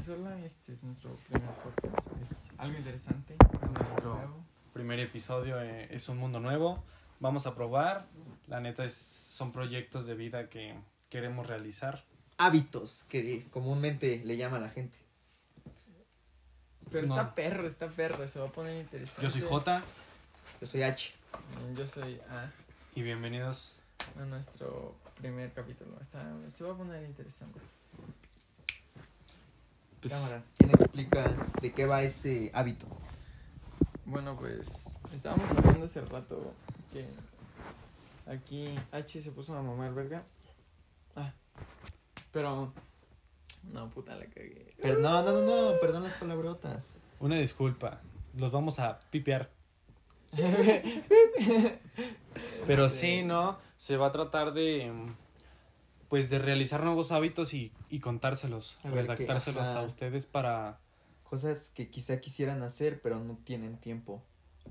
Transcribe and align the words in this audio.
Pues 0.00 0.08
hola, 0.18 0.38
este 0.46 0.72
es 0.72 0.82
nuestro 0.82 1.14
primer 1.28 1.50
podcast. 1.56 2.08
Es 2.22 2.46
algo 2.56 2.78
interesante. 2.78 3.36
algo 3.60 3.74
Nuestro- 3.74 4.14
nuevo. 4.14 4.44
Primer 4.72 4.98
episodio 4.98 5.60
eh, 5.60 5.88
es 5.90 6.08
un 6.08 6.16
mundo 6.16 6.40
nuevo. 6.40 6.82
Vamos 7.18 7.46
a 7.46 7.54
probar. 7.54 8.06
La 8.46 8.60
neta 8.60 8.82
es, 8.82 8.94
son 8.94 9.52
proyectos 9.52 10.06
de 10.06 10.14
vida 10.14 10.48
que 10.48 10.74
queremos 11.10 11.46
realizar. 11.48 12.02
Hábitos, 12.38 13.04
que 13.10 13.46
comúnmente 13.50 14.22
le 14.24 14.38
llama 14.38 14.58
la 14.58 14.70
gente. 14.70 14.96
Pero 16.90 17.06
No. 17.06 17.14
está 17.20 17.34
perro, 17.34 17.66
está 17.66 17.88
perro. 17.88 18.26
Se 18.26 18.38
va 18.40 18.46
a 18.46 18.52
poner 18.52 18.80
interesante. 18.80 19.20
Yo 19.20 19.28
soy 19.28 19.42
Jota 19.42 19.82
Yo 20.62 20.66
soy 20.66 20.82
H. 20.82 21.12
Yo 21.76 21.86
soy 21.86 22.14
A. 22.30 22.50
y 22.94 23.02
bienvenidos. 23.02 23.82
A 24.18 24.24
nuestro 24.24 24.94
primer 25.18 25.52
capítulo. 25.52 26.00
Está, 26.00 26.26
se 26.48 26.64
va 26.64 26.72
a 26.72 26.76
poner 26.78 27.04
interesante. 27.04 27.60
Pues, 30.00 30.12
Cámara. 30.12 30.42
¿Quién 30.56 30.70
explica 30.70 31.36
de 31.60 31.72
qué 31.72 31.86
va 31.86 32.02
este 32.02 32.50
hábito? 32.54 32.86
Bueno, 34.06 34.36
pues 34.36 34.98
estábamos 35.14 35.50
hablando 35.50 35.84
hace 35.84 36.00
rato 36.00 36.54
que 36.92 37.06
aquí 38.26 38.74
H 38.92 39.20
se 39.20 39.30
puso 39.32 39.56
a 39.56 39.62
mamar, 39.62 39.94
¿verdad? 39.94 40.22
Ah, 41.16 41.32
pero. 42.32 42.72
No, 43.72 43.90
puta, 43.90 44.16
la 44.16 44.24
cagué. 44.24 44.74
Pero 44.80 44.98
no, 45.00 45.22
no, 45.22 45.32
no, 45.32 45.42
no, 45.42 45.80
perdón 45.80 46.04
las 46.04 46.14
palabrotas. 46.14 46.94
Una 47.20 47.36
disculpa. 47.36 48.00
Los 48.36 48.50
vamos 48.50 48.78
a 48.78 48.98
pipear. 49.10 49.50
Pero 52.66 52.88
sí, 52.88 53.22
¿no? 53.22 53.58
Se 53.76 53.96
va 53.96 54.06
a 54.06 54.12
tratar 54.12 54.54
de. 54.54 54.90
Pues 56.10 56.28
de 56.28 56.38
realizar 56.38 56.84
nuevos 56.84 57.12
hábitos 57.12 57.54
y, 57.54 57.72
y 57.88 58.00
contárselos. 58.00 58.78
A 58.84 58.90
redactárselos 58.90 59.66
a 59.66 59.82
ustedes 59.84 60.26
para. 60.26 60.78
Cosas 61.22 61.70
que 61.72 61.88
quizá 61.88 62.20
quisieran 62.20 62.62
hacer, 62.62 63.00
pero 63.00 63.18
no 63.20 63.38
tienen 63.44 63.78
tiempo. 63.78 64.22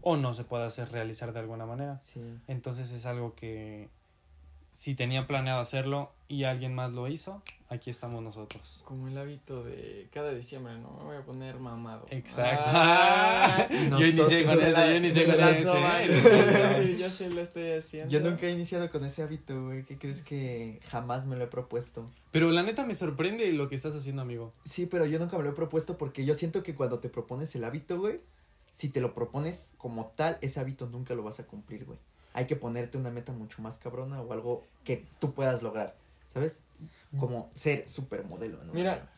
O 0.01 0.17
no 0.17 0.33
se 0.33 0.43
pueda 0.43 0.67
hacer 0.67 0.91
realizar 0.91 1.33
de 1.33 1.39
alguna 1.39 1.65
manera. 1.65 1.99
Sí. 2.01 2.21
Entonces 2.47 2.91
es 2.91 3.07
algo 3.07 3.33
que 3.33 3.89
si 4.71 4.95
tenía 4.95 5.27
planeado 5.27 5.59
hacerlo 5.59 6.11
y 6.27 6.43
alguien 6.43 6.75
más 6.75 6.93
lo 6.93 7.07
hizo, 7.07 7.41
aquí 7.69 7.89
estamos 7.89 8.23
nosotros. 8.23 8.81
Como 8.85 9.07
el 9.07 9.17
hábito 9.17 9.63
de 9.63 10.07
cada 10.13 10.31
diciembre, 10.31 10.77
¿no? 10.77 10.91
Me 10.99 11.03
voy 11.05 11.17
a 11.17 11.25
poner 11.25 11.59
mamado. 11.59 12.05
Exacto. 12.11 12.63
Ah, 12.67 13.67
yo 13.89 14.05
inicié 14.05 14.45
con 14.45 14.61
eso, 14.61 14.85
yo 14.85 14.95
inicié 14.95 15.25
con 15.25 15.63
soban. 15.63 16.03
¿eh? 16.03 16.79
Sí, 16.85 16.95
yo 16.97 17.09
sí 17.09 17.29
lo 17.29 17.41
estoy 17.41 17.71
haciendo. 17.71 18.11
Yo 18.11 18.19
nunca 18.21 18.47
he 18.47 18.51
iniciado 18.51 18.89
con 18.91 19.03
ese 19.05 19.23
hábito, 19.23 19.65
güey. 19.65 19.83
¿Qué 19.83 19.97
crees 19.97 20.21
que 20.21 20.79
jamás 20.89 21.25
me 21.25 21.35
lo 21.35 21.45
he 21.45 21.47
propuesto? 21.47 22.09
Pero 22.31 22.51
la 22.51 22.63
neta 22.63 22.85
me 22.85 22.93
sorprende 22.93 23.51
lo 23.53 23.69
que 23.69 23.75
estás 23.75 23.95
haciendo, 23.95 24.21
amigo. 24.21 24.53
Sí, 24.65 24.85
pero 24.85 25.05
yo 25.05 25.19
nunca 25.19 25.37
me 25.37 25.43
lo 25.43 25.49
he 25.49 25.53
propuesto 25.53 25.97
porque 25.97 26.25
yo 26.25 26.35
siento 26.35 26.63
que 26.63 26.75
cuando 26.75 26.99
te 26.99 27.09
propones 27.09 27.55
el 27.55 27.63
hábito, 27.63 27.99
güey, 27.99 28.21
si 28.73 28.89
te 28.89 29.01
lo 29.01 29.13
propones 29.13 29.73
como 29.77 30.07
tal, 30.15 30.37
ese 30.41 30.59
hábito 30.59 30.87
nunca 30.87 31.15
lo 31.15 31.23
vas 31.23 31.39
a 31.39 31.47
cumplir, 31.47 31.85
güey. 31.85 31.99
Hay 32.33 32.45
que 32.45 32.55
ponerte 32.55 32.97
una 32.97 33.09
meta 33.09 33.31
mucho 33.31 33.61
más 33.61 33.77
cabrona 33.77 34.21
o 34.21 34.31
algo 34.33 34.63
que 34.83 35.05
tú 35.19 35.33
puedas 35.33 35.63
lograr, 35.63 35.95
¿sabes? 36.27 36.57
Como 37.19 37.49
ser 37.55 37.87
supermodelo, 37.87 38.63
¿no? 38.63 38.73
Mira, 38.73 39.09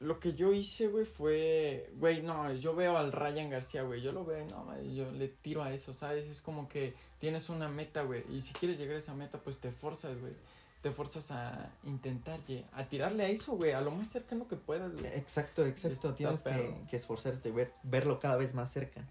lo 0.00 0.20
que 0.20 0.34
yo 0.34 0.52
hice, 0.52 0.88
güey, 0.88 1.04
fue, 1.04 1.90
güey, 1.96 2.22
no, 2.22 2.52
yo 2.52 2.74
veo 2.74 2.96
al 2.96 3.10
Ryan 3.10 3.50
García, 3.50 3.82
güey, 3.82 4.00
yo 4.00 4.12
lo 4.12 4.24
veo, 4.24 4.46
no, 4.46 4.80
yo 4.82 5.10
le 5.10 5.28
tiro 5.28 5.62
a 5.62 5.72
eso, 5.72 5.92
¿sabes? 5.92 6.28
Es 6.28 6.40
como 6.40 6.68
que 6.68 6.94
tienes 7.18 7.48
una 7.48 7.68
meta, 7.68 8.02
güey, 8.02 8.24
y 8.30 8.40
si 8.40 8.52
quieres 8.52 8.78
llegar 8.78 8.96
a 8.96 8.98
esa 8.98 9.14
meta, 9.14 9.38
pues 9.38 9.58
te 9.58 9.72
forzas, 9.72 10.20
güey, 10.20 10.34
te 10.82 10.92
forzas 10.92 11.32
a 11.32 11.70
intentar, 11.82 12.38
a 12.72 12.84
tirarle 12.84 13.24
a 13.24 13.28
eso, 13.28 13.56
güey, 13.56 13.72
a 13.72 13.80
lo 13.80 13.90
más 13.90 14.08
cercano 14.08 14.46
que 14.46 14.56
puedas, 14.56 14.92
güey. 14.92 15.06
Exacto, 15.06 15.66
exacto. 15.66 16.10
Está 16.10 16.14
Tienes 16.14 16.42
que, 16.42 16.74
que 16.88 16.96
esforzarte, 16.96 17.50
ver, 17.50 17.72
verlo 17.82 18.20
cada 18.20 18.36
vez 18.36 18.54
más 18.54 18.72
cerca. 18.72 19.04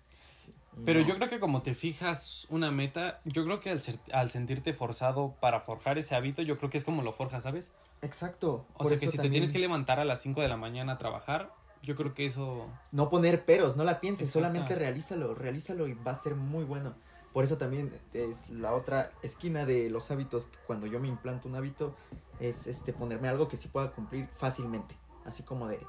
Sí. 0.48 0.84
Pero 0.86 1.02
no- 1.02 1.08
yo 1.08 1.16
creo 1.16 1.30
que 1.30 1.40
como 1.40 1.62
te 1.64 1.74
fijas 1.74 2.46
una 2.50 2.70
meta, 2.72 3.20
yo 3.26 3.44
creo 3.46 3.60
que 3.60 3.72
al, 3.72 3.80
ser- 3.82 4.00
al 4.14 4.30
sentirte 4.30 4.74
forzado 4.74 5.36
para 5.40 5.60
forjar 5.60 5.98
ese 5.98 6.16
hábito, 6.16 6.42
yo 6.44 6.58
creo 6.58 6.70
que 6.70 6.78
es 6.78 6.84
como 6.84 7.02
lo 7.02 7.14
forjas, 7.14 7.44
¿sabes? 7.44 7.72
Exacto. 8.02 8.66
O 8.76 8.86
sea 8.86 8.98
que 8.98 9.08
si 9.10 9.18
te 9.18 9.30
tienes 9.30 9.52
que 9.52 9.60
levantar 9.60 10.00
a 10.00 10.06
las 10.06 10.22
5 10.22 10.42
de 10.42 10.48
la 10.48 10.58
mañana 10.58 10.94
a 10.94 10.98
trabajar, 10.98 11.52
yo 11.82 11.96
creo 11.96 12.14
que 12.14 12.26
eso... 12.26 12.68
No 12.92 13.10
poner 13.10 13.44
peros, 13.46 13.76
no 13.76 13.84
la 13.84 14.00
pienses, 14.00 14.28
Exacto. 14.28 14.48
solamente 14.48 14.76
realízalo, 14.76 15.34
realízalo 15.36 15.88
y 15.88 15.94
va 15.94 16.12
a 16.12 16.16
ser 16.16 16.36
muy 16.36 16.64
bueno. 16.64 16.96
Por 17.34 17.44
eso 17.44 17.58
también 17.58 17.92
es 18.14 18.50
la 18.50 18.74
otra 18.74 19.12
esquina 19.24 19.66
de 19.66 19.90
los 19.90 20.10
hábitos, 20.12 20.46
que 20.48 20.58
cuando 20.66 20.88
yo 20.88 21.00
me 21.00 21.08
implanto 21.08 21.48
un 21.48 21.56
hábito, 21.56 21.96
es 22.40 22.68
este 22.68 22.94
ponerme 22.94 23.28
algo 23.30 23.48
que 23.48 23.58
sí 23.58 23.68
pueda 23.68 23.92
cumplir 23.92 24.28
fácilmente. 24.28 24.96
Así 25.26 25.44
como 25.44 25.68
de 25.68 25.80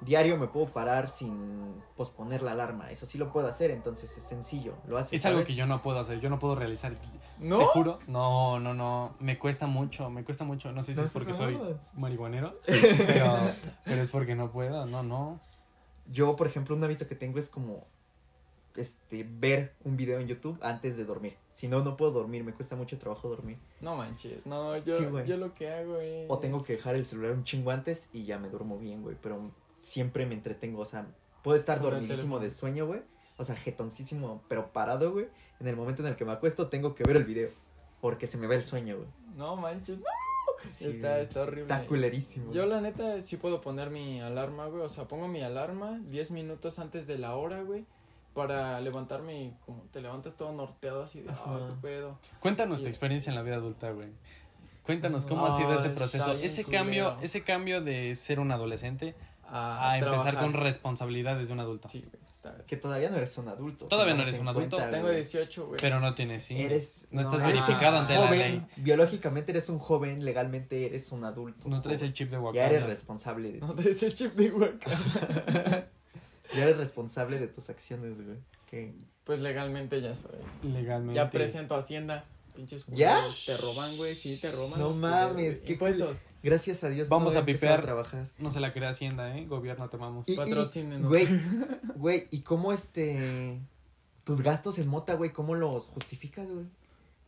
diario 0.00 0.36
me 0.36 0.46
puedo 0.46 0.66
parar 0.66 1.08
sin 1.08 1.74
posponer 1.96 2.42
la 2.42 2.52
alarma. 2.52 2.90
Eso 2.90 3.06
sí 3.06 3.18
lo 3.18 3.32
puedo 3.32 3.48
hacer, 3.48 3.70
entonces 3.70 4.16
es 4.16 4.22
sencillo. 4.22 4.74
Lo 4.86 4.98
haces. 4.98 5.12
Es 5.14 5.26
algo 5.26 5.44
que 5.44 5.54
yo 5.54 5.66
no 5.66 5.82
puedo 5.82 5.98
hacer, 5.98 6.20
yo 6.20 6.30
no 6.30 6.38
puedo 6.38 6.54
realizar. 6.54 6.94
¿No? 7.38 7.58
Te 7.58 7.64
juro. 7.66 7.98
No, 8.06 8.60
no, 8.60 8.74
no. 8.74 9.14
Me 9.20 9.38
cuesta 9.38 9.66
mucho, 9.66 10.10
me 10.10 10.24
cuesta 10.24 10.44
mucho. 10.44 10.72
No 10.72 10.82
sé 10.82 10.94
si 10.94 11.00
No 11.00 11.06
es 11.06 11.12
porque 11.12 11.32
soy 11.32 11.58
marihuanero, 11.94 12.60
pero, 12.66 13.38
pero 13.84 14.02
es 14.02 14.08
porque 14.08 14.34
no 14.34 14.50
puedo. 14.50 14.86
No, 14.86 15.02
no. 15.02 15.40
Yo, 16.10 16.36
por 16.36 16.46
ejemplo, 16.46 16.74
un 16.74 16.84
hábito 16.84 17.06
que 17.06 17.14
tengo 17.14 17.38
es 17.38 17.50
como 17.50 17.86
este 18.76 19.26
ver 19.28 19.74
un 19.84 19.96
video 19.96 20.20
en 20.20 20.28
YouTube 20.28 20.58
antes 20.62 20.96
de 20.96 21.04
dormir. 21.04 21.36
Si 21.52 21.68
no, 21.68 21.82
no 21.82 21.96
puedo 21.96 22.12
dormir, 22.12 22.44
me 22.44 22.54
cuesta 22.54 22.76
mucho 22.76 22.96
trabajo 22.98 23.28
dormir. 23.28 23.58
No 23.80 23.96
manches, 23.96 24.46
no, 24.46 24.76
yo, 24.78 24.96
Sí, 24.96 25.04
yo 25.26 25.36
lo 25.36 25.54
que 25.54 25.70
hago 25.70 25.98
es... 25.98 26.26
O 26.28 26.38
tengo 26.38 26.64
que 26.64 26.74
dejar 26.74 26.94
el 26.94 27.04
celular 27.04 27.32
un 27.32 27.44
chingo 27.44 27.70
antes 27.70 28.08
y 28.12 28.24
ya 28.24 28.38
me 28.38 28.48
duermo 28.48 28.78
bien, 28.78 29.02
güey. 29.02 29.16
Pero 29.20 29.50
siempre 29.82 30.26
me 30.26 30.34
entretengo, 30.34 30.80
o 30.82 30.84
sea, 30.84 31.06
puedo 31.42 31.56
estar 31.56 31.80
dormidísimo 31.80 32.38
de 32.40 32.50
sueño, 32.50 32.86
güey. 32.86 33.00
O 33.36 33.44
sea, 33.44 33.54
jetoncísimo, 33.54 34.42
pero 34.48 34.72
parado, 34.72 35.12
güey. 35.12 35.28
En 35.60 35.68
el 35.68 35.76
momento 35.76 36.02
en 36.02 36.08
el 36.08 36.16
que 36.16 36.24
me 36.24 36.32
acuesto, 36.32 36.68
tengo 36.68 36.94
que 36.94 37.04
ver 37.04 37.16
el 37.16 37.24
video. 37.24 37.50
Porque 38.00 38.26
se 38.26 38.36
me 38.36 38.46
va 38.46 38.54
el 38.56 38.64
sueño, 38.64 38.96
güey. 38.96 39.08
No 39.36 39.56
manches, 39.56 39.98
no, 39.98 40.04
Sí, 40.74 40.86
está, 40.86 41.10
güey. 41.10 41.22
está 41.22 41.42
horrible. 41.42 41.62
Está 41.72 41.86
culerísimo. 41.86 42.52
Yo 42.52 42.66
la 42.66 42.80
neta 42.80 43.20
sí 43.22 43.36
puedo 43.36 43.60
poner 43.60 43.90
mi 43.90 44.20
alarma, 44.20 44.66
güey. 44.66 44.82
O 44.82 44.88
sea, 44.88 45.06
pongo 45.06 45.28
mi 45.28 45.40
alarma 45.42 46.00
10 46.08 46.32
minutos 46.32 46.78
antes 46.80 47.06
de 47.06 47.16
la 47.18 47.36
hora, 47.36 47.62
güey. 47.62 47.84
Para 48.34 48.80
levantarme 48.80 49.44
y 49.44 49.54
como 49.66 49.82
te 49.92 50.00
levantas 50.00 50.34
todo 50.36 50.52
norteado 50.52 51.02
así 51.04 51.20
de, 51.22 51.30
ah, 51.30 51.40
Ajá. 51.44 51.68
qué 51.70 51.74
pedo. 51.80 52.18
Cuéntanos 52.40 52.80
tu 52.82 52.88
experiencia 52.88 53.30
en 53.30 53.36
la 53.36 53.42
vida 53.42 53.56
adulta, 53.56 53.90
güey. 53.92 54.08
Cuéntanos 54.84 55.24
cómo 55.26 55.46
ha 55.46 55.56
sido 55.56 55.74
ese 55.74 55.90
proceso, 55.90 56.32
ese 56.32 56.64
culero. 56.64 56.82
cambio, 56.84 57.16
ese 57.20 57.42
cambio 57.42 57.82
de 57.82 58.14
ser 58.14 58.40
un 58.40 58.50
adolescente 58.52 59.14
A, 59.50 59.92
a 59.92 59.98
empezar 59.98 60.38
con 60.38 60.52
responsabilidades 60.52 61.48
de 61.48 61.54
un 61.54 61.60
adulto. 61.60 61.88
Sí, 61.88 62.04
güey, 62.08 62.54
Que 62.66 62.76
todavía 62.76 63.10
no 63.10 63.16
eres 63.16 63.36
un 63.38 63.48
adulto. 63.48 63.86
Todavía 63.86 64.14
no 64.14 64.22
eres 64.22 64.38
un 64.38 64.48
adulto. 64.48 64.76
cuenta, 64.76 64.90
Tengo 64.92 65.06
güey. 65.06 65.16
18, 65.16 65.66
güey. 65.66 65.80
Pero 65.80 66.00
no 66.00 66.14
tienes 66.14 66.42
sí. 66.44 66.60
Eres, 66.60 67.06
No 67.10 67.20
estás 67.22 67.40
eres 67.40 67.54
verificado 67.54 67.98
ante 67.98 68.14
la 68.14 68.30
ley. 68.30 68.66
Biológicamente 68.76 69.52
eres 69.52 69.68
un 69.68 69.78
joven, 69.78 70.24
legalmente 70.24 70.86
eres 70.86 71.10
un 71.12 71.24
adulto. 71.24 71.68
No 71.68 71.82
traes 71.82 72.00
joven. 72.00 72.08
el 72.08 72.14
chip 72.14 72.28
de 72.30 72.36
Ya 72.36 72.40
Wakanda. 72.40 72.66
eres 72.66 72.82
responsable 72.86 73.52
de 73.52 73.58
No 73.60 73.74
traes 73.74 74.02
el 74.02 74.14
chip 74.14 74.34
de 74.34 74.50
Waka. 74.50 74.90
Ya 76.54 76.62
eres 76.64 76.78
responsable 76.78 77.38
de 77.38 77.46
tus 77.48 77.68
acciones, 77.68 78.24
güey. 78.24 78.38
Que 78.70 78.94
Pues 79.24 79.38
legalmente 79.40 80.00
ya 80.00 80.14
soy. 80.14 80.32
legalmente. 80.62 81.14
Ya 81.14 81.28
presento 81.30 81.74
a 81.74 81.78
Hacienda. 81.78 82.24
Pinches 82.58 82.84
¿Ya? 82.88 83.16
Te 83.46 83.56
roban, 83.56 83.96
güey. 83.98 84.16
Sí, 84.16 84.36
te 84.36 84.50
roban. 84.50 84.80
No 84.80 84.88
los 84.88 84.96
mames, 84.96 85.60
qué. 85.60 85.74
Impuestos. 85.74 86.24
gracias 86.42 86.82
a 86.82 86.88
Dios 86.88 87.08
Vamos 87.08 87.34
no 87.34 87.40
a 87.40 87.44
pipear. 87.44 87.82
trabajar. 87.82 88.30
No 88.36 88.50
se 88.50 88.58
la 88.58 88.72
crea 88.72 88.88
Hacienda, 88.88 89.38
¿eh? 89.38 89.46
Gobierno, 89.46 89.88
te 89.88 89.94
amamos. 89.94 90.26
Patrocínenos. 90.26 91.08
Güey, 91.08 91.28
güey, 91.94 92.26
¿y 92.32 92.40
cómo 92.40 92.72
este 92.72 93.60
tus 94.24 94.42
gastos 94.42 94.80
en 94.80 94.88
mota, 94.88 95.14
güey, 95.14 95.32
cómo 95.32 95.54
los 95.54 95.84
justificas, 95.84 96.48
güey? 96.50 96.66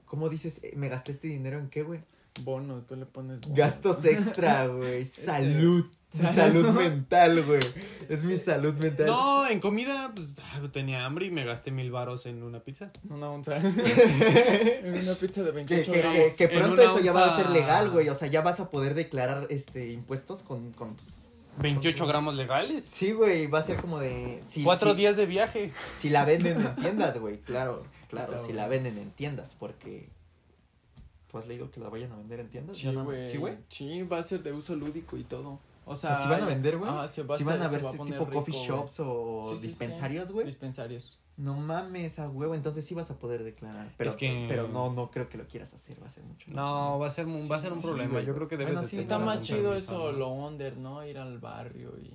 ¿Cómo 0.04 0.28
dices, 0.28 0.58
eh, 0.64 0.72
me 0.74 0.88
gasté 0.88 1.12
este 1.12 1.28
dinero 1.28 1.60
en 1.60 1.70
qué, 1.70 1.84
güey? 1.84 2.00
Bonos, 2.42 2.86
tú 2.86 2.96
le 2.96 3.06
pones 3.06 3.41
bonos. 3.41 3.56
Gastos 3.56 4.04
extra, 4.04 4.66
güey. 4.66 5.04
Salud. 5.06 5.86
Salud 6.12 6.70
mental, 6.70 7.42
güey. 7.44 7.60
Es 8.09 8.24
mi 8.24 8.36
salud 8.36 8.74
mental. 8.74 9.06
No, 9.06 9.47
en 9.48 9.60
comida, 9.60 10.10
pues 10.15 10.34
ah, 10.42 10.60
tenía 10.72 11.04
hambre 11.04 11.27
y 11.27 11.30
me 11.30 11.44
gasté 11.44 11.71
mil 11.71 11.92
varos 11.92 12.27
en 12.27 12.42
una 12.42 12.59
pizza. 12.60 12.91
Una 13.09 13.30
onza. 13.30 13.56
en 13.59 15.03
una 15.03 15.15
pizza 15.15 15.42
de 15.42 15.50
Que, 15.50 15.53
28 15.53 15.92
que- 15.92 15.98
gramos. 15.98 16.18
que- 16.34 16.48
que 16.48 16.48
pronto 16.48 16.82
eso 16.82 16.98
ya 17.00 17.12
va 17.12 17.27
a 17.27 17.28
onza- 17.30 17.36
ser 17.42 17.50
legal, 17.50 17.91
güey. 17.91 18.09
O 18.09 18.15
sea, 18.15 18.28
ya 18.28 18.41
vas 18.42 18.59
a 18.60 18.71
poder 18.71 18.94
declarar 18.94 19.47
este 19.50 19.91
impuestos 19.92 20.42
con, 20.42 20.72
con 20.72 20.97
tus. 20.97 21.06
28 21.59 22.06
gramos 22.06 22.34
legales. 22.34 22.84
Sí, 22.84 23.12
güey, 23.12 23.47
va 23.47 23.59
a 23.59 23.62
ser 23.62 23.76
como 23.76 23.98
de. 23.98 24.42
Si, 24.47 24.62
Cuatro 24.65 24.91
si- 24.92 24.97
días 24.97 25.16
de 25.16 25.26
viaje. 25.26 25.72
Si 25.98 26.09
la 26.10 26.24
venden 26.24 26.60
en 26.60 26.74
tiendas, 26.76 27.18
güey, 27.18 27.38
claro, 27.41 27.84
claro, 28.09 28.33
Está 28.33 28.38
si 28.38 28.53
bueno. 28.53 28.62
la 28.62 28.68
venden 28.68 28.98
en 28.98 29.10
tiendas, 29.10 29.56
porque... 29.59 30.09
¿Tú 31.30 31.38
has 31.38 31.47
leído 31.47 31.71
que 31.71 31.78
la 31.80 31.88
vayan 31.88 32.10
a 32.12 32.16
vender 32.16 32.41
en 32.41 32.48
tiendas? 32.48 32.77
Sí, 32.78 32.92
güey. 32.92 33.30
¿Sí, 33.30 33.36
güey? 33.38 33.56
Sí, 33.68 34.03
va 34.03 34.18
a 34.18 34.22
ser 34.22 34.42
de 34.42 34.53
uso 34.53 34.74
lúdico 34.74 35.16
y 35.16 35.22
todo. 35.24 35.60
O 35.86 35.92
O 35.92 35.97
sea, 35.97 36.21
¿sí 36.21 36.28
van 36.28 36.42
a 36.42 36.47
vender, 36.47 36.77
güey? 36.78 36.91
¿Sí 37.09 37.22
van 37.44 37.62
a 37.62 37.68
ver 37.68 37.82
tipo 38.04 38.28
coffee 38.28 38.54
shops 38.54 39.00
o 39.00 39.42
Sí, 39.44 39.53
sí, 39.53 39.59
sí. 39.60 39.66
dispensarios, 39.68 40.30
güey? 40.32 40.44
Dispensarios. 40.47 41.22
No 41.36 41.54
mames, 41.54 42.18
a 42.18 42.28
huevo, 42.28 42.54
entonces 42.54 42.84
sí 42.84 42.94
vas 42.94 43.10
a 43.10 43.18
poder 43.18 43.44
declarar. 43.44 43.91
Pero, 43.97 44.10
Es 44.10 44.16
que- 44.16 44.44
pero 44.48 44.68
no, 44.68 44.92
no 44.92 45.10
creo 45.10 45.28
que 45.28 45.38
lo 45.38 45.47
quieras 45.47 45.72
hacer, 45.72 46.00
va 46.03 46.06
a 46.06 46.10
ser 46.10 46.22
mucho. 46.24 46.50
No, 46.50 46.98
va 46.98 47.06
a 47.06 47.10
ser 47.10 47.27
un, 47.27 47.48
va 47.50 47.56
a 47.56 47.60
ser 47.60 47.72
un 47.72 47.80
Sí, 47.80 47.86
problema. 47.86 48.21
Yo 48.21 48.34
creo 48.34 48.47
que 48.47 48.56
debes 48.56 48.74
Bueno, 48.74 48.86
de 48.88 49.00
Está 49.00 49.18
más 49.18 49.42
chido 49.42 49.74
eso, 49.74 50.12
¿no? 50.12 50.18
lo 50.18 50.28
under, 50.28 50.76
¿no? 50.76 51.04
Ir 51.06 51.16
al 51.18 51.38
barrio 51.38 51.94
y 51.98 52.12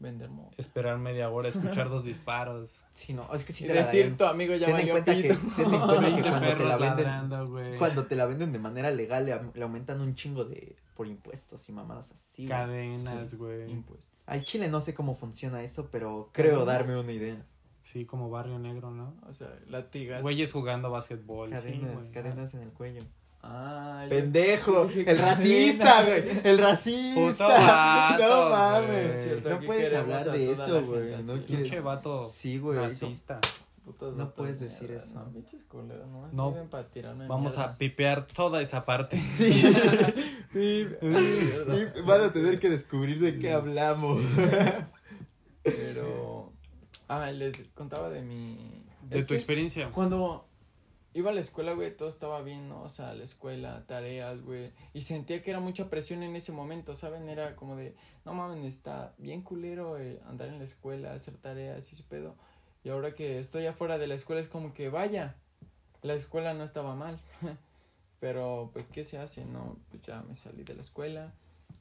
vender 0.00 0.30
moto. 0.30 0.54
Esperar 0.58 0.98
media 0.98 1.28
hora, 1.30 1.48
escuchar 1.48 1.88
dos 1.88 2.04
disparos. 2.04 2.82
Sí, 2.92 3.14
no, 3.14 3.32
es 3.32 3.44
que 3.44 3.52
si 3.52 3.64
te 3.66 3.74
la 3.74 3.80
decir, 3.82 4.00
darían. 4.00 4.16
tu 4.16 4.24
amigo 4.24 4.54
ya 4.56 4.66
Ten 4.66 4.76
en 4.80 4.88
cuenta 4.88 5.14
que, 5.14 5.22
ten 5.22 5.30
en 5.30 5.80
cuenta 5.80 5.94
que 5.94 6.00
20 6.00 6.22
cuando 6.30 6.56
te 6.56 6.64
la 6.64 6.76
venden, 6.76 7.04
ladrando, 7.04 7.78
cuando 7.78 8.06
te 8.06 8.16
la 8.16 8.26
venden 8.26 8.52
de 8.52 8.58
manera 8.58 8.90
legal 8.90 9.24
le, 9.54 9.62
aumentan 9.62 10.00
un 10.00 10.14
chingo 10.16 10.44
de 10.44 10.76
por 10.94 11.06
impuestos 11.06 11.68
y 11.68 11.72
mamadas 11.72 12.10
así. 12.10 12.46
güey. 12.46 12.48
Cadenas, 12.48 13.30
Sí. 13.30 13.36
güey. 13.36 13.70
Impuesto. 13.70 14.16
Al 14.26 14.42
Chile 14.42 14.68
no 14.68 14.80
sé 14.80 14.94
cómo 14.94 15.14
funciona 15.14 15.62
eso, 15.62 15.88
pero 15.92 16.30
creo 16.32 16.64
¿Cadenas? 16.64 16.66
darme 16.66 16.98
una 16.98 17.12
idea. 17.12 17.46
Sí, 17.84 18.04
como 18.04 18.28
barrio 18.30 18.58
negro, 18.58 18.90
¿no? 18.90 19.14
O 19.28 19.32
sea, 19.32 19.48
latigas. 19.68 20.20
Güeyes 20.22 20.50
jugando 20.52 20.90
básquetbol. 20.90 21.50
sí, 21.50 21.54
Cadenas, 21.68 21.94
güey. 21.94 22.10
cadenas 22.10 22.54
en 22.54 22.62
el 22.62 22.72
cuello. 22.72 23.04
Ah, 23.42 24.04
Pendejo, 24.08 24.88
el 25.06 25.18
racista, 25.18 26.04
güey, 26.04 26.24
el 26.44 26.58
racista. 26.58 27.20
Puto 27.20 27.48
vato, 27.48 28.28
no 28.44 28.50
mames, 28.50 29.22
Cierto, 29.22 29.50
no 29.50 29.60
puedes 29.60 29.94
hablar 29.94 30.28
a 30.28 30.32
de 30.32 30.52
eso, 30.52 30.84
güey. 30.86 31.10
No 31.24 31.32
quieres. 31.44 31.44
Pinche 31.46 31.80
vato 31.80 32.26
Sí, 32.26 32.58
güey. 32.58 32.78
racista. 32.78 33.40
Putos 33.84 34.16
No 34.16 34.34
puedes 34.34 34.60
de 34.60 34.66
decir 34.66 34.88
mierda, 34.90 35.04
eso. 35.04 35.14
No, 35.14 35.30
pinches 35.32 35.64
culeros, 35.64 36.06
No. 36.32 36.54
tirarme 36.92 37.26
Vamos 37.26 37.56
mierda. 37.56 37.72
a 37.72 37.78
pipear 37.78 38.26
toda 38.26 38.60
esa 38.60 38.84
parte. 38.84 39.16
Sí. 39.36 39.52
Sí, 40.52 40.88
mierda. 41.00 41.74
sí, 41.76 42.00
Van 42.04 42.20
a 42.22 42.32
tener 42.32 42.58
que 42.58 42.68
descubrir 42.68 43.18
de 43.20 43.38
qué 43.38 43.52
hablamos. 43.52 44.20
Pero. 45.62 46.52
Ah, 47.08 47.30
les 47.30 47.56
contaba 47.74 48.10
de 48.10 48.22
mi. 48.22 48.84
De 49.02 49.18
es 49.18 49.26
tu 49.26 49.30
que 49.32 49.36
experiencia. 49.36 49.90
Cuando 49.90 50.47
iba 51.18 51.30
a 51.30 51.34
la 51.34 51.40
escuela, 51.40 51.72
güey, 51.72 51.96
todo 51.96 52.08
estaba 52.08 52.42
bien, 52.42 52.68
¿no? 52.68 52.82
O 52.82 52.88
sea, 52.88 53.14
la 53.14 53.24
escuela, 53.24 53.84
tareas, 53.86 54.42
güey. 54.42 54.72
Y 54.94 55.02
sentía 55.02 55.42
que 55.42 55.50
era 55.50 55.60
mucha 55.60 55.90
presión 55.90 56.22
en 56.22 56.36
ese 56.36 56.52
momento, 56.52 56.94
¿saben? 56.96 57.28
Era 57.28 57.56
como 57.56 57.76
de, 57.76 57.94
no 58.24 58.34
mames, 58.34 58.64
está 58.64 59.14
bien 59.18 59.42
culero 59.42 59.98
eh, 59.98 60.20
andar 60.28 60.48
en 60.48 60.58
la 60.58 60.64
escuela, 60.64 61.12
hacer 61.14 61.36
tareas 61.36 61.90
y 61.90 61.94
ese 61.94 62.04
pedo. 62.04 62.34
Y 62.84 62.90
ahora 62.90 63.14
que 63.14 63.38
estoy 63.38 63.66
afuera 63.66 63.98
de 63.98 64.06
la 64.06 64.14
escuela 64.14 64.40
es 64.40 64.48
como 64.48 64.72
que, 64.74 64.88
vaya, 64.88 65.34
la 66.02 66.14
escuela 66.14 66.54
no 66.54 66.64
estaba 66.64 66.94
mal. 66.94 67.18
Pero, 68.20 68.70
pues, 68.72 68.86
¿qué 68.92 69.04
se 69.04 69.18
hace? 69.18 69.44
No, 69.44 69.76
pues 69.90 70.02
ya 70.02 70.22
me 70.22 70.34
salí 70.34 70.64
de 70.64 70.74
la 70.74 70.80
escuela. 70.82 71.32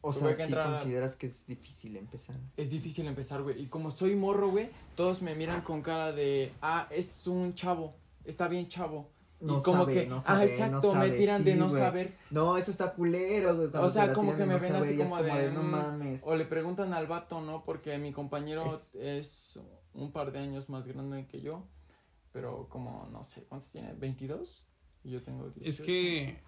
O 0.01 0.13
sea, 0.13 0.35
que 0.35 0.43
a- 0.43 0.63
consideras 0.65 1.15
que 1.15 1.27
es 1.27 1.45
difícil 1.47 1.97
empezar. 1.97 2.35
Es 2.55 2.69
difícil 2.69 3.07
empezar, 3.07 3.41
güey. 3.41 3.61
Y 3.61 3.67
como 3.67 3.89
soy 3.89 4.15
morro, 4.15 4.51
güey, 4.51 4.69
todos 4.95 5.21
me 5.21 5.33
miran 5.35 5.61
con 5.61 5.81
cara 5.81 6.11
de, 6.11 6.53
ah, 6.61 6.87
es 6.91 7.25
un 7.27 7.55
chavo, 7.55 7.95
está 8.23 8.47
bien 8.47 8.67
chavo. 8.67 9.09
No 9.39 9.59
y 9.59 9.61
como 9.61 9.83
sabe, 9.83 9.93
que, 9.93 10.05
no 10.07 10.23
ah, 10.25 10.43
exacto, 10.43 10.93
no 10.93 10.99
me 10.99 11.11
tiran 11.11 11.43
de 11.43 11.55
no 11.55 11.69
saber. 11.69 12.15
No, 12.31 12.57
eso 12.57 12.71
está 12.71 12.93
culero, 12.93 13.55
güey. 13.55 13.69
O 13.73 13.89
sea, 13.89 14.11
como 14.11 14.35
que 14.35 14.45
me 14.45 14.55
no 14.55 14.59
ven 14.59 14.75
así 14.75 14.97
como 14.97 15.21
de, 15.21 15.51
no 15.51 15.61
mm, 15.61 15.69
mames. 15.69 16.21
O 16.23 16.35
le 16.35 16.45
preguntan 16.45 16.93
al 16.93 17.05
vato, 17.05 17.39
¿no? 17.41 17.61
Porque 17.61 17.97
mi 17.99 18.11
compañero 18.11 18.65
Es- 18.65 18.95
es, 18.95 19.59
un 19.93 20.11
par 20.11 20.31
de 20.31 20.39
años 20.39 20.69
más 20.69 20.87
grande 20.87 21.27
que 21.27 21.41
yo. 21.41 21.63
Pero 22.31 22.67
como, 22.69 23.07
no 23.11 23.23
sé, 23.23 23.43
¿cuántos 23.43 23.71
tiene? 23.71 23.93
¿22? 23.95 24.63
Y 25.03 25.11
yo 25.11 25.23
tengo 25.23 25.49
18. 25.49 25.69
Es 25.69 25.81
que, 25.81 26.39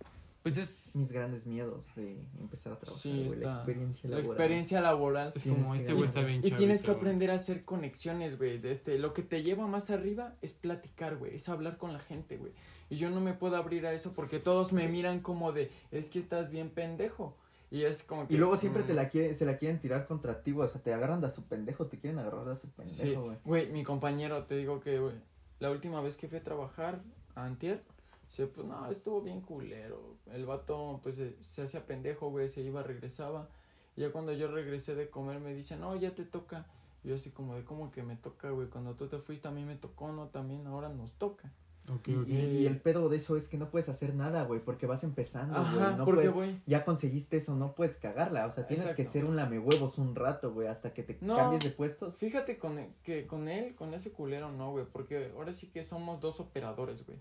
pues 0.43 0.57
es, 0.57 0.95
Mis 0.95 1.11
grandes 1.11 1.45
miedos 1.45 1.93
de 1.95 2.17
empezar 2.39 2.73
a 2.73 2.79
trabajar, 2.79 3.01
Sí, 3.01 3.25
güey, 3.27 3.39
la 3.39 3.51
experiencia 3.55 4.09
La 4.09 4.15
laboral. 4.17 4.31
experiencia 4.31 4.81
laboral. 4.81 5.33
es 5.35 5.43
como 5.43 5.75
este 5.75 5.93
güey 5.93 6.05
está 6.05 6.21
bien 6.21 6.41
Y 6.45 6.51
tienes 6.51 6.81
que 6.81 6.91
aprender 6.91 7.31
a 7.31 7.35
hacer 7.35 7.65
conexiones, 7.65 8.37
güey. 8.37 8.57
De 8.57 8.71
este, 8.71 8.97
lo 8.99 9.13
que 9.13 9.21
te 9.21 9.43
lleva 9.43 9.67
más 9.67 9.89
arriba 9.89 10.35
es 10.41 10.53
platicar, 10.53 11.17
güey. 11.17 11.35
Es 11.35 11.49
hablar 11.49 11.77
con 11.77 11.93
la 11.93 11.99
gente, 11.99 12.37
güey. 12.37 12.53
Y 12.89 12.97
yo 12.97 13.09
no 13.09 13.21
me 13.21 13.33
puedo 13.33 13.55
abrir 13.57 13.85
a 13.85 13.93
eso 13.93 14.13
porque 14.13 14.39
todos 14.39 14.73
me 14.73 14.87
miran 14.87 15.19
como 15.19 15.51
de, 15.51 15.71
es 15.91 16.09
que 16.09 16.19
estás 16.19 16.49
bien 16.49 16.69
pendejo. 16.69 17.35
Y 17.71 17.83
es 17.83 18.03
como 18.03 18.27
que... 18.27 18.33
Y 18.33 18.37
luego 18.37 18.57
siempre 18.57 18.81
mm, 18.83 18.87
te 18.87 18.93
la 18.95 19.09
quiere, 19.09 19.35
se 19.35 19.45
la 19.45 19.57
quieren 19.57 19.79
tirar 19.79 20.07
contra 20.07 20.41
ti, 20.41 20.51
güey. 20.53 20.67
O 20.67 20.71
sea, 20.71 20.81
te 20.81 20.91
agarran 20.91 21.21
de 21.21 21.29
su 21.29 21.43
pendejo, 21.43 21.85
te 21.85 21.99
quieren 21.99 22.17
agarrar 22.17 22.45
de 22.45 22.55
su 22.55 22.65
Sí, 22.67 22.73
pendejo, 22.75 23.23
güey. 23.25 23.37
güey, 23.45 23.71
mi 23.71 23.83
compañero, 23.83 24.43
te 24.45 24.55
digo 24.55 24.79
que, 24.79 24.97
güey, 24.99 25.13
la 25.59 25.69
última 25.69 26.01
vez 26.01 26.15
que 26.15 26.27
fui 26.27 26.39
a 26.39 26.43
trabajar 26.43 27.03
a 27.35 27.45
Antier, 27.45 27.83
se, 28.29 28.47
pues, 28.47 28.65
no, 28.65 28.89
estuvo 28.89 29.21
bien 29.21 29.41
culero. 29.41 30.15
El 30.31 30.45
vato, 30.45 30.99
pues, 31.03 31.15
se, 31.15 31.35
se 31.43 31.63
hacía 31.63 31.85
pendejo, 31.85 32.29
güey, 32.29 32.47
se 32.47 32.61
iba, 32.61 32.81
regresaba. 32.83 33.49
Y 33.97 34.01
ya 34.01 34.11
cuando 34.11 34.31
yo 34.31 34.47
regresé 34.49 34.95
de 34.95 35.09
comer, 35.09 35.39
me 35.39 35.53
dice, 35.53 35.75
no, 35.75 35.95
ya 35.95 36.15
te 36.15 36.23
toca. 36.23 36.67
Y 37.03 37.09
yo 37.09 37.15
así 37.15 37.31
como 37.31 37.55
de, 37.55 37.63
¿cómo 37.63 37.91
que 37.91 38.03
me 38.03 38.15
toca, 38.15 38.51
güey? 38.51 38.67
Cuando 38.67 38.95
tú 38.95 39.07
te 39.07 39.17
fuiste 39.17 39.47
a 39.47 39.51
mí 39.51 39.65
me 39.65 39.75
tocó, 39.75 40.11
no, 40.11 40.27
también 40.27 40.67
ahora 40.67 40.89
nos 40.89 41.13
toca. 41.13 41.51
Ok, 41.91 42.07
Y, 42.27 42.67
el 42.67 42.79
pedo 42.79 43.09
de 43.09 43.17
eso 43.17 43.35
es 43.35 43.47
que 43.47 43.57
no 43.57 43.71
puedes 43.71 43.89
hacer 43.89 44.13
nada, 44.13 44.43
güey, 44.43 44.59
porque 44.59 44.85
vas 44.85 45.03
empezando, 45.03 45.59
güey. 45.59 45.97
No 45.97 46.05
porque, 46.05 46.29
puedes, 46.29 46.33
güey, 46.33 46.61
ya 46.67 46.85
conseguiste 46.85 47.37
eso, 47.37 47.55
no 47.55 47.73
puedes 47.73 47.97
cagarla. 47.97 48.45
O 48.45 48.51
sea, 48.51 48.67
tienes 48.67 48.93
que 48.95 49.05
ser 49.05 49.25
un 49.25 49.35
lamehuevos 49.35 49.97
un 49.97 50.13
rato, 50.13 50.53
güey, 50.53 50.67
hasta 50.67 50.93
que 50.93 51.01
te 51.01 51.17
No. 51.21 51.35
cambies 51.35 51.63
de 51.63 51.71
puestos. 51.71 52.15
fíjate 52.15 52.59
con 52.59 52.77
que 53.01 53.25
con 53.25 53.47
él, 53.47 53.73
con 53.75 53.93
ese 53.95 54.11
culero, 54.11 54.51
no, 54.51 54.71
güey, 54.71 54.85
porque 54.85 55.31
ahora 55.35 55.51
sí 55.51 55.67
que 55.67 55.83
somos 55.83 56.19
dos 56.19 56.39
operadores, 56.39 57.05
güey. 57.05 57.17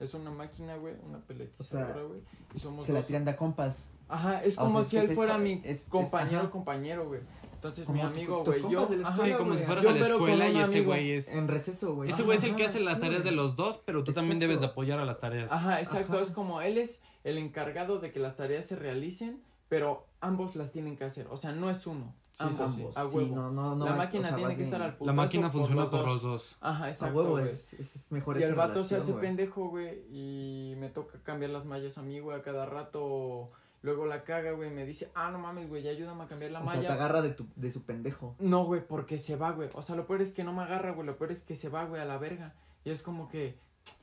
Es 0.00 0.14
una 0.14 0.30
máquina, 0.30 0.76
güey, 0.76 0.94
una 1.06 1.18
peletizadora, 1.18 2.02
güey, 2.02 2.20
y 2.54 2.58
somos 2.58 2.86
Se 2.86 2.92
la 2.92 3.00
dos 3.00 3.06
tiran 3.06 3.24
de 3.24 3.36
compas. 3.36 3.86
Ajá, 4.08 4.42
es 4.42 4.58
O 4.58 4.62
como 4.62 4.80
sea, 4.82 4.88
si 4.88 4.96
él 5.08 5.14
fuera 5.14 5.38
mi 5.38 5.52
es- 5.64 5.82
es- 5.82 5.82
compañero, 5.88 6.50
compañero, 6.50 7.06
güey. 7.06 7.20
Entonces 7.54 7.86
mi 7.90 8.00
amigo, 8.00 8.42
güey, 8.42 8.62
yo, 8.70 8.86
de 8.86 8.96
la 8.96 9.08
ajá, 9.08 9.22
Sí, 9.24 9.32
como 9.32 9.50
si 9.52 9.56
güey. 9.58 9.66
fueras 9.66 9.84
Yo 9.84 9.90
a 9.90 9.92
la 9.92 10.06
escuela 10.06 10.48
y 10.48 10.58
ese 10.60 10.80
güey 10.80 11.12
es... 11.12 11.28
En 11.34 11.46
receso, 11.46 11.94
güey. 11.94 12.08
Ese 12.10 12.22
güey 12.22 12.38
es 12.38 12.44
el 12.44 12.56
que 12.56 12.64
hace 12.64 12.80
las 12.80 12.94
sí, 12.94 13.02
tareas 13.02 13.22
de 13.22 13.32
los 13.32 13.54
dos, 13.56 13.76
pero 13.84 14.02
tú 14.02 14.14
también 14.14 14.38
debes 14.38 14.60
de 14.60 14.66
apoyar 14.66 14.98
a 14.98 15.04
las 15.04 15.20
tareas. 15.20 15.52
Ajá, 15.52 15.78
exacto, 15.80 16.14
Ajá. 16.14 16.22
es 16.22 16.30
como 16.30 16.62
él 16.62 16.78
es 16.78 17.02
el 17.22 17.36
encargado 17.36 17.98
de 17.98 18.10
que 18.10 18.18
las 18.18 18.36
tareas 18.36 18.64
se 18.64 18.76
realicen, 18.76 19.42
pero 19.68 20.06
ambos 20.22 20.56
las 20.56 20.72
tienen 20.72 20.96
que 20.96 21.04
hacer, 21.04 21.26
o 21.30 21.36
sea, 21.36 21.52
no 21.52 21.68
es 21.68 21.86
uno, 21.86 22.14
Sí, 22.40 22.44
ambos, 22.62 22.72
sí, 22.74 22.80
sí. 22.82 22.88
a 22.94 23.08
Sí, 23.08 23.16
huevo. 23.16 23.36
no, 23.36 23.50
no, 23.50 23.74
no 23.76 23.84
la 23.84 23.90
es- 23.92 23.96
máquina 23.98 24.24
o 24.24 24.28
sea, 24.28 24.36
tiene 24.36 24.56
que 24.56 24.62
estar 24.64 24.82
al 24.82 24.92
putazo 24.96 25.06
La 25.06 25.12
máquina 25.12 25.50
funciona 25.50 25.90
por 25.90 26.00
los 26.06 26.22
dos. 26.22 26.22
dos. 26.22 26.56
Ajá, 26.60 26.84
A 26.84 26.88
exacto, 26.88 27.16
huevo, 27.18 27.30
güey. 27.32 27.44
es, 27.46 27.72
es, 27.74 27.96
es 27.96 28.12
mejor 28.12 28.38
Y 28.38 28.42
el 28.42 28.54
vato 28.54 28.82
se 28.84 28.96
hace 28.96 29.12
güey. 29.12 29.24
pendejo, 29.24 29.68
güey, 29.68 30.04
y 30.10 30.74
me 30.78 30.88
toca 30.88 31.18
cambiar 31.22 31.50
las 31.50 31.64
mallas 31.64 31.96
a 31.98 32.02
mí, 32.02 32.20
güey, 32.20 32.38
a 32.38 32.42
cada 32.42 32.66
rato. 32.66 33.50
Luego 33.82 34.04
la 34.04 34.24
caga, 34.24 34.52
güey, 34.52 34.70
me 34.70 34.84
dice, 34.84 35.10
ah, 35.14 35.30
no 35.30 35.38
mames, 35.38 35.68
güey, 35.68 35.82
ya 35.82 35.90
ayúdame 35.90 36.24
a 36.24 36.26
cambiar 36.26 36.50
la 36.50 36.60
O 36.60 36.64
sea, 36.66 36.74
malla. 36.76 36.88
te 36.88 36.92
agarra 36.94 37.22
de, 37.22 37.30
tu, 37.30 37.46
de 37.56 37.72
su 37.72 37.82
pendejo. 37.84 38.34
No, 38.38 38.64
güey, 38.64 38.86
porque 38.86 39.16
se 39.16 39.36
va, 39.36 39.52
güey. 39.52 39.70
O 39.74 39.80
sea, 39.80 39.96
lo 39.96 40.06
peor 40.06 40.20
es 40.20 40.32
que 40.32 40.44
no 40.44 40.52
me 40.52 40.62
agarra, 40.62 40.92
güey. 40.92 41.06
Lo 41.06 41.16
peor 41.16 41.32
es 41.32 41.42
que 41.42 41.56
se 41.56 41.70
va, 41.70 41.84
güey, 41.86 42.00
a 42.00 42.04
la 42.04 42.18
verga. 42.18 42.54
Y 42.84 42.90
es 42.90 43.02
como 43.02 43.28
que. 43.28 43.58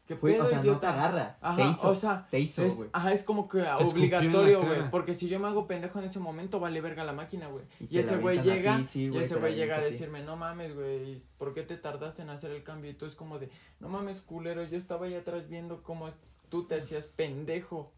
¿Qué 0.08 0.16
Fue- 0.16 0.34
pedo, 0.34 0.46
o 0.46 0.48
sea, 0.48 0.58
no 0.60 0.62
te 0.64 0.68
idiota? 0.70 0.94
agarra. 0.94 1.38
Ajá, 1.42 1.56
te 1.58 1.70
hizo. 1.70 1.90
o 1.90 1.96
sea, 1.96 2.28
te 2.32 2.40
hizo, 2.40 2.64
es, 2.64 2.78
güey. 2.78 2.90
ajá, 2.94 3.12
es 3.12 3.24
como 3.24 3.50
que 3.50 3.60
escupió 3.60 3.88
obligatorio, 3.92 4.66
güey. 4.66 4.90
Porque 4.90 5.14
si 5.14 5.28
yo 5.28 5.38
me 5.40 5.48
hago 5.48 5.68
pendejo 5.68 6.00
en 6.00 6.06
ese 6.06 6.20
momento, 6.20 6.62
vale 6.62 6.80
verga 6.80 7.04
la 7.04 7.12
máquina, 7.12 7.48
güey. 7.48 7.66
Y 7.90 7.98
ese 8.00 8.16
güey 8.18 8.42
llega, 8.42 8.78
ti, 8.78 8.86
sí, 8.86 9.12
y 9.14 9.18
ese 9.18 9.36
güey 9.36 9.56
llega 9.56 9.76
a 9.76 9.82
decirme, 9.82 10.24
no 10.24 10.38
mames, 10.38 10.74
güey, 10.74 11.22
¿por 11.38 11.54
qué 11.54 11.64
te 11.64 11.76
tardaste 11.76 12.22
en 12.22 12.30
hacer 12.30 12.52
el 12.52 12.64
cambio? 12.64 12.90
Y 12.90 12.94
tú 12.94 13.06
es 13.06 13.16
como 13.16 13.38
de, 13.38 13.50
no 13.82 13.90
mames, 13.90 14.22
culero, 14.22 14.64
yo 14.64 14.78
estaba 14.78 15.08
ahí 15.08 15.14
atrás 15.16 15.50
viendo 15.50 15.84
cómo 15.84 16.10
tú 16.50 16.66
te 16.68 16.76
hacías 16.76 17.06
pendejo. 17.08 17.92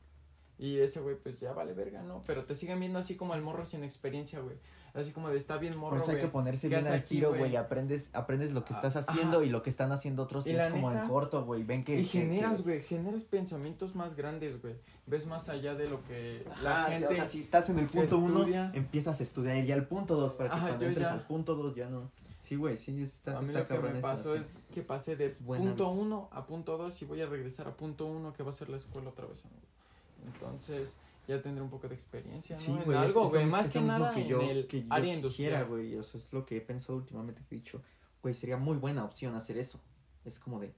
Y 0.57 0.79
ese 0.79 0.99
güey, 0.99 1.15
pues 1.15 1.39
ya 1.39 1.53
vale 1.53 1.73
verga, 1.73 2.01
¿no? 2.01 2.23
Pero 2.25 2.43
te 2.43 2.53
siguen 2.55 2.79
viendo 2.79 2.99
así 2.99 3.15
como 3.15 3.33
el 3.35 3.41
morro 3.41 3.65
sin 3.65 3.83
experiencia, 3.83 4.39
güey. 4.39 4.57
Así 4.93 5.11
como 5.11 5.29
de, 5.29 5.37
está 5.37 5.57
bien 5.57 5.77
morro, 5.77 5.91
Por 5.97 6.01
eso 6.01 6.11
hay 6.11 6.19
que 6.19 6.27
ponerse 6.27 6.67
¿Qué 6.69 6.75
bien 6.77 6.87
al 6.87 7.03
tiro, 7.03 7.33
güey? 7.33 7.55
Aprendes, 7.55 8.09
aprendes 8.13 8.51
lo 8.53 8.65
que 8.65 8.73
estás 8.73 8.95
haciendo 8.95 9.37
ajá. 9.37 9.45
y 9.45 9.49
lo 9.49 9.61
que 9.61 9.69
están 9.69 9.91
haciendo 9.91 10.23
otros. 10.23 10.47
Y 10.47 10.51
Y 10.51 10.53
la 10.53 10.67
es 10.67 10.71
como 10.73 10.89
en 10.91 10.97
neta- 10.97 11.07
corto, 11.07 11.45
güey. 11.45 11.63
Ven 11.63 11.83
que. 11.83 11.99
Y 11.99 12.03
que- 12.03 12.21
generas, 12.21 12.57
que- 12.57 12.63
güey, 12.63 12.81
generas 12.83 13.23
pensamientos 13.23 13.95
más 13.95 14.15
grandes, 14.15 14.61
güey. 14.61 14.75
Ves 15.05 15.25
más 15.27 15.49
allá 15.49 15.75
de 15.75 15.89
lo 15.89 16.03
que 16.03 16.45
la 16.63 16.83
Ajá, 16.85 16.87
sí, 16.87 16.93
gente... 16.99 17.07
o 17.07 17.15
sea, 17.15 17.25
si 17.25 17.39
estás 17.39 17.69
en 17.69 17.79
el 17.79 17.87
que 17.87 17.97
punto 17.99 18.17
uno, 18.17 18.45
empiezas 18.73 19.19
a 19.19 19.23
estudiar 19.23 19.57
y 19.57 19.65
ya 19.65 19.75
el 19.75 19.85
punto 19.85 20.15
dos 20.15 20.33
para 20.33 20.49
que 20.49 20.55
Ajá, 20.55 20.67
cuando 20.67 20.85
entres 20.85 21.07
ya- 21.07 21.13
al 21.13 21.21
punto 21.21 21.55
dos 21.55 21.75
ya 21.75 21.89
no. 21.89 22.09
Sí, 22.41 22.55
güey, 22.55 22.77
sí, 22.77 23.03
está, 23.03 23.37
a 23.37 23.41
mí 23.41 23.47
está 23.53 23.59
lo 23.75 23.81
que 23.83 23.89
me 23.89 23.99
eso, 23.99 24.01
pasó 24.01 24.35
sí. 24.35 24.41
es 24.41 24.47
que 24.73 24.81
pasé 24.81 25.15
de 25.15 25.29
punto 25.29 25.89
uno 25.89 26.29
a 26.31 26.45
punto 26.45 26.77
dos 26.77 26.99
y 27.01 27.05
voy 27.05 27.21
a 27.21 27.27
regresar 27.27 27.67
a 27.67 27.71
punto 27.77 28.05
uno 28.07 28.33
que 28.33 28.41
va 28.43 28.49
a 28.49 28.53
ser 28.53 28.69
la 28.69 28.77
escuela 28.77 29.09
otra 29.09 29.25
vez. 29.27 29.39
amigo. 29.45 30.33
Entonces 30.33 30.95
ya 31.29 31.41
tendré 31.41 31.63
un 31.63 31.69
poco 31.69 31.87
de 31.87 31.93
experiencia, 31.95 32.55
¿no? 32.55 32.61
Sí, 32.61 32.71
en 32.71 32.93
algo, 32.93 33.29
güey, 33.29 33.45
más 33.45 33.69
que 33.69 33.79
nada 33.81 34.13
que 34.13 34.27
yo, 34.27 34.41
en 34.41 34.49
el 34.49 34.67
que 34.67 34.81
yo 34.81 34.87
área 34.89 35.13
quisiera, 35.13 35.59
industrial. 35.59 35.65
güey, 35.67 35.93
eso 35.95 36.17
es 36.17 36.33
lo 36.33 36.45
que 36.45 36.57
he 36.57 36.61
pensado 36.61 36.97
últimamente 36.97 37.43
que 37.47 37.55
he 37.55 37.59
dicho, 37.59 37.81
güey, 38.23 38.33
sería 38.33 38.57
muy 38.57 38.77
buena 38.77 39.03
opción 39.05 39.35
hacer 39.35 39.57
eso. 39.57 39.79
Es 40.25 40.39
como 40.39 40.59
de, 40.59 40.73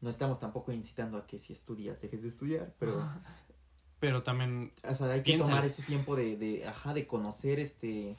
no 0.00 0.10
estamos 0.10 0.38
tampoco 0.40 0.72
incitando 0.72 1.16
a 1.16 1.26
que 1.26 1.38
si 1.38 1.52
estudias 1.52 2.00
dejes 2.02 2.22
de 2.22 2.28
estudiar, 2.28 2.74
pero, 2.78 2.98
Pero 4.00 4.22
también 4.22 4.72
o 4.88 4.94
sea, 4.94 5.10
hay 5.10 5.22
que 5.24 5.38
tomar 5.38 5.64
ese 5.64 5.82
tiempo 5.82 6.14
de, 6.14 6.36
de, 6.36 6.64
ajá, 6.66 6.94
de 6.94 7.06
conocer, 7.06 7.58
este, 7.58 8.16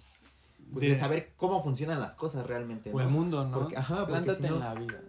pues 0.74 0.82
de- 0.82 0.90
de 0.94 1.00
saber 1.00 1.32
cómo 1.38 1.64
funcionan 1.64 2.02
las 2.02 2.16
cosas 2.16 2.46
realmente, 2.46 2.92
o 2.92 3.00
el 3.00 3.08
mundo, 3.08 3.46
¿no? 3.46 3.60
Porque, 3.60 3.78
ajá, 3.78 4.06
porque 4.06 4.12
Plántate 4.12 4.42
si 4.42 4.48
no- 4.50 4.56
en 4.56 4.60
la 4.60 4.74
vida. 4.76 5.02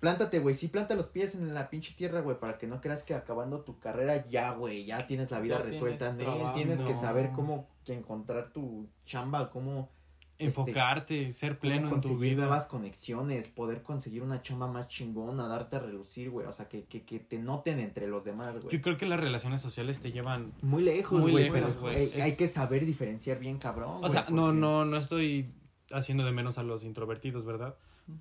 Plántate, 0.00 0.38
güey, 0.38 0.54
sí, 0.54 0.68
planta 0.68 0.94
los 0.94 1.08
pies 1.08 1.34
en 1.34 1.52
la 1.54 1.70
pinche 1.70 1.94
tierra, 1.94 2.20
güey, 2.20 2.38
para 2.38 2.56
que 2.56 2.66
no 2.68 2.80
creas 2.80 3.02
que 3.02 3.14
acabando 3.14 3.60
tu 3.62 3.78
carrera 3.80 4.26
ya, 4.28 4.52
güey, 4.52 4.84
ya 4.84 4.98
tienes 5.06 5.30
la 5.32 5.40
vida 5.40 5.58
Ya 5.58 5.64
resuelta. 5.64 6.14
tienes 6.14 6.24
trabajo. 6.34 6.54
tienes 6.54 6.80
que 6.80 6.92
No. 6.92 7.00
saber 7.00 7.30
cómo 7.34 7.68
que 7.84 7.94
encontrar 7.94 8.52
tu 8.52 8.86
chamba, 9.06 9.50
cómo, 9.50 9.90
Enfocarte, 10.40 11.32
ser 11.32 11.58
pleno 11.58 11.88
en 11.88 11.88
tu 11.88 11.94
conseguir 12.00 12.18
vida. 12.36 12.42
nuevas 12.42 12.66
conexiones, 12.68 13.48
poder 13.48 13.82
conseguir 13.82 14.22
una 14.22 14.40
chamba 14.40 14.68
más 14.68 14.86
chingona, 14.86 15.48
darte 15.48 15.74
a 15.74 15.80
relucir, 15.80 16.30
güey, 16.30 16.46
o 16.46 16.52
sea, 16.52 16.68
que, 16.68 16.84
que, 16.84 17.02
que 17.04 17.18
te 17.18 17.38
noten 17.40 17.80
entre 17.80 18.06
los 18.06 18.24
demás, 18.24 18.56
güey. 18.60 18.68
Yo 18.76 18.80
creo 18.80 18.96
que 18.96 19.04
las 19.06 19.18
relaciones 19.18 19.60
sociales 19.60 19.98
te 19.98 20.12
llevan... 20.12 20.52
Muy 20.62 20.84
lejos, 20.84 21.22
Muy 21.22 21.32
güey, 21.32 21.44
lejos, 21.50 21.74
pero 21.80 21.92
güey. 21.92 21.96
hay, 22.12 22.20
hay 22.20 22.30
Es- 22.30 22.38
que 22.38 22.46
saber 22.46 22.86
diferenciar 22.86 23.40
bien, 23.40 23.58
cabrón. 23.58 23.96
O 23.96 24.00
güey, 24.00 24.12
sea, 24.12 24.26
no, 24.30 24.52
no, 24.52 24.84
no 24.84 24.96
estoy 24.96 25.52
haciendo 25.90 26.24
de 26.24 26.30
menos 26.30 26.56
a 26.58 26.62
los 26.62 26.84
introvertidos, 26.84 27.44
¿verdad? 27.44 27.74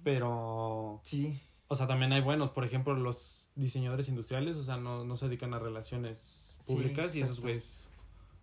Pero, 0.03 0.99
Sí, 1.03 1.39
o 1.67 1.75
sea, 1.75 1.87
también 1.87 2.11
hay 2.13 2.21
buenos, 2.21 2.51
por 2.51 2.63
ejemplo, 2.65 2.93
los 2.95 3.47
diseñadores 3.55 4.07
industriales, 4.09 4.55
o 4.55 4.63
sea, 4.63 4.77
no, 4.77 5.03
no 5.03 5.15
se 5.17 5.25
dedican 5.27 5.53
a 5.53 5.59
relaciones 5.59 6.17
Sí, 6.59 6.73
públicas 6.73 7.15
y 7.15 7.21
esos 7.21 7.39
güeyes 7.41 7.87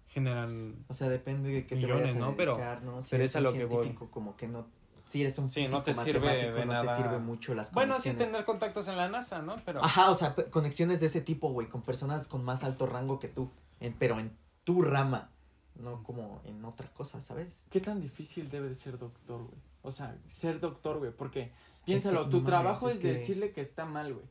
generan... 0.09 0.77
o 0.89 0.95
sea, 0.95 1.09
depende 1.09 1.51
de 1.51 1.63
qué 1.67 1.71
te 1.75 1.83
Millones, 1.83 2.03
vayas 2.03 2.17
a 2.17 2.19
¿no? 2.21 2.37
Pero- 2.37 2.53
dedicar, 2.57 2.83
¿no? 2.83 3.03
Si 3.03 3.11
pero 3.11 3.23
eres 3.23 3.31
es 3.33 3.37
a 3.37 3.41
lo 3.41 3.53
que 3.53 3.65
voy. 3.65 3.93
como 4.11 4.37
que 4.37 4.49
no... 4.49 4.67
Si 5.07 5.21
eres 5.21 5.37
un 5.39 5.51
Sí, 5.51 5.69
no 5.69 5.83
te 5.83 5.93
sirve 5.93 6.51
de 6.51 6.65
no 6.65 6.73
nada. 6.73 6.97
te 6.97 7.03
sirve 7.03 7.19
mucho 7.19 7.55
las 7.55 7.71
Bueno, 7.73 8.01
sí 8.01 8.13
tener 8.13 8.45
contactos 8.47 8.89
en 8.89 8.97
la 8.97 9.09
NASA, 9.09 9.43
¿no? 9.43 9.57
Pero... 9.67 9.85
Ajá, 9.85 10.11
o 10.11 10.15
sea, 10.15 10.35
conexiones 10.51 11.01
de 11.01 11.07
ese 11.07 11.21
tipo, 11.21 11.51
güey, 11.51 11.69
con 11.69 11.83
personas 11.83 12.27
con 12.27 12.43
más 12.43 12.65
alto 12.65 12.87
rango 12.87 13.19
que 13.21 13.29
tú, 13.29 13.51
en- 13.81 13.93
pero 13.99 14.19
en 14.19 14.35
tu 14.65 14.81
rama, 14.81 15.31
no 15.75 16.03
como 16.05 16.41
en 16.47 16.65
otra 16.65 16.89
cosa, 16.95 17.21
¿sabes? 17.21 17.53
¿Qué 17.71 17.81
tan 17.81 18.01
difícil 18.01 18.49
debe 18.51 18.69
de 18.69 18.75
ser 18.75 18.99
doctor, 18.99 19.43
güey? 19.43 19.59
O 19.83 19.91
sea, 19.91 20.17
ser 20.29 20.59
doctor, 20.61 20.99
güey, 20.99 21.11
porque 21.13 21.53
piénsalo, 21.85 22.25
que, 22.25 22.31
tu 22.31 22.41
no 22.41 22.47
trabajo 22.47 22.87
mames, 22.87 22.99
es, 22.99 23.05
es 23.05 23.13
que- 23.13 23.19
decirle 23.21 23.53
que 23.53 23.61
está 23.61 23.85
mal, 23.85 24.13
güey. 24.15 24.27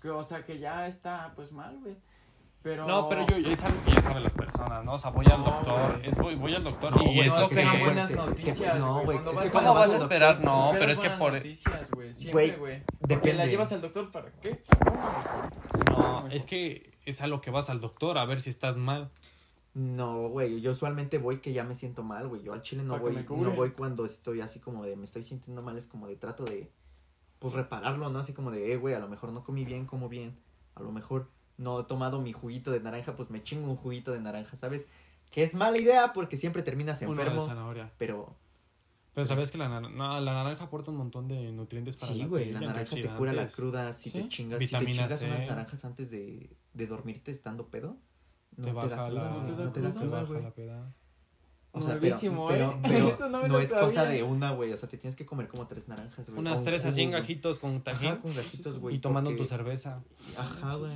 Que, 0.00 0.10
o 0.10 0.22
sea, 0.22 0.44
que 0.44 0.58
ya 0.58 0.86
está, 0.86 1.32
pues, 1.34 1.52
mal, 1.52 1.78
güey. 1.80 1.96
Pero... 2.62 2.86
No, 2.86 3.08
pero 3.08 3.24
yo, 3.26 3.38
yo 3.38 3.50
es 3.52 3.62
algo 3.64 3.80
que 3.84 3.92
ya 3.92 4.00
saben 4.00 4.22
las 4.24 4.34
personas, 4.34 4.84
¿no? 4.84 4.94
O 4.94 4.98
sea, 4.98 5.10
voy 5.10 5.24
al 5.26 5.38
No, 5.38 5.44
doctor, 5.44 6.00
es 6.04 6.18
voy, 6.18 6.34
voy 6.34 6.54
al 6.54 6.64
doctor 6.64 6.96
No, 6.96 7.10
y 7.12 7.20
es 7.20 7.32
no, 7.32 7.40
lo 7.40 7.48
que 7.48 7.54
que... 7.54 7.62
que- 7.70 7.78
buenas 7.84 8.10
que- 8.10 8.16
noticias, 8.16 8.78
no, 8.80 9.04
güey, 9.04 9.16
es 9.18 9.22
que 9.24 9.50
¿Cómo 9.50 9.74
vas 9.74 9.92
a 9.92 9.96
esperar? 9.96 10.34
doctor, 10.36 10.44
No, 10.54 10.72
Esperas 10.72 10.78
pero 10.78 10.92
es 10.92 11.00
que 11.00 11.18
por... 11.18 11.32
noticias, 11.34 11.90
güey, 11.92 12.12
siempre, 12.14 12.50
Güey, 12.56 12.82
depende. 13.00 13.34
la 13.34 13.46
llevas 13.46 13.72
al 13.72 13.80
doctor 13.80 14.10
para 14.10 14.32
qué? 14.40 14.60
No, 15.96 16.26
es 16.28 16.46
que 16.46 16.98
es 17.06 17.20
a 17.20 17.26
lo 17.26 17.40
que 17.40 17.50
vas 17.50 17.70
al 17.70 17.80
doctor, 17.80 18.18
a 18.18 18.24
ver 18.24 18.40
si 18.40 18.50
estás 18.50 18.76
mal. 18.76 19.10
No, 19.74 20.28
güey, 20.28 20.60
yo 20.60 20.72
usualmente 20.72 21.18
voy 21.18 21.38
que 21.40 21.52
ya 21.52 21.62
me 21.62 21.74
siento 21.74 22.02
mal, 22.02 22.26
güey. 22.28 22.42
Yo 22.42 22.52
al 22.52 22.62
chile 22.62 22.82
no 22.82 22.94
que 22.94 23.00
voy, 23.00 23.26
no 23.42 23.50
voy 23.52 23.70
cuando 23.70 24.04
estoy 24.04 24.40
así 24.40 24.58
como 24.58 24.84
de 24.84 24.96
me 24.96 25.04
estoy 25.04 25.22
sintiendo 25.22 25.62
mal, 25.62 25.78
es 25.78 25.86
como 25.86 26.08
de 26.08 26.16
trato 26.16 26.44
de 26.44 26.70
pues 27.38 27.54
repararlo, 27.54 28.08
¿no? 28.10 28.18
Así 28.18 28.32
como 28.32 28.50
de, 28.50 28.72
eh, 28.72 28.76
güey, 28.76 28.94
a 28.94 28.98
lo 29.00 29.08
mejor 29.08 29.32
no 29.32 29.44
comí 29.44 29.64
bien, 29.64 29.86
como 29.86 30.08
bien. 30.08 30.36
A 30.74 30.82
lo 30.82 30.92
mejor 30.92 31.28
no 31.56 31.80
he 31.80 31.84
tomado 31.84 32.20
mi 32.20 32.32
juguito 32.32 32.70
de 32.70 32.80
naranja, 32.80 33.16
pues 33.16 33.30
me 33.30 33.42
chingo 33.42 33.68
un 33.70 33.76
juguito 33.76 34.12
de 34.12 34.20
naranja, 34.20 34.56
¿sabes? 34.56 34.86
Que 35.30 35.42
es 35.42 35.54
mala 35.54 35.78
idea 35.78 36.12
porque 36.12 36.36
siempre 36.36 36.62
terminas 36.62 37.02
Uno 37.02 37.14
de 37.14 37.22
enfermo, 37.22 37.46
zanahoria. 37.46 37.92
pero 37.98 38.36
Pero 39.14 39.26
sabes 39.26 39.50
que 39.50 39.58
la, 39.58 39.68
nar- 39.68 39.90
no, 39.90 40.20
la 40.20 40.32
naranja 40.32 40.64
aporta 40.64 40.90
un 40.90 40.96
montón 40.96 41.26
de 41.28 41.50
nutrientes 41.52 41.96
para 41.96 42.12
sí, 42.12 42.24
güey, 42.24 42.52
la 42.52 42.60
de 42.60 42.66
naranja 42.66 42.94
te 42.96 43.08
cura 43.08 43.32
la 43.32 43.46
cruda, 43.48 43.92
si 43.92 44.10
¿Sí? 44.10 44.22
te 44.22 44.28
chingas, 44.28 44.58
si 44.60 44.66
te 44.68 44.86
chingas 44.86 45.18
C. 45.18 45.26
unas 45.26 45.46
naranjas 45.46 45.84
antes 45.84 46.10
de, 46.10 46.56
de 46.72 46.86
dormirte 46.86 47.30
estando 47.32 47.68
pedo, 47.68 47.96
no 48.56 48.64
Te 48.64 48.70
te, 48.70 48.72
baja 48.76 48.88
da 48.88 49.06
cruda, 49.08 49.22
la, 49.22 49.64
¿No 49.64 49.72
te 49.72 49.80
da 49.80 49.94
cruda? 49.94 50.22
güey. 50.24 50.42
O 51.72 51.80
sea, 51.80 51.90
pero, 51.90 52.00
Nuevísimo, 52.00 52.46
pero, 52.48 52.70
¿eh? 52.72 52.78
pero 52.82 53.08
Eso 53.14 53.28
no 53.28 53.38
no, 53.38 53.42
me 53.42 53.48
lo 53.48 53.60
es 53.60 53.70
cosa 53.72 54.04
de 54.06 54.22
una, 54.22 54.52
güey. 54.52 54.72
O 54.72 54.76
sea, 54.76 54.88
te 54.88 54.96
tienes 54.96 55.14
que 55.14 55.26
comer 55.26 55.48
como 55.48 55.66
tres 55.66 55.86
naranjas, 55.88 56.28
güey. 56.28 56.40
Unas 56.40 56.64
tres 56.64 56.84
así 56.84 57.02
en 57.02 57.10
gajitos 57.12 57.58
con 57.58 57.82
tajín 57.82 58.08
Ajá, 58.08 58.20
con 58.20 58.34
gajitos, 58.34 58.78
güey. 58.78 58.96
y 58.96 58.98
tomando 59.00 59.30
porque- 59.30 59.42
tu 59.42 59.48
cerveza 59.48 60.02
Ajá, 60.36 60.74
güey. 60.76 60.92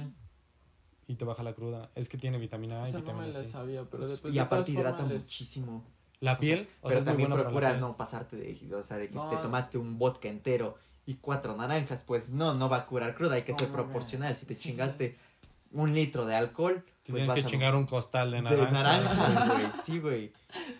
y 1.06 1.14
te 1.16 1.24
baja 1.24 1.42
la 1.42 1.52
cruda. 1.54 1.90
Es 1.94 2.08
que 2.08 2.16
tiene 2.16 2.38
vitamina 2.38 2.82
A 2.82 2.86
y 2.86 2.88
Esa 2.88 2.98
no 2.98 3.04
me 3.04 3.12
vitamina 3.12 3.38
la 3.38 3.44
sabía, 3.44 3.84
pero 3.84 4.06
después 4.08 4.32
Y 4.32 4.36
de 4.36 4.40
aparte 4.40 4.70
hidrata 4.72 5.04
les- 5.06 5.24
muchísimo. 5.24 5.84
La 6.20 6.38
piel, 6.38 6.68
o 6.80 6.88
sea, 6.88 6.98
pero 6.98 7.04
también 7.04 7.30
procura 7.32 7.76
no 7.76 7.96
pasarte 7.96 8.36
de, 8.36 8.74
o 8.76 8.82
sea, 8.84 8.96
de 8.96 9.08
que 9.08 9.14
No. 9.16 9.28
te 9.28 9.36
tomaste 9.38 9.76
un 9.76 9.98
vodka 9.98 10.28
entero 10.28 10.76
y 11.04 11.14
cuatro 11.16 11.56
naranjas, 11.56 12.04
pues 12.04 12.30
no, 12.30 12.54
no 12.54 12.68
va 12.68 12.76
a 12.78 12.86
curar 12.86 13.14
cruda, 13.16 13.34
hay 13.34 13.42
que 13.42 13.52
No, 13.52 13.58
ser 13.58 13.70
no, 13.70 13.76
no. 13.76 13.82
proporcional. 13.82 14.36
Si 14.36 14.46
te 14.46 14.54
Sí, 14.54 14.70
chingaste 14.70 15.18
un 15.72 15.94
litro 15.94 16.26
de 16.26 16.34
alcohol, 16.34 16.82
pues 16.84 17.02
tienes 17.04 17.26
vas 17.28 17.34
que 17.38 17.44
a- 17.44 17.46
chingar 17.48 17.74
un 17.74 17.86
costal 17.86 18.30
de 18.30 18.36
de 18.38 18.42
naranja. 18.42 18.70
naranjas, 18.70 19.48
güey. 19.48 19.66
Sí, 19.84 19.98
güey. 19.98 20.32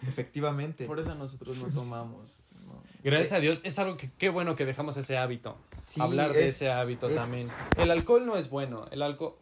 Efectivamente. 0.07 0.85
Por 0.87 1.01
eso 1.01 1.15
nosotros 1.15 1.57
no 1.59 1.69
tomamos. 1.69 2.31
¿no? 2.67 2.83
Gracias 3.03 3.33
a 3.33 3.39
Dios, 3.41 3.61
es 3.65 3.79
algo 3.79 3.97
que 3.97 4.11
qué 4.19 4.29
bueno 4.29 4.55
que 4.57 4.65
dejamos 4.67 4.97
ese 4.97 5.17
hábito. 5.17 5.57
Sí, 5.87 6.01
Hablar 6.01 6.33
de 6.33 6.49
es- 6.49 6.57
ese 6.57 6.71
hábito 6.71 7.09
es- 7.09 7.17
también. 7.17 7.49
El 7.77 7.91
alcohol 7.91 8.27
no 8.27 8.37
es 8.37 8.51
bueno, 8.51 8.87
el 8.91 9.03
alcohol 9.03 9.35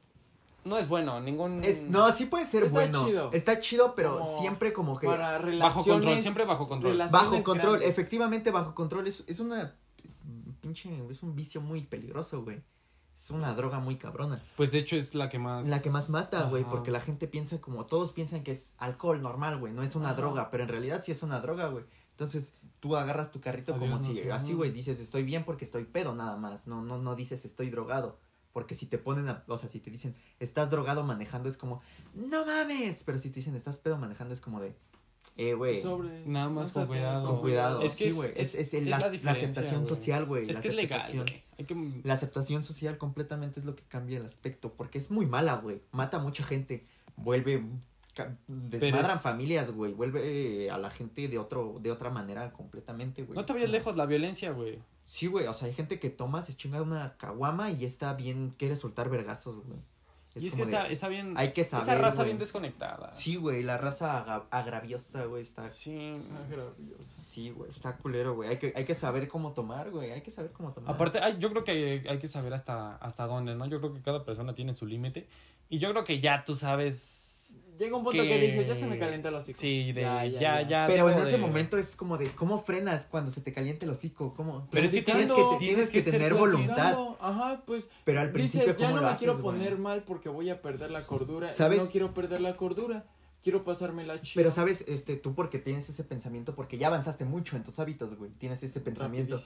no 0.64 0.78
es 0.78 0.88
bueno, 0.88 1.20
ningún 1.20 1.64
Es, 1.64 1.82
no, 1.84 2.12
sí 2.14 2.26
puede 2.26 2.46
ser 2.46 2.64
Está 2.64 2.74
bueno. 2.80 3.06
chido. 3.06 3.30
Está 3.32 3.60
chido, 3.60 3.94
pero 3.94 4.18
Como 4.18 4.38
siempre 4.40 4.72
como 4.72 4.98
que 4.98 5.06
Para 5.06 5.38
relaciones. 5.38 5.58
bajo 5.60 5.84
control, 5.84 6.20
siempre 6.20 6.44
bajo 6.44 6.68
control. 6.68 6.98
bajo 7.10 7.42
control, 7.42 7.72
grandes. 7.78 7.90
efectivamente 7.90 8.50
bajo 8.50 8.74
control. 8.74 9.06
Es, 9.06 9.24
es 9.26 9.40
una 9.40 9.74
pinche, 10.60 10.90
es 11.10 11.22
un 11.22 11.34
vicio 11.34 11.60
muy 11.60 11.82
peligroso, 11.82 12.42
güey. 12.42 12.60
Es 13.20 13.30
una 13.30 13.52
droga 13.52 13.80
muy 13.80 13.96
cabrona. 13.96 14.42
Pues 14.56 14.72
de 14.72 14.78
hecho 14.78 14.96
es 14.96 15.14
la 15.14 15.28
que 15.28 15.38
más 15.38 15.68
La 15.68 15.82
que 15.82 15.90
más 15.90 16.08
mata, 16.08 16.44
güey, 16.44 16.64
porque 16.64 16.90
la 16.90 17.02
gente 17.02 17.28
piensa 17.28 17.60
como, 17.60 17.84
todos 17.84 18.12
piensan 18.12 18.42
que 18.42 18.52
es 18.52 18.74
alcohol 18.78 19.20
normal, 19.20 19.58
güey, 19.58 19.74
no 19.74 19.82
es 19.82 19.94
una 19.94 20.12
Ajá. 20.12 20.16
droga, 20.16 20.50
pero 20.50 20.62
en 20.62 20.70
realidad 20.70 21.02
sí 21.04 21.12
es 21.12 21.22
una 21.22 21.38
droga, 21.40 21.66
güey. 21.66 21.84
Entonces, 22.12 22.54
tú 22.80 22.96
agarras 22.96 23.30
tu 23.30 23.38
carrito 23.42 23.78
como 23.78 23.98
si, 23.98 24.30
así, 24.30 24.54
güey, 24.54 24.70
dices, 24.70 25.00
estoy 25.00 25.22
bien 25.22 25.44
porque 25.44 25.66
estoy 25.66 25.84
pedo 25.84 26.14
nada 26.14 26.38
más, 26.38 26.66
no, 26.66 26.80
no, 26.80 26.96
no 26.96 27.14
dices 27.14 27.44
estoy 27.44 27.68
drogado. 27.68 28.18
Porque 28.52 28.74
si 28.74 28.86
te 28.86 28.96
ponen 28.96 29.28
a, 29.28 29.44
o 29.48 29.58
sea, 29.58 29.68
si 29.68 29.80
te 29.80 29.90
dicen, 29.90 30.16
estás 30.38 30.70
drogado 30.70 31.04
manejando, 31.04 31.48
es 31.50 31.58
como, 31.58 31.82
no 32.14 32.46
mames. 32.46 33.04
Pero 33.04 33.18
si 33.18 33.28
te 33.28 33.36
dicen, 33.36 33.54
estás 33.54 33.76
pedo 33.76 33.98
manejando, 33.98 34.32
es 34.32 34.40
como 34.40 34.60
de, 34.60 34.74
eh, 35.36 35.54
güey, 35.54 35.82
Nada 36.26 36.48
más 36.48 36.72
con 36.72 36.86
cuidado. 36.86 37.26
con 37.30 37.40
cuidado. 37.40 37.82
Es 37.82 37.96
que 37.96 38.10
sí, 38.10 38.16
güey, 38.16 38.32
es, 38.36 38.54
es- 38.54 38.68
es 38.68 38.74
el- 38.74 38.84
es 38.84 38.88
la, 38.90 38.98
la 38.98 39.04
la 39.06 39.10
diferencia, 39.10 39.48
aceptación 39.48 39.86
social, 39.86 40.24
güey. 40.26 40.48
Es 40.50 40.56
la 40.56 40.62
que 40.62 40.68
es 40.68 40.74
legal. 40.74 41.24
Hay 41.58 41.64
que 41.64 42.00
La 42.04 42.14
aceptación 42.14 42.62
social 42.62 42.98
completamente 42.98 43.60
es 43.60 43.66
lo 43.66 43.74
que 43.76 43.82
cambia 43.84 44.18
el 44.18 44.24
aspecto, 44.24 44.72
porque 44.72 44.98
es 44.98 45.10
muy 45.10 45.26
mala, 45.26 45.54
güey. 45.56 45.82
Mata 45.92 46.18
a 46.18 46.20
mucha 46.20 46.44
gente, 46.44 46.86
vuelve 47.16 47.62
ca- 48.14 48.36
desmadran 48.48 49.16
es- 49.16 49.22
familias, 49.22 49.70
güey, 49.70 49.92
vuelve 49.92 50.64
eh, 50.66 50.70
a 50.70 50.78
la 50.78 50.90
gente 50.90 51.28
de 51.28 51.38
otro 51.38 51.78
de 51.80 51.90
otra 51.90 52.10
manera 52.10 52.52
completamente, 52.52 53.22
güey. 53.22 53.36
No 53.36 53.44
te 53.44 53.52
vayas 53.52 53.66
como- 53.68 53.78
lejos 53.78 53.96
la 53.96 54.06
violencia, 54.06 54.50
güey. 54.52 54.78
Sí, 55.04 55.26
güey, 55.26 55.46
o 55.48 55.54
sea, 55.54 55.66
hay 55.68 55.74
gente 55.74 55.98
que 55.98 56.08
toma, 56.10 56.42
se 56.42 56.54
chinga 56.54 56.80
una 56.82 57.16
caguama 57.16 57.70
y 57.72 57.84
está 57.84 58.14
bien, 58.14 58.54
quiere 58.56 58.76
soltar 58.76 59.10
vergazos, 59.10 59.56
güey. 59.66 59.78
Y 60.34 60.46
es 60.46 60.54
que 60.54 60.58
de, 60.58 60.70
está, 60.70 60.86
está 60.86 61.08
bien 61.08 61.34
hay 61.36 61.52
que 61.52 61.64
saber, 61.64 61.82
esa 61.82 61.94
raza 61.96 62.16
güey. 62.18 62.26
bien 62.28 62.38
desconectada. 62.38 63.14
Sí, 63.14 63.36
güey, 63.36 63.62
la 63.62 63.76
raza 63.78 64.18
aga- 64.18 64.46
agraviosa, 64.50 65.24
güey, 65.24 65.42
está 65.42 65.68
Sí. 65.68 66.20
Maravilloso. 66.30 67.02
Sí, 67.02 67.50
güey, 67.50 67.68
está 67.68 67.96
culero, 67.96 68.34
güey. 68.34 68.48
Hay 68.50 68.58
que, 68.58 68.72
hay 68.76 68.84
que 68.84 68.94
saber 68.94 69.26
cómo 69.28 69.52
tomar, 69.52 69.90
güey. 69.90 70.12
Hay 70.12 70.20
que 70.22 70.30
saber 70.30 70.52
cómo 70.52 70.72
tomar. 70.72 70.94
Aparte, 70.94 71.18
hay- 71.18 71.36
yo 71.38 71.50
creo 71.50 71.64
que 71.64 71.72
hay, 71.72 72.06
hay 72.08 72.18
que 72.18 72.28
saber 72.28 72.54
hasta, 72.54 72.96
hasta 72.96 73.26
dónde, 73.26 73.54
¿no? 73.56 73.66
Yo 73.66 73.80
creo 73.80 73.92
que 73.92 74.00
cada 74.02 74.24
persona 74.24 74.54
tiene 74.54 74.74
su 74.74 74.86
límite. 74.86 75.28
Y 75.68 75.78
yo 75.78 75.90
creo 75.90 76.04
que 76.04 76.20
ya 76.20 76.44
tú 76.44 76.54
sabes. 76.54 77.16
Llega 77.78 77.96
un 77.96 78.04
punto 78.04 78.22
que, 78.22 78.38
dices, 78.38 78.66
ya 78.68 78.74
se 78.74 78.86
me 78.86 78.98
calienta 78.98 79.30
el 79.30 79.36
hocico. 79.36 79.58
Sí, 79.58 79.92
de 79.92 80.02
ya, 80.02 80.24
Ya, 80.26 80.40
ya. 80.40 80.68
ya, 80.68 80.86
Pero 80.86 81.08
en 81.08 81.16
ese 81.18 81.30
de- 81.30 81.38
momento 81.38 81.78
es 81.78 81.96
como 81.96 82.18
de, 82.18 82.28
¿cómo 82.32 82.58
frenas 82.58 83.06
cuando 83.06 83.30
se 83.30 83.40
te 83.40 83.54
calienta 83.54 83.86
el 83.86 83.92
hocico? 83.92 84.34
¿Cómo? 84.34 84.68
Pero 84.70 84.84
es 84.84 84.92
que 84.92 85.00
tienes 85.00 85.28
que, 85.30 85.34
que- 85.34 85.42
te- 85.42 85.56
tienes 85.58 85.58
tienes 85.58 85.90
que, 85.90 86.02
que 86.02 86.10
tener 86.10 86.34
voluntad. 86.34 86.98
Ajá, 87.20 87.62
pues 87.64 87.88
Pero 88.04 88.20
al 88.20 88.32
principio, 88.32 88.66
dices, 88.66 88.78
ya 88.78 88.84
¿cómo 88.86 88.96
no 88.96 89.02
lo 89.02 89.06
me 89.06 89.12
haces, 89.14 89.18
quiero 89.20 89.38
poner 89.42 89.78
mal 89.78 90.02
porque 90.04 90.28
voy 90.28 90.50
a 90.50 90.60
perder 90.60 90.90
la 90.90 91.06
cordura. 91.06 91.50
¿Sabes? 91.54 91.78
No 91.78 91.88
quiero 91.88 92.12
perder 92.12 92.42
la 92.42 92.54
cordura. 92.56 93.06
Quiero 93.42 93.64
pasarme 93.64 94.04
la 94.04 94.20
chica. 94.20 94.38
Pero 94.38 94.50
sabes, 94.50 94.84
este, 94.86 95.16
tú 95.16 95.34
porque 95.34 95.58
tienes 95.58 95.88
ese 95.88 96.04
pensamiento, 96.04 96.54
porque 96.54 96.76
ya 96.76 96.88
avanzaste 96.88 97.24
mucho 97.24 97.56
en 97.56 97.64
tus 97.64 97.78
hábitos, 97.78 98.14
güey. 98.14 98.30
Tienes 98.32 98.62
ese 98.62 98.82
pensamiento. 98.82 99.38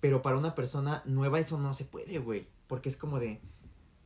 Pero 0.00 0.22
para 0.22 0.36
una 0.36 0.56
persona 0.56 1.02
nueva 1.06 1.38
eso 1.38 1.56
no 1.58 1.72
se 1.72 1.84
puede, 1.84 2.18
güey. 2.18 2.48
Porque 2.66 2.88
es 2.88 2.96
como 2.96 3.20
de, 3.20 3.40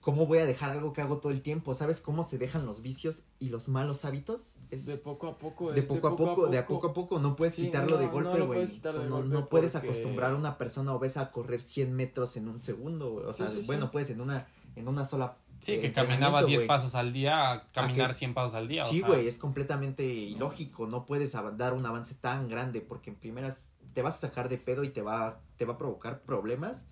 ¿cómo 0.00 0.26
voy 0.26 0.38
a 0.38 0.46
dejar 0.46 0.70
algo 0.72 0.92
que 0.92 1.00
hago 1.02 1.18
todo 1.18 1.32
el 1.32 1.42
tiempo? 1.42 1.74
¿Sabes 1.74 2.00
cómo 2.00 2.22
se 2.22 2.38
dejan 2.38 2.64
los 2.66 2.80
vicios 2.82 3.22
y 3.38 3.48
los 3.50 3.68
malos 3.68 4.04
hábitos? 4.04 4.56
Es 4.70 4.86
De 4.86 4.96
poco 4.96 5.26
a 5.28 5.38
poco. 5.38 5.72
de 5.72 5.82
poco 5.82 6.08
a 6.08 6.16
poco, 6.16 6.46
de 6.48 6.58
a 6.58 6.66
poco 6.66 6.88
a 6.88 6.92
poco, 6.92 7.18
no 7.18 7.36
puedes 7.36 7.54
Sí, 7.54 7.62
quitarlo 7.66 7.98
de 7.98 8.06
golpe, 8.06 8.36
güey. 8.38 8.46
puedes 8.46 8.72
quitar 8.72 8.98
de 8.98 9.08
no, 9.08 9.16
golpe 9.16 9.28
no 9.34 9.48
puedes 9.48 9.72
porque- 9.72 9.88
acostumbrar 9.88 10.32
a 10.32 10.36
una 10.36 10.56
persona 10.58 10.92
obesa 10.94 11.20
a 11.22 11.30
correr 11.32 11.60
100 11.60 11.94
metros 11.94 12.36
en 12.36 12.48
un 12.48 12.60
segundo, 12.60 13.10
güey. 13.12 13.26
O 13.26 13.32
sea, 13.32 13.46
Sí, 13.48 13.56
sí, 13.56 13.60
sí. 13.62 13.66
bueno, 13.66 13.90
puedes 13.90 14.10
en 14.10 14.20
una, 14.20 14.46
en 14.76 14.88
una 14.88 15.04
sola. 15.04 15.36
Sí, 15.60 15.72
eh, 15.72 15.80
que 15.80 15.92
caminaba 15.92 16.14
entrenamiento, 16.40 16.46
10 16.46 16.60
güey. 16.60 16.68
pasos 16.68 16.94
al 16.94 17.12
día, 17.12 17.52
a 17.52 17.68
caminar 17.72 18.08
que- 18.10 18.14
100 18.14 18.32
pasos 18.34 18.54
al 18.54 18.68
día. 18.68 18.84
Sí, 18.84 19.00
güey, 19.00 19.26
es 19.26 19.38
completamente 19.38 20.04
ilógico. 20.04 20.86
No 20.86 21.04
puedes 21.04 21.32
dar 21.56 21.74
un 21.74 21.84
avance 21.84 22.14
tan 22.14 22.48
grande 22.48 22.80
porque 22.80 23.10
en 23.10 23.16
primeras 23.16 23.70
te 23.92 24.02
vas 24.02 24.14
a 24.16 24.28
sacar 24.28 24.48
de 24.48 24.58
pedo 24.58 24.84
y 24.84 24.90
te 24.90 25.02
va, 25.02 25.40
te 25.56 25.64
va 25.64 25.74
a 25.74 25.78
provocar 25.78 26.22
problemas. 26.22 26.84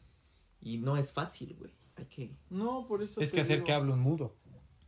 Y 0.61 0.79
no 0.79 0.97
es 0.97 1.13
fácil, 1.13 1.55
güey. 1.57 1.71
Hay 1.97 2.05
que. 2.07 2.31
No, 2.51 2.87
por 2.87 3.03
eso. 3.03 3.21
Es 3.21 3.33
que 3.33 3.41
hacer 3.41 3.57
digo. 3.59 3.67
que 3.67 3.73
hable 3.73 3.93
un 3.93 4.01
mudo. 4.01 4.35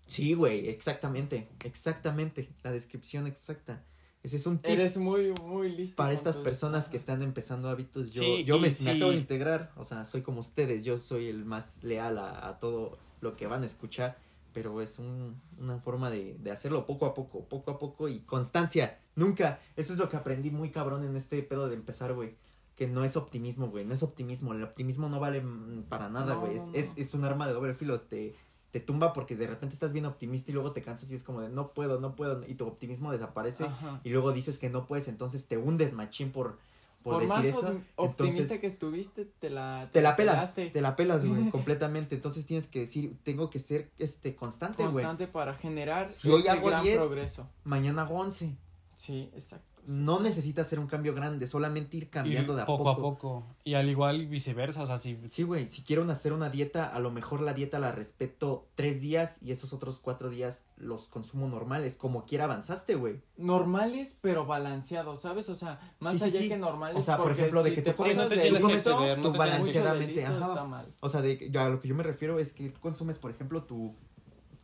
Sí, 0.06 0.34
güey, 0.34 0.68
exactamente. 0.68 1.48
Exactamente. 1.64 2.48
La 2.62 2.72
descripción 2.72 3.26
exacta. 3.26 3.84
Ese 4.22 4.36
es 4.36 4.46
un 4.46 4.58
tip. 4.58 4.70
Eres 4.70 4.96
muy, 4.96 5.32
muy 5.44 5.70
listo. 5.74 5.96
para 5.96 6.12
estas 6.12 6.38
personas 6.38 6.88
que 6.88 6.96
están 6.96 7.22
empezando 7.22 7.68
hábitos, 7.68 8.12
yo, 8.12 8.22
Sí, 8.22 8.44
yo 8.44 8.58
me, 8.58 8.70
sí. 8.70 8.84
me 8.84 8.90
acabo 8.92 9.12
de 9.12 9.16
integrar, 9.16 9.70
o 9.76 9.84
sea, 9.84 10.04
soy 10.04 10.22
como 10.22 10.40
ustedes, 10.40 10.82
yo 10.84 10.98
soy 10.98 11.28
el 11.28 11.44
más 11.44 11.82
leal 11.84 12.18
a, 12.18 12.48
a 12.48 12.58
todo 12.58 12.98
lo 13.20 13.36
que 13.36 13.46
van 13.46 13.62
a 13.62 13.66
escuchar, 13.66 14.18
pero 14.52 14.82
es 14.82 14.98
un- 14.98 15.40
una 15.58 15.78
forma 15.78 16.10
de, 16.10 16.36
de 16.40 16.50
hacerlo 16.50 16.84
poco 16.84 17.06
a 17.06 17.14
poco, 17.14 17.44
poco 17.44 17.70
a 17.70 17.78
poco 17.78 18.08
y 18.08 18.18
constancia, 18.20 18.98
nunca, 19.14 19.60
eso 19.76 19.92
es 19.92 19.98
lo 20.00 20.08
que 20.08 20.16
aprendí 20.16 20.50
muy 20.50 20.70
cabrón 20.72 21.04
en 21.04 21.14
este 21.16 21.40
pedo 21.44 21.68
de 21.68 21.76
empezar, 21.76 22.12
güey, 22.12 22.34
que 22.78 22.86
no 22.86 23.02
es 23.04 23.16
optimismo, 23.16 23.68
güey, 23.68 23.84
no 23.84 23.92
es 23.92 24.04
optimismo, 24.04 24.52
el 24.54 24.62
optimismo 24.62 25.08
no 25.08 25.18
vale 25.18 25.42
para 25.88 26.08
nada, 26.08 26.34
No, 26.34 26.40
güey, 26.42 26.54
no, 26.54 26.62
es, 26.62 26.68
no. 26.68 26.74
es, 26.74 26.92
es 27.08 27.12
un 27.14 27.24
arma 27.24 27.48
de 27.48 27.52
doble 27.52 27.74
filo, 27.74 27.98
te, 28.00 28.36
te 28.70 28.78
tumba 28.78 29.12
porque 29.12 29.34
de 29.34 29.48
repente 29.48 29.74
estás 29.74 29.92
bien 29.92 30.04
optimista 30.04 30.52
y 30.52 30.54
luego 30.54 30.70
te 30.72 30.80
cansas 30.80 31.10
y 31.10 31.16
es 31.16 31.24
como 31.24 31.40
de 31.40 31.48
no 31.48 31.72
puedo, 31.74 31.98
no 31.98 32.14
puedo, 32.14 32.46
y 32.46 32.54
tu 32.54 32.66
optimismo 32.68 33.10
desaparece 33.10 33.64
Ajá. 33.64 34.00
y 34.04 34.10
luego 34.10 34.30
dices 34.32 34.58
que 34.58 34.70
no 34.70 34.86
puedes, 34.86 35.08
entonces 35.08 35.46
te 35.48 35.56
hundes 35.58 35.92
machín 35.92 36.30
por, 36.30 36.56
por, 37.02 37.14
Por, 37.14 37.22
decir 37.22 37.36
más 37.36 37.44
eso. 37.46 37.58
op- 37.58 37.82
optimista 37.96 38.42
entonces, 38.42 38.60
que 38.60 38.66
estuviste, 38.68 39.24
te 39.24 39.50
la 39.50 39.88
te 39.92 40.00
la 40.00 40.14
pelas, 40.14 40.36
pelaste. 40.36 40.70
te 40.70 40.80
la 40.80 40.94
pelas, 40.94 41.24
güey, 41.26 41.50
completamente. 41.50 42.14
Entonces 42.16 42.44
tienes 42.46 42.66
que 42.68 42.80
decir, 42.80 43.16
tengo 43.24 43.50
que 43.50 43.58
ser 43.60 43.90
este 43.98 44.34
constante, 44.36 44.82
güey. 44.82 44.92
constante 45.04 45.26
para 45.26 45.54
generar 45.54 46.10
Si 46.12 46.28
hoy 46.30 46.38
este 46.40 46.50
hago 46.50 46.68
gran 46.68 46.82
10, 46.84 46.96
progreso. 46.96 47.48
Mañana 47.64 48.02
hago 48.02 48.16
11. 48.18 48.56
Sí, 48.98 49.30
exacto. 49.32 49.80
sí, 49.86 49.92
No 49.96 50.16
sí. 50.16 50.24
necesitas 50.24 50.66
hacer 50.66 50.80
un 50.80 50.88
cambio 50.88 51.14
grande, 51.14 51.46
solamente 51.46 51.96
ir 51.96 52.10
cambiando 52.10 52.52
Ir 52.52 52.56
de 52.56 52.62
a 52.62 52.66
poco, 52.66 52.82
poco. 52.82 52.90
a 52.90 52.96
poco. 52.96 53.46
Y 53.62 53.74
al 53.74 53.88
igual 53.88 54.26
viceversa, 54.26 54.82
o 54.82 54.86
sea, 54.86 54.98
si... 54.98 55.16
Sí, 55.28 55.44
güey, 55.44 55.68
si 55.68 55.82
quiero 55.82 56.02
hacer 56.10 56.32
una 56.32 56.50
dieta, 56.50 56.84
a 56.92 56.98
lo 56.98 57.12
mejor 57.12 57.40
la 57.40 57.54
dieta 57.54 57.78
la 57.78 57.92
respeto 57.92 58.66
tres 58.74 59.00
días 59.00 59.38
y 59.40 59.52
esos 59.52 59.72
otros 59.72 60.00
cuatro 60.00 60.30
días 60.30 60.64
los 60.76 61.06
consumo 61.06 61.46
normales. 61.46 61.96
Como 61.96 62.26
quiera 62.26 62.44
avanzaste, 62.46 62.96
güey. 62.96 63.20
Normales, 63.36 64.18
pero 64.20 64.46
balanceados, 64.46 65.20
¿sabes? 65.20 65.48
O 65.48 65.54
sea, 65.54 65.78
más 66.00 66.14
Sí, 66.14 66.18
sí, 66.18 66.24
allá 66.24 66.40
sí. 66.40 66.48
que 66.48 66.58
normales. 66.58 66.98
O 66.98 67.00
sea, 67.00 67.16
por 67.16 67.26
porque 67.26 67.42
ejemplo, 67.42 67.62
de 67.62 67.70
si 67.70 67.76
que 67.76 67.82
te 67.82 67.92
comes- 67.94 68.16
no 68.16 68.26
te 68.26 68.34
de 68.34 68.42
tienes 68.42 68.64
que 68.64 68.72
exceder, 68.74 69.18
no 69.20 69.30
te 69.32 69.38
balanceadamente, 69.38 70.14
listo 70.16 70.26
ajá. 70.36 70.48
está 70.48 70.64
mal. 70.64 70.92
O 70.98 71.08
sea, 71.08 71.22
de, 71.22 71.48
ya, 71.52 71.66
a 71.66 71.68
lo 71.68 71.78
que 71.78 71.86
yo 71.86 71.94
me 71.94 72.02
refiero 72.02 72.40
es 72.40 72.52
que 72.52 72.68
tú 72.70 72.80
consumes, 72.80 73.18
por 73.18 73.30
ejemplo, 73.30 73.62
tu 73.62 73.94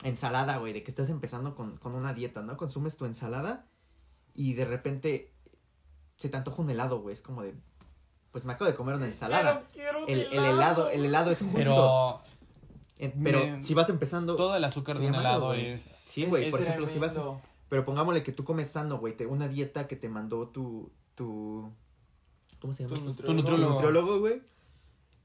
ensalada, 0.02 0.56
güey, 0.58 0.72
de 0.72 0.82
que 0.82 0.90
estás 0.90 1.08
empezando 1.08 1.54
con, 1.54 1.76
con 1.78 1.94
una 1.94 2.12
dieta, 2.12 2.42
¿no? 2.42 2.56
Consumes 2.56 2.96
tu 2.96 3.04
ensalada 3.06 3.64
y 4.34 4.54
de 4.54 4.64
repente 4.64 5.32
se 6.16 6.28
te 6.28 6.36
antoja 6.36 6.60
un 6.62 6.70
helado, 6.70 7.00
güey. 7.00 7.12
Es 7.12 7.22
como 7.22 7.42
de, 7.42 7.54
pues 8.32 8.44
me 8.44 8.52
acabo 8.52 8.70
de 8.70 8.76
comer 8.76 8.94
una 8.96 9.06
ensalada. 9.06 9.64
Quiero, 9.72 9.96
quiero 9.96 10.04
un 10.04 10.10
El, 10.10 10.20
el 10.32 10.44
helado, 10.44 10.90
el 10.90 11.04
helado 11.04 11.30
es 11.30 11.38
justo. 11.38 11.54
Pero 11.56 12.20
En- 12.98 13.22
pero 13.22 13.38
me- 13.40 13.64
si 13.64 13.74
vas 13.74 13.88
empezando, 13.88 14.36
todo 14.36 14.54
el 14.56 14.64
azúcar 14.64 14.98
de 14.98 15.08
un 15.08 15.14
helado 15.14 15.52
es... 15.54 15.80
Sí, 15.80 16.26
güey, 16.26 16.50
por 16.50 16.60
ejemplo, 16.60 16.86
si 16.86 16.98
vas- 16.98 17.18
pero 17.68 17.84
pongámosle 17.84 18.22
que 18.22 18.32
tú 18.32 18.44
comes 18.44 18.68
sano, 18.70 18.98
güey, 18.98 19.16
te- 19.16 19.26
una 19.26 19.48
dieta 19.48 19.88
que 19.88 19.96
te 19.96 20.08
mandó 20.08 20.48
tu, 20.48 20.92
tu, 21.16 21.72
¿cómo 22.60 22.72
se 22.72 22.84
llama? 22.84 22.94
Tu? 22.94 23.12
Tu 23.14 23.34
nutriólogo. 23.34 23.72
nutriólogo, 23.72 24.20
güey. 24.20 24.42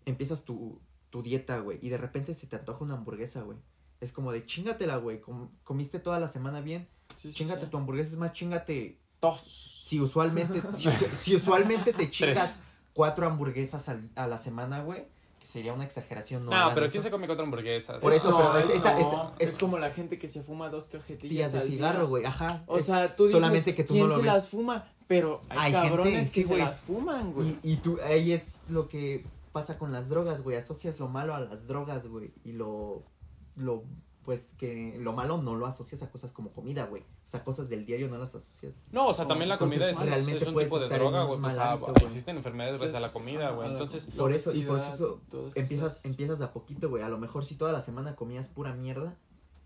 Empiezas 0.05 0.43
tu, 0.43 0.79
tu 1.11 1.21
dieta, 1.21 1.59
güey, 1.59 1.77
y 1.81 1.89
de 1.89 1.97
repente 1.97 2.33
se 2.33 2.47
te 2.47 2.55
antoja 2.55 2.83
una 2.83 2.95
hamburguesa, 2.95 3.41
güey. 3.43 3.57
Es 4.01 4.11
como 4.11 4.31
de 4.31 4.43
chingatela, 4.45 4.95
güey, 4.97 5.19
com- 5.21 5.49
comiste 5.63 5.99
toda 5.99 6.19
la 6.19 6.27
semana 6.27 6.61
bien, 6.61 6.87
Sí, 7.21 7.29
sí, 7.31 7.33
chingate 7.38 7.65
sí. 7.65 7.71
tu 7.71 7.77
hamburguesa, 7.77 8.09
es 8.11 8.15
más, 8.17 8.31
chingate, 8.33 8.97
Dos. 9.21 9.83
si 9.85 9.99
usualmente, 9.99 10.61
si, 10.77 10.88
usu- 10.89 11.09
si 11.17 11.35
usualmente 11.35 11.93
te 11.93 12.09
chingas 12.09 12.55
cuatro 12.93 13.25
hamburguesas 13.27 13.89
al- 13.89 14.09
a 14.15 14.27
la 14.27 14.38
semana, 14.38 14.81
güey, 14.83 15.05
que 15.39 15.45
sería 15.45 15.73
una 15.73 15.83
exageración, 15.83 16.45
no 16.45 16.51
No, 16.51 16.73
pero 16.73 16.85
eso. 16.85 16.93
¿quién 16.93 17.03
se 17.03 17.11
come 17.11 17.25
cuatro 17.27 17.43
hamburguesas? 17.45 18.01
Por 18.01 18.13
eso, 18.13 18.29
No, 18.31 18.38
pero 18.38 18.57
es- 18.59 18.65
es, 18.69 18.75
esa- 18.77 18.93
no, 18.93 18.99
esa- 18.99 19.33
es 19.39 19.49
es- 19.49 19.55
como 19.55 19.77
la 19.79 19.91
gente 19.91 20.17
que 20.19 20.27
se 20.27 20.43
fuma 20.43 20.69
dos 20.69 20.85
cajetillas 20.88 21.51
de 21.51 21.59
al 21.59 21.67
cigarro, 21.67 22.07
güey, 22.07 22.25
ajá. 22.25 22.63
O 22.67 22.79
sea, 22.79 23.15
tú 23.15 23.25
dices, 23.25 23.39
solamente 23.39 23.73
que 23.75 23.83
tú 23.83 23.93
no 23.93 23.97
¿quién 23.99 24.09
lo 24.09 24.15
se 24.15 24.21
ves? 24.21 24.31
las 24.33 24.47
fuma? 24.49 24.88
Pero 25.07 25.41
hay, 25.49 25.57
Hay 25.57 25.71
gente, 25.73 25.88
cabrones 25.89 26.29
sí, 26.29 26.41
que 26.41 26.47
se 26.47 26.57
las 26.57 26.81
fuman, 26.81 27.33
güey. 27.33 27.57
Y, 27.63 27.73
y 27.73 27.75
tú, 27.77 27.97
ahí 28.05 28.31
es 28.31 28.59
lo 28.69 28.88
que 28.88 29.25
pasa 29.51 29.77
con 29.79 29.91
las 29.91 30.07
drogas, 30.07 30.43
güey. 30.43 30.55
Asocias 30.55 30.99
lo 30.99 31.07
malo 31.07 31.33
a 31.33 31.39
las 31.39 31.65
drogas, 31.67 32.05
güey. 32.07 32.31
Y 32.43 32.51
lo, 32.51 33.01
lo, 33.55 33.83
pues 34.29 34.53
que 34.59 34.95
lo 35.00 35.12
malo 35.12 35.41
no 35.41 35.55
lo 35.55 35.65
asocias 35.65 36.03
a 36.03 36.12
cosas 36.12 36.31
como 36.31 36.51
comida, 36.51 36.86
güey. 36.86 37.01
O 37.01 37.27
sea, 37.27 37.43
cosas 37.43 37.67
del 37.67 37.83
diario 37.88 38.09
no 38.09 38.19
las 38.19 38.36
asocias. 38.36 38.75
No, 38.91 39.07
o 39.07 39.13
sea, 39.15 39.25
también 39.25 39.50
la 39.50 39.55
Entonces, 39.55 39.79
comida 39.79 39.89
es, 39.89 40.07
realmente 40.07 40.43
es 40.43 40.48
un 40.48 40.55
tipo 40.55 40.77
de 40.79 40.88
droga, 40.88 41.24
güey. 41.24 41.39
hábito, 41.57 41.93
güey. 41.93 42.05
existen 42.05 42.38
enfermedades 42.38 42.77
gracias 42.77 42.95
a 42.98 43.07
la 43.07 43.12
comida, 43.12 43.50
güey. 43.50 43.71
Entonces, 43.71 44.05
Por 44.15 44.31
eso, 44.31 44.53
y 44.53 44.65
por 44.65 44.77
eso 44.77 45.19
Empiezas, 45.55 45.93
esas- 45.93 46.05
empiezas 46.05 46.38
de 46.38 46.45
a 46.45 46.53
poquito, 46.53 46.91
güey. 46.91 47.01
A 47.01 47.09
lo 47.09 47.17
mejor 47.17 47.43
si 47.43 47.55
toda 47.55 47.71
la 47.71 47.81
semana 47.81 48.15
comías 48.15 48.48
pura 48.48 48.71
mierda, 48.75 49.17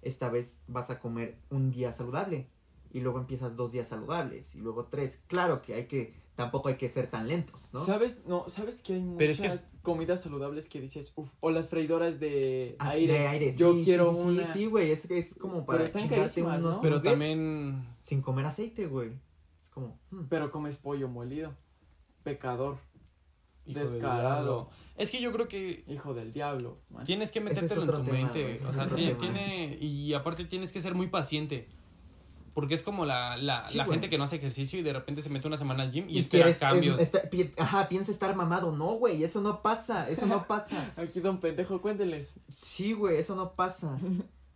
esta 0.01 0.29
vez 0.29 0.61
vas 0.67 0.89
a 0.91 0.97
comer 0.99 1.37
un 1.49 1.69
día 1.69 1.91
saludable. 1.91 2.47
Y 2.93 3.01
luego 3.01 3.19
empiezas 3.19 3.57
dos 3.57 3.73
días 3.73 3.89
saludables. 3.89 4.55
Y 4.55 4.59
luego 4.59 4.85
tres. 4.85 5.19
Claro 5.27 5.61
que 5.61 5.73
hay 5.73 5.87
que, 5.87 6.13
tampoco 6.35 6.69
hay 6.69 6.75
que 6.77 6.89
ser 6.89 7.09
tan 7.09 7.27
lentos, 7.27 7.69
¿no? 7.73 7.79
¿Sabes? 7.85 8.21
No, 8.25 8.45
¿sabes 8.49 8.81
que 8.81 8.93
hay 8.93 9.01
muchas 9.01 9.17
Pero 9.19 9.31
es 9.31 9.41
que 9.41 9.47
es- 9.47 9.65
comidas 9.81 10.21
saludables 10.21 10.67
que 10.69 10.79
dices, 10.79 11.11
uff, 11.15 11.31
o 11.41 11.51
las 11.51 11.69
freidoras 11.69 12.19
de 12.19 12.75
Ah, 12.79 12.91
aire. 12.91 13.13
de 13.13 13.27
aire, 13.27 13.55
Yo 13.55 13.73
sí, 13.75 13.83
quiero 13.83 14.11
sí, 14.11 14.17
sí, 14.17 14.27
una. 14.27 14.53
Sí, 14.53 14.65
güey, 14.65 14.91
es, 14.91 15.05
es 15.11 15.35
como 15.35 15.65
para 15.65 15.83
están 15.83 16.03
chingarte 16.03 16.21
carísimas, 16.21 16.61
unos 16.63 16.75
¿no? 16.77 16.81
pero 16.81 17.01
también... 17.01 17.87
sin 17.99 18.21
comer 18.21 18.45
aceite, 18.45 18.87
güey. 18.87 19.11
Es 19.61 19.69
como, 19.69 19.99
hmm. 20.11 20.25
Pero 20.29 20.51
comes 20.51 20.77
pollo 20.77 21.07
molido. 21.09 21.53
Pecador. 22.23 22.77
hijo 23.65 23.79
Descarado. 23.79 24.69
Es 24.95 25.09
que 25.11 25.21
yo 25.21 25.31
creo 25.31 25.47
que 25.47 25.83
Hijo 25.87 26.13
del 26.13 26.31
diablo. 26.31 26.79
man. 26.89 27.03
tienes 27.05 27.31
que 27.31 27.39
es 27.39 27.45
metértelo 27.45 27.81
en 27.83 27.87
tu 27.89 28.03
tema, 28.03 28.17
mente. 28.17 28.61
O 28.65 28.71
sea, 28.73 28.87
tiene, 28.87 29.15
tiene- 29.15 29.77
Y 29.81 30.13
aparte 30.13 30.45
tienes 30.45 30.71
que 30.71 30.79
ser 30.81 30.95
muy 30.95 31.07
paciente. 31.07 31.67
Porque 32.53 32.75
es 32.75 32.83
como 32.83 33.05
la, 33.05 33.35
la, 33.37 33.63
Sí, 33.63 33.75
la 33.77 33.85
gente 33.85 34.09
que 34.09 34.17
no 34.19 34.25
hace 34.25 34.35
ejercicio 34.35 34.79
y 34.79 34.83
de 34.83 34.93
repente 34.93 35.21
se 35.23 35.29
mete 35.29 35.47
una 35.47 35.57
semana 35.57 35.83
al 35.83 35.91
gym 35.91 36.07
y, 36.07 36.13
Y 36.13 36.19
espera 36.19 36.43
quieres, 36.43 36.59
cambios. 36.59 36.99
eh, 36.99 37.03
está- 37.03 37.29
pi- 37.29 37.51
ajá, 37.57 37.89
piensa 37.89 38.11
estar 38.11 38.35
mamado. 38.35 38.71
No, 38.71 38.93
güey, 38.93 39.23
eso 39.23 39.41
no 39.41 39.61
pasa, 39.63 40.07
eso 40.09 40.25
no 40.27 40.45
pasa. 40.45 40.93
Aquí, 40.97 41.19
don 41.19 41.39
pendejo, 41.39 41.81
cuénteles. 41.81 42.35
Sí, 42.49 42.93
güey, 42.93 43.17
eso 43.17 43.35
no 43.35 43.53
pasa. 43.53 43.97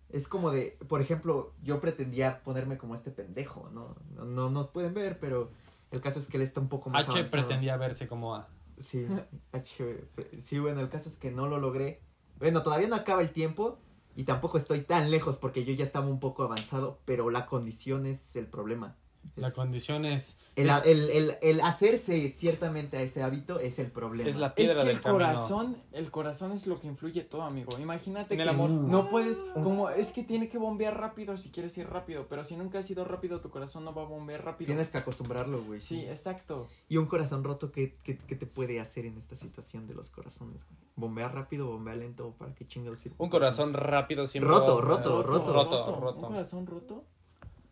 Es 0.10 0.28
como 0.28 0.52
de, 0.52 0.78
por 0.88 1.02
ejemplo, 1.02 1.54
yo 1.64 1.82
pretendía 1.82 2.42
ponerme 2.44 2.78
como 2.78 2.94
este 2.96 3.10
pendejo, 3.12 3.70
¿no? 3.74 3.96
No, 4.16 4.26
no 4.26 4.50
nos 4.52 4.68
pueden 4.70 4.94
ver, 4.94 5.20
pero 5.20 5.50
el 5.92 6.00
caso 6.00 6.20
es 6.20 6.28
que 6.28 6.38
él 6.38 6.44
está 6.44 6.62
un 6.62 6.70
poco 6.70 6.90
más 6.92 7.02
H 7.08 7.12
avanzado. 7.18 7.32
pretendía 7.44 7.78
verse 7.78 8.08
como 8.08 8.36
A. 8.36 8.48
Sí, 8.78 9.08
H, 9.52 10.04
sí, 10.40 10.60
bueno, 10.60 10.82
el 10.82 10.90
caso 10.90 11.10
es 11.10 11.18
que 11.18 11.32
no 11.32 11.48
lo 11.48 11.58
logré. 11.60 12.00
Bueno, 12.38 12.62
todavía 12.62 12.88
no 12.88 12.96
acaba 12.96 13.22
el 13.24 13.32
tiempo 13.32 13.80
y 14.18 14.24
tampoco 14.24 14.58
estoy 14.58 14.82
tan 14.82 15.12
lejos 15.12 15.38
porque 15.38 15.64
yo 15.64 15.74
ya 15.74 15.86
estaba 15.86 16.08
un 16.08 16.20
poco 16.20 16.42
avanzado, 16.42 17.00
pero 17.06 17.30
la 17.30 17.46
condición 17.46 18.08
es 18.08 18.36
el 18.36 18.48
problema. 18.48 18.98
La 19.36 19.50
Es- 19.50 19.54
condición 19.54 20.06
es, 20.06 20.38
el, 20.56 20.70
el, 20.86 21.10
el, 21.12 21.32
el 21.42 21.62
hacerse 21.62 22.30
ciertamente 22.30 22.98
a 22.98 23.02
ese 23.02 23.22
hábito 23.22 23.60
es 23.60 23.78
el 23.80 23.92
problema. 23.92 24.30
es 24.30 24.36
la 24.36 24.48
Es 24.48 24.54
piedra 24.54 24.82
que 24.82 24.88
del 24.88 24.96
el 24.98 25.02
camino. 25.02 25.26
corazón, 25.26 25.78
el 25.92 26.10
corazón 26.12 26.52
es 26.52 26.66
lo 26.68 26.80
que 26.80 26.88
influye 26.88 27.22
todo, 27.24 27.44
amigo. 27.44 27.70
Imagínate 27.80 28.34
En 28.34 28.38
que 28.38 28.44
el 28.44 28.50
amor. 28.50 28.70
no 28.70 29.10
puedes, 29.10 29.38
como 29.62 29.90
es 29.90 30.12
que 30.12 30.24
tiene 30.24 30.50
que 30.50 30.58
bombear 30.58 31.00
rápido 31.00 31.38
si 31.38 31.50
quieres 31.52 31.78
ir 31.78 31.88
rápido, 31.90 32.28
pero 32.30 32.44
si 32.44 32.56
nunca 32.56 32.80
has 32.80 32.90
ido 32.90 33.06
rápido, 33.06 33.42
tu 33.42 33.50
corazón 33.50 33.84
no 33.86 33.94
va 33.94 34.02
a 34.04 34.06
bombear 34.06 34.44
rápido. 34.44 34.68
Tienes 34.68 34.90
que 34.90 34.98
acostumbrarlo, 34.98 35.62
güey. 35.64 35.82
Sí, 35.82 36.02
exacto. 36.06 36.68
Y 36.90 36.98
un 36.98 37.06
corazón 37.06 37.44
roto, 37.44 37.72
¿qué, 37.72 37.98
qué, 38.04 38.18
qué 38.18 38.36
te 38.36 38.46
puede 38.48 38.80
hacer 38.80 39.06
en 39.06 39.18
esta 39.18 39.36
situación 39.36 39.88
de 39.88 39.94
los 39.94 40.10
corazones, 40.10 40.66
güey? 40.66 40.78
¿Bombear 40.96 41.36
rápido, 41.36 41.68
bombear 41.68 41.98
lento? 41.98 42.34
¿Para 42.38 42.56
qué 42.56 42.66
chingados? 42.66 43.04
Un 43.18 43.30
corazón 43.30 43.74
rápido 43.74 44.26
siempre. 44.26 44.50
Roto, 44.50 44.82
roto, 44.82 45.22
roto. 45.24 45.54
Roto, 45.54 46.00
roto. 46.00 46.20
Un 46.20 46.34
corazón 46.34 46.66
roto. 46.66 47.04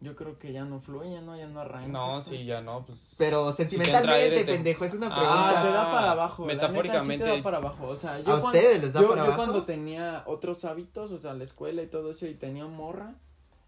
Yo 0.01 0.15
creo 0.15 0.37
que 0.37 0.51
ya 0.51 0.65
no 0.65 0.79
fluye, 0.79 1.21
no, 1.21 1.37
ya 1.37 1.47
no 1.47 1.61
arranca. 1.61 1.87
No, 1.87 2.21
sí, 2.21 2.43
ya 2.43 2.61
no, 2.61 2.85
pues. 2.85 3.15
Pero 3.17 3.51
sentimentalmente, 3.53 4.13
aire, 4.13 4.43
te- 4.43 4.51
pendejo, 4.51 4.83
es 4.85 4.93
una 4.93 5.07
Ah, 5.07 5.15
pregunta. 5.15 5.59
Ah, 5.59 5.63
te 5.63 5.71
da 5.71 5.91
para 5.91 6.11
abajo. 6.11 6.45
la 6.45 6.53
neta, 6.53 6.67
Metafóricamente. 6.67 7.25
sí 7.25 7.31
te 7.31 7.37
da 7.37 7.43
para 7.43 7.57
abajo. 7.57 7.87
O 7.87 7.95
sea, 7.95 8.13
¿A 8.13 8.17
yo 8.19 8.23
cuando, 8.25 8.47
ustedes 8.47 8.83
les 8.83 8.93
da 8.93 9.01
yo, 9.01 9.09
para 9.09 9.21
yo 9.21 9.25
abajo? 9.27 9.37
cuando 9.41 9.63
tenía 9.65 10.23
otros 10.27 10.65
hábitos, 10.65 11.11
o 11.11 11.17
sea, 11.17 11.33
la 11.33 11.43
escuela 11.45 11.81
y 11.81 11.87
todo 11.87 12.11
eso, 12.11 12.27
y 12.27 12.35
tenía 12.35 12.65
morra, 12.67 13.15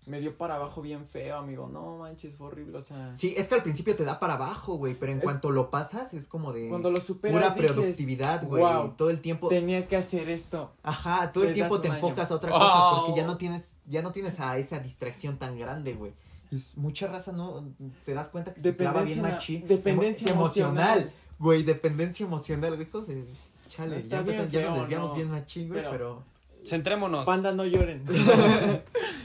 me 0.07 0.19
dio 0.21 0.37
para 0.37 0.55
abajo 0.55 0.81
bien 0.81 1.05
feo, 1.05 1.37
amigo. 1.37 1.67
No 1.71 1.97
manches, 1.97 2.33
fue 2.35 2.47
horrible. 2.47 2.77
O 2.77 2.81
sea, 2.83 3.13
Sí, 3.15 3.33
es 3.37 3.47
que 3.47 3.55
al 3.55 3.61
principio 3.61 3.95
te 3.95 4.05
da 4.05 4.17
para 4.19 4.33
abajo, 4.35 4.75
güey, 4.75 4.95
pero 4.95 5.11
en 5.11 5.17
Es- 5.19 5.23
cuanto 5.23 5.51
lo 5.51 5.69
pasas 5.69 6.13
es 6.13 6.27
como 6.27 6.53
de 6.53 6.69
cuando 6.69 6.89
lo 6.89 6.99
superas, 7.01 7.43
pura 7.43 7.53
dices, 7.53 7.71
productividad, 7.75 8.43
güey. 8.47 8.63
"Wow, 8.63 8.85
y 8.87 8.89
todo 8.91 9.09
el 9.09 9.21
tiempo, 9.21 9.49
tenía 9.49 9.87
que 9.87 9.97
hacer 9.97 10.29
esto. 10.29 10.71
ajá, 10.81 11.31
todo 11.31 11.43
el 11.43 11.53
tiempo 11.53 11.79
te 11.81 11.89
año. 11.89 11.95
enfocas 11.97 12.31
a 12.31 12.35
otra 12.35 12.51
cosa 12.51 12.65
Oh. 12.89 13.05
porque 13.05 13.19
ya 13.21 13.27
no 13.27 13.37
tienes, 13.37 13.73
ya 13.85 14.01
no 14.01 14.11
tienes 14.11 14.39
a 14.39 14.57
esa 14.57 14.79
distracción 14.79 15.37
tan 15.37 15.59
grande, 15.59 15.93
güey. 15.93 16.13
Es 16.51 16.77
mucha 16.77 17.07
raza, 17.07 17.33
¿no? 17.33 17.63
Te 18.05 18.13
das 18.13 18.29
cuenta 18.29 18.53
que 18.53 18.61
se 18.61 18.73
clava 18.75 19.03
bien 19.03 19.21
machín. 19.21 19.67
dependencia 19.67 20.31
Emo- 20.31 20.35
emocional. 20.45 21.11
Güey, 21.39 21.63
dependencia 21.63 22.25
emocional, 22.25 22.75
güey. 22.77 22.87
De- 22.87 23.25
Chale, 23.67 24.01
ya, 24.07 24.19
empezamos, 24.19 24.49
bien 24.49 24.63
ya 24.63 24.69
nos 24.69 24.79
desviamos 24.79 25.09
¿no? 25.09 25.15
bien 25.15 25.29
machín, 25.31 25.67
güey, 25.67 25.81
Pero- 25.81 25.91
pero... 25.91 26.23
Centrémonos. 26.67 27.25
Panda, 27.25 27.51
no 27.53 27.65
lloren. 27.65 28.03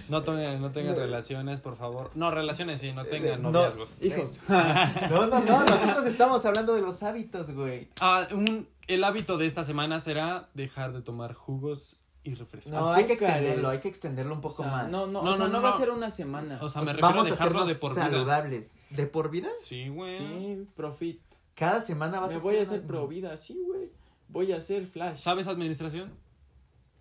No 0.09 0.23
tengan, 0.25 0.61
no 0.61 0.73
tengan 0.73 0.95
relaciones, 0.97 1.61
por 1.61 1.77
favor. 1.77 2.11
No, 2.15 2.31
relaciones 2.31 2.81
sí, 2.81 2.93
no 2.93 3.05
tengan 3.07 3.41
no. 3.41 3.51
noviazgos. 3.51 4.03
Hijos. 4.03 4.41
No, 4.49 5.27
no, 5.27 5.41
no, 5.41 5.65
nosotros 5.65 6.05
estamos 6.07 6.45
hablando 6.45 6.75
de 6.75 6.83
los 6.83 7.03
hábitos, 7.03 7.51
güey. 7.53 7.89
Ah, 8.01 8.27
un, 8.33 8.69
el 8.89 9.05
hábito 9.05 9.39
de 9.39 9.47
esta 9.47 9.65
semana 9.65 10.01
será 10.01 10.49
dejar 10.55 10.93
de 10.93 11.01
tomar 11.01 11.33
jugos 11.33 11.97
y 12.25 12.35
refrescos. 12.35 12.73
No, 12.73 12.93
hay 12.93 13.05
que 13.05 13.15
extenderlo, 13.15 13.69
hay 13.71 13.79
que 13.79 13.89
extenderlo 13.89 14.33
un 14.35 14.39
O 14.39 14.43
poco 14.43 14.65
sea, 14.65 14.71
más. 14.73 14.91
no, 14.91 15.07
no, 15.07 15.23
No, 15.23 15.31
o 15.31 15.37
sea, 15.37 15.47
no, 15.47 15.53
no, 15.55 15.63
va 15.63 15.71
no. 15.71 15.75
a 15.77 15.79
ser 15.79 15.91
una 15.91 16.11
semana. 16.11 16.59
O 16.61 16.69
sea, 16.69 16.83
O 16.83 16.85
me 16.85 16.93
sea, 16.93 16.95
refiero 16.95 17.07
a 17.07 17.11
vamos 17.11 17.27
a 17.27 17.31
dejarlo 17.31 17.65
de 17.67 17.75
por 17.75 17.93
vida. 17.95 18.05
saludables. 18.05 18.73
¿De 18.91 19.07
por 19.07 19.31
vida? 19.31 19.49
Sí, 19.63 19.89
güey. 19.89 20.19
Sí, 20.19 20.67
profit. 20.77 21.21
Cada 21.55 21.81
semana 21.81 22.21
vas 22.21 22.31
Me 22.33 22.37
a 22.37 22.41
voy 22.41 22.57
a 22.59 22.63
hacer 22.63 22.83
pro 22.83 23.09
vida, 23.09 23.37
sí, 23.39 23.59
güey. 23.67 23.91
Voy 24.29 24.53
a 24.53 24.57
hacer 24.59 24.87
flash. 24.89 25.17
¿Sabes 25.19 25.47
administración? 25.47 26.11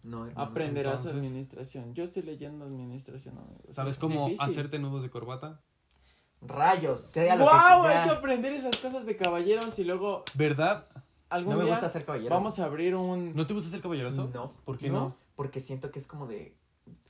No, 0.04 0.26
hermano. 0.26 0.50
Aprenderás 0.50 1.02
entonces- 1.06 1.22
administración. 1.22 1.94
Yo 1.94 2.04
estoy 2.04 2.24
leyendo 2.24 2.66
administración. 2.66 3.36
¿Sabes 3.70 3.96
es 3.96 4.02
cómo 4.02 4.26
difícil. 4.28 4.46
hacerte 4.50 4.80
nudos 4.80 5.04
de 5.04 5.10
corbata? 5.10 5.62
Rayos, 6.42 7.00
sea 7.02 7.36
lo 7.36 7.46
¡Wow! 7.46 7.84
que 7.84 7.88
Hay 7.90 8.10
que 8.10 8.16
aprender 8.16 8.52
esas 8.54 8.76
cosas 8.78 9.06
de 9.06 9.16
caballeros 9.16 9.78
y 9.78 9.84
luego 9.84 10.24
¿Verdad? 10.34 10.88
algún 11.30 11.54
No 11.54 11.60
me 11.60 11.66
día 11.66 11.74
gusta 11.76 11.90
ser 11.90 12.04
caballero. 12.04 12.34
vamos 12.34 12.58
a 12.58 12.66
abrir 12.66 12.96
un... 12.96 13.36
¿No 13.36 13.46
te 13.46 13.54
gusta 13.54 13.70
ser 13.70 13.80
caballeroso? 13.82 14.30
No, 14.34 14.54
¿Por 14.66 14.78
qué 14.80 14.90
¿No? 14.90 15.00
no? 15.00 15.16
porque 15.36 15.60
siento 15.62 15.92
que 15.92 16.00
es 16.00 16.08
como 16.08 16.26
de 16.28 16.56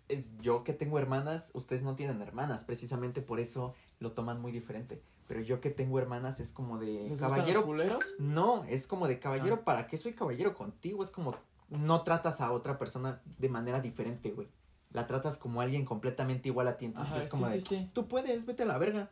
es 0.10 0.25
yo 0.41 0.65
que 0.65 0.73
tengo 0.73 0.99
hermanas, 0.99 1.51
ustedes 1.54 1.84
no 1.84 1.95
tienen 1.95 2.21
hermanas, 2.21 2.65
precisamente 2.65 3.21
por 3.21 3.39
eso 3.39 3.73
lo 3.99 4.12
toman 4.12 4.41
muy 4.41 4.51
diferente. 4.51 5.01
pero 5.27 5.39
yo 5.39 5.62
que 5.62 5.69
tengo 5.69 5.97
hermanas 5.97 6.41
es 6.41 6.51
como 6.51 6.77
de 6.77 6.88
¿Les 7.04 7.10
gustan 7.12 7.30
caballero. 7.30 7.60
los 7.62 7.65
culeros? 7.67 8.06
No, 8.19 8.65
es 8.65 8.86
como 8.86 9.08
de 9.08 9.17
caballero, 9.19 9.60
Ah. 9.62 9.63
¿para 9.63 9.88
qué 9.88 9.95
soy 9.95 10.12
caballero 10.12 10.54
contigo? 10.54 11.01
Es 11.04 11.10
como 11.10 11.34
no 11.71 12.01
tratas 12.03 12.41
a 12.41 12.51
otra 12.51 12.77
persona 12.77 13.21
de 13.39 13.49
manera 13.49 13.79
diferente, 13.81 14.31
güey. 14.31 14.47
La 14.91 15.07
tratas 15.07 15.38
como 15.38 15.62
alguien 15.62 15.86
completamente 15.86 16.49
igual 16.49 16.67
a 16.67 16.77
ti, 16.77 16.86
entonces 16.86 17.13
Ajá, 17.13 17.23
es 17.23 17.29
como 17.29 17.45
sí, 17.47 17.53
de 17.53 17.62
sí, 17.62 17.67
sí. 17.67 17.89
tú 17.93 18.07
puedes, 18.07 18.45
vete 18.45 18.63
a 18.63 18.65
la 18.65 18.77
verga. 18.77 19.10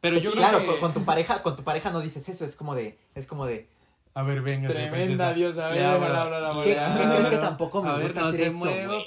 Pero 0.00 0.18
yo 0.18 0.32
creo 0.32 0.42
claro, 0.42 0.58
que... 0.60 0.66
con, 0.66 0.78
con 0.80 0.92
tu 0.92 1.04
pareja, 1.04 1.42
con 1.42 1.54
tu 1.54 1.62
pareja 1.62 1.90
no 1.90 2.00
dices 2.00 2.28
eso, 2.28 2.44
es 2.44 2.56
como 2.56 2.74
de 2.74 2.98
es 3.14 3.26
como 3.28 3.46
de 3.46 3.68
A 4.14 4.22
ver, 4.24 4.42
venga, 4.42 4.68
Tremenda 4.68 5.32
diosa, 5.32 5.68
a 5.68 5.70
ver, 5.70 5.78
Ya, 5.78 5.94
déjala 5.94 6.24
bro. 6.24 6.36
hablar, 6.36 6.64
¿qué, 6.64 6.74
crees 6.74 7.28
que 7.28 7.36
tampoco 7.36 7.82
me 7.82 7.90
A 7.90 7.94
ver, 7.94 8.02
gusta 8.06 8.20
no 8.22 8.26
hacer 8.26 8.40
se 8.40 8.46
eso, 8.48 8.56
mueva, 8.56 9.06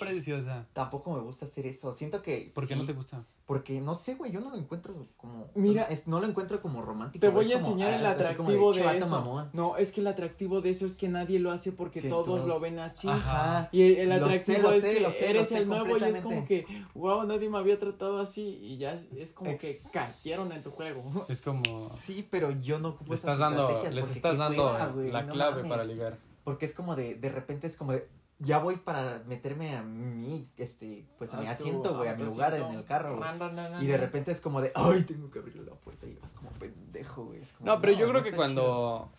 Tampoco 0.73 1.13
me 1.13 1.19
gusta 1.21 1.45
hacer 1.45 1.65
eso. 1.67 1.91
Siento 1.93 2.21
que 2.21 2.51
¿Por 2.53 2.67
qué 2.67 2.75
no 2.75 2.85
te 2.85 2.93
gusta? 2.93 3.23
Porque 3.45 3.79
no 3.79 3.93
sé, 3.93 4.15
güey, 4.15 4.31
yo 4.31 4.39
no 4.39 4.49
lo 4.49 4.57
encuentro 4.57 4.95
como 5.17 5.51
Mira, 5.53 5.83
es- 5.83 6.07
no 6.07 6.19
lo 6.19 6.25
encuentro 6.25 6.61
como 6.63 6.81
romántico. 6.81 7.21
Te 7.21 7.29
voy 7.31 7.51
a 7.53 7.57
como, 7.61 7.67
enseñar 7.73 7.93
el 7.93 8.03
ah, 8.03 8.15
como 8.15 8.49
atractivo 8.49 8.73
"Che, 8.73 8.81
de 8.87 8.97
eso. 8.97 9.07
mamón". 9.07 9.49
No, 9.53 9.77
es 9.77 9.91
que 9.91 10.01
el 10.01 10.07
atractivo 10.07 10.61
de 10.61 10.71
eso 10.71 10.87
es 10.87 10.95
que 10.95 11.09
nadie 11.09 11.37
lo 11.37 11.51
hace 11.51 11.71
porque 11.71 12.01
Que 12.01 12.09
todos 12.09 12.25
todos- 12.25 12.47
lo 12.47 12.59
ven 12.59 12.79
así. 12.79 13.07
Ajá. 13.07 13.69
Y 13.71 13.83
el, 13.83 13.97
el 13.97 14.09
Lo 14.09 14.15
sé, 14.15 14.23
atractivo 14.39 14.61
lo 14.69 14.71
es 14.73 14.81
sé, 14.83 14.93
que 14.95 14.99
lo 14.99 15.11
sé, 15.11 15.29
eres 15.29 15.51
el 15.51 15.67
nuevo 15.67 15.95
y 15.97 16.03
es 16.05 16.21
como 16.21 16.45
que, 16.47 16.65
wow, 16.95 17.23
nadie 17.27 17.47
me 17.49 17.59
había 17.59 17.79
tratado 17.79 18.17
así 18.19 18.57
y 18.63 18.77
ya 18.77 18.93
es- 18.95 19.05
es 19.15 19.31
como 19.31 19.55
que 19.59 19.77
cayeron 19.93 20.51
en 20.51 20.63
tu 20.63 20.71
juego. 20.71 21.03
Es 21.29 21.41
como... 21.41 21.61
Sí, 21.89 22.27
pero 22.31 22.49
yo 22.49 22.79
no 22.79 22.89
ocupo 22.89 23.09
Le 23.11 23.15
esas 23.15 23.33
estás 23.33 23.39
dando, 23.39 23.61
estrategias 23.69 23.93
les 23.95 24.09
estás 24.09 24.37
dando 24.39 24.73
la 25.11 25.21
no 25.21 25.33
clave 25.33 25.55
mames. 25.57 25.69
para 25.69 25.83
ligar. 25.83 26.17
Porque 26.43 26.65
es 26.65 26.73
como 26.73 26.95
de, 26.95 27.15
de 27.15 27.29
repente 27.29 27.65
es 27.67 27.75
como 27.77 27.91
de, 27.91 28.07
ya 28.39 28.57
voy 28.59 28.75
para 28.75 29.21
meterme 29.27 29.75
a 29.77 29.81
mi, 29.81 30.47
este, 30.57 31.05
pues 31.17 31.33
a 31.33 31.37
mi 31.37 31.47
A 31.47 31.51
asiento, 31.51 31.95
güey, 31.97 32.09
a 32.09 32.15
mi 32.15 32.23
lugar 32.23 32.53
en 32.53 32.65
el 32.71 32.83
carro, 32.83 33.15
güey. 33.17 33.23
Ran, 33.23 33.39
ran, 33.39 33.55
ran, 33.55 33.71
ran, 33.73 33.83
Y 33.83 33.87
de 33.87 33.97
repente 33.97 34.31
es 34.31 34.41
como 34.41 34.61
de, 34.61 34.71
ay, 34.75 35.03
tengo 35.03 35.29
que 35.31 35.39
abrirle 35.39 35.63
la 35.63 35.73
puerta 35.75 36.05
y 36.05 36.15
vas 36.15 36.33
como 36.33 36.49
pendejo, 36.51 37.25
güey. 37.25 37.41
No, 37.61 37.79
pero 37.79 37.93
yo 37.93 38.05
no 38.07 38.11
creo 38.13 38.23
que 38.23 38.31
cuando 38.33 39.11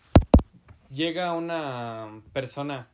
llega 0.89 1.33
una 1.33 2.21
persona 2.33 2.87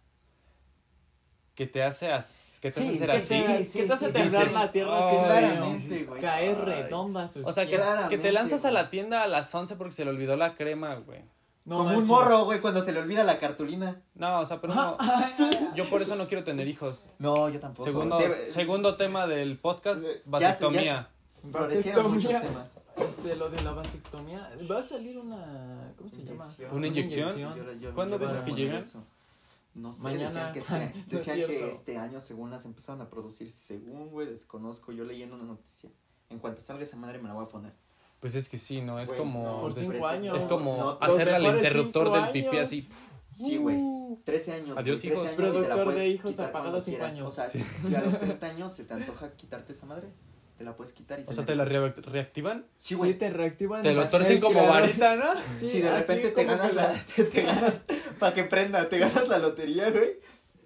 que 1.56 1.68
te 1.68 1.84
hace, 1.84 2.12
as- 2.12 2.58
que 2.62 2.72
te 2.72 2.82
Sí, 2.82 2.88
hace 2.90 3.06
que 3.06 3.12
así, 3.12 3.28
te- 3.30 3.66
sí, 3.66 3.80
que 3.80 3.84
te 3.86 3.94
hace 3.94 4.08
sí, 4.08 4.14
temblar 4.14 4.44
dices, 4.46 4.60
la 4.60 4.72
tierra 4.72 4.98
"Ay, 4.98 5.04
así 5.04 5.16
chido". 5.18 5.28
Claramente, 5.28 6.04
güey. 6.06 6.22
Caer 6.22 6.58
Ay. 6.58 6.66
redonda 6.66 7.28
sus 7.28 7.46
O 7.46 7.52
sea, 7.52 7.68
que, 7.68 7.80
que 8.10 8.18
te 8.18 8.32
lanzas 8.32 8.66
a 8.66 8.70
güey. 8.72 8.84
la 8.84 8.90
tienda 8.90 9.22
a 9.24 9.28
las 9.28 9.54
11 9.54 9.76
porque 9.76 9.92
se 9.92 10.04
le 10.04 10.10
olvidó 10.12 10.36
la 10.36 10.56
crema, 10.56 10.96
güey. 10.96 11.22
No 11.65 11.78
como 11.78 11.97
un 11.97 12.06
morro, 12.08 12.43
güey, 12.45 12.60
cuando 12.60 12.82
se 12.82 12.91
le 12.91 12.99
olvida 13.02 13.23
la 13.23 13.38
cartulina. 13.39 14.02
No, 14.15 14.39
o 14.41 14.45
sea, 14.45 14.60
pero 14.60 14.73
no, 14.76 14.97
yo 15.76 15.89
por 15.89 16.02
eso 16.02 16.15
no 16.15 16.28
quiero 16.28 16.43
tener 16.43 16.67
hijos. 16.67 17.10
No, 17.19 17.47
yo 17.49 17.60
tampoco. 17.60 17.86
Segundo, 17.86 18.17
Te- 18.17 18.49
segundo 18.52 18.95
tema 18.95 19.28
del 19.28 19.58
podcast, 19.58 20.02
Ya 20.04 20.08
sé, 20.10 20.21
ya 20.26 20.30
vasectomía. 20.30 21.10
Florecieron 21.52 22.13
muchos 22.13 22.32
Vasectomía. 22.32 22.41
temas. 22.41 22.82
Este, 23.10 23.36
lo 23.36 23.49
de 23.49 23.62
la 23.63 23.71
vasectomía. 23.71 24.49
Va 24.69 24.80
a 24.80 24.84
salir 24.84 25.17
una. 25.17 25.93
¿Cómo 25.97 26.10
se 26.10 26.23
llama? 26.23 26.47
¿Una 26.71 26.88
inyección? 26.88 27.38
Yo- 27.38 27.73
yo- 27.80 27.93
¿Cuándo 27.95 28.17
yo 28.17 28.26
dices 28.26 28.34
voy 28.34 28.41
a 28.41 28.45
que 28.45 28.52
poner 28.52 28.65
llegan? 28.65 28.80
eso. 28.80 29.04
No 29.73 29.91
sé, 29.91 30.04
Mañana. 30.04 30.52
decían 30.52 30.54
que 30.54 30.60
No 30.69 30.78
este, 30.78 30.99
es 30.99 31.08
decían 31.10 31.38
que 31.38 31.47
cierto. 31.47 31.65
este 31.76 31.97
año 31.97 32.19
según 32.21 32.52
las 32.52 32.63
empezaron 32.65 33.02
a 33.02 33.10
producir, 33.10 33.49
según, 33.49 34.10
güey, 34.10 34.28
desconozco, 34.28 34.91
yo 34.91 35.04
leyendo 35.04 35.36
una 35.36 35.45
noticia. 35.45 35.89
En 36.30 36.39
cuanto 36.39 36.62
salga 36.62 36.84
esa 36.84 36.95
madre 36.97 37.19
me 37.19 37.28
la 37.28 37.34
voy 37.34 37.45
a 37.45 37.47
poner. 37.49 37.73
Pues 38.24 38.36
es 38.36 38.48
que 38.48 38.58
sí, 38.58 38.80
¿no? 38.80 39.02
Es 39.02 39.10
Güey, 39.10 39.20
como... 39.20 39.44
no, 39.44 39.62
Por 39.62 39.74
cinco 39.74 40.08
años. 40.08 40.38
Es 40.38 40.46
como 40.46 40.78
No, 40.78 40.98
hacerle 41.02 41.36
al 41.36 41.46
interruptor 41.58 42.10
del 42.12 42.32
pipí 42.32 42.48
años. 42.56 42.68
así. 42.68 42.90
Sí, 43.38 43.58
güey. 43.58 43.76
Uh. 43.78 44.18
13 44.24 44.54
años. 44.54 44.78
Adiós, 44.78 45.02
güey, 45.02 45.14
13 45.14 45.14
hijos. 45.14 45.26
años 45.26 45.36
Productor 45.36 45.94
de 45.96 46.08
hijos 46.08 46.32
quitar 46.32 46.46
apagado 46.50 46.72
cuando 46.72 46.86
cinco 46.86 46.98
quieras. 47.00 47.16
años. 47.16 47.28
O 47.28 47.32
sea, 47.34 47.48
Sí. 47.50 47.64
si, 47.86 47.96
a 47.96 48.02
los 48.02 48.18
30 48.20 48.48
años 48.48 48.74
se 48.74 48.84
te 48.86 48.94
antoja 48.94 49.32
quitarte 49.34 49.74
esa 49.74 49.86
madre, 49.86 50.08
te 50.58 50.64
la 50.64 50.74
puedes 50.78 50.94
quitar 50.94 51.20
y 51.20 51.26
O 51.28 51.34
sea, 51.34 51.46
¿te 51.46 51.54
la 51.56 51.66
re- 51.66 51.90
reactivan? 51.92 52.66
Sí, 52.78 52.90
Sí, 52.90 52.96
güey. 52.96 53.18
te 53.18 53.30
reactivan. 53.30 53.82
Te 53.82 53.94
lo 53.94 54.08
torcen 54.08 54.36
sí, 54.38 54.40
como 54.42 54.54
claro. 54.60 54.72
varita, 54.72 55.16
¿no? 55.18 55.34
Sí, 55.60 55.68
si 55.68 55.82
de 55.82 55.92
repente 56.00 56.30
te 56.30 56.44
ganas 56.46 56.74
la, 56.76 56.94
te, 57.16 57.24
te 57.26 57.42
ganas 57.42 57.82
para 58.20 58.34
que 58.34 58.46
prenda, 58.46 58.88
te 58.88 59.00
ganas 59.00 59.28
la 59.28 59.38
lotería, 59.40 59.92
güey. 59.92 60.20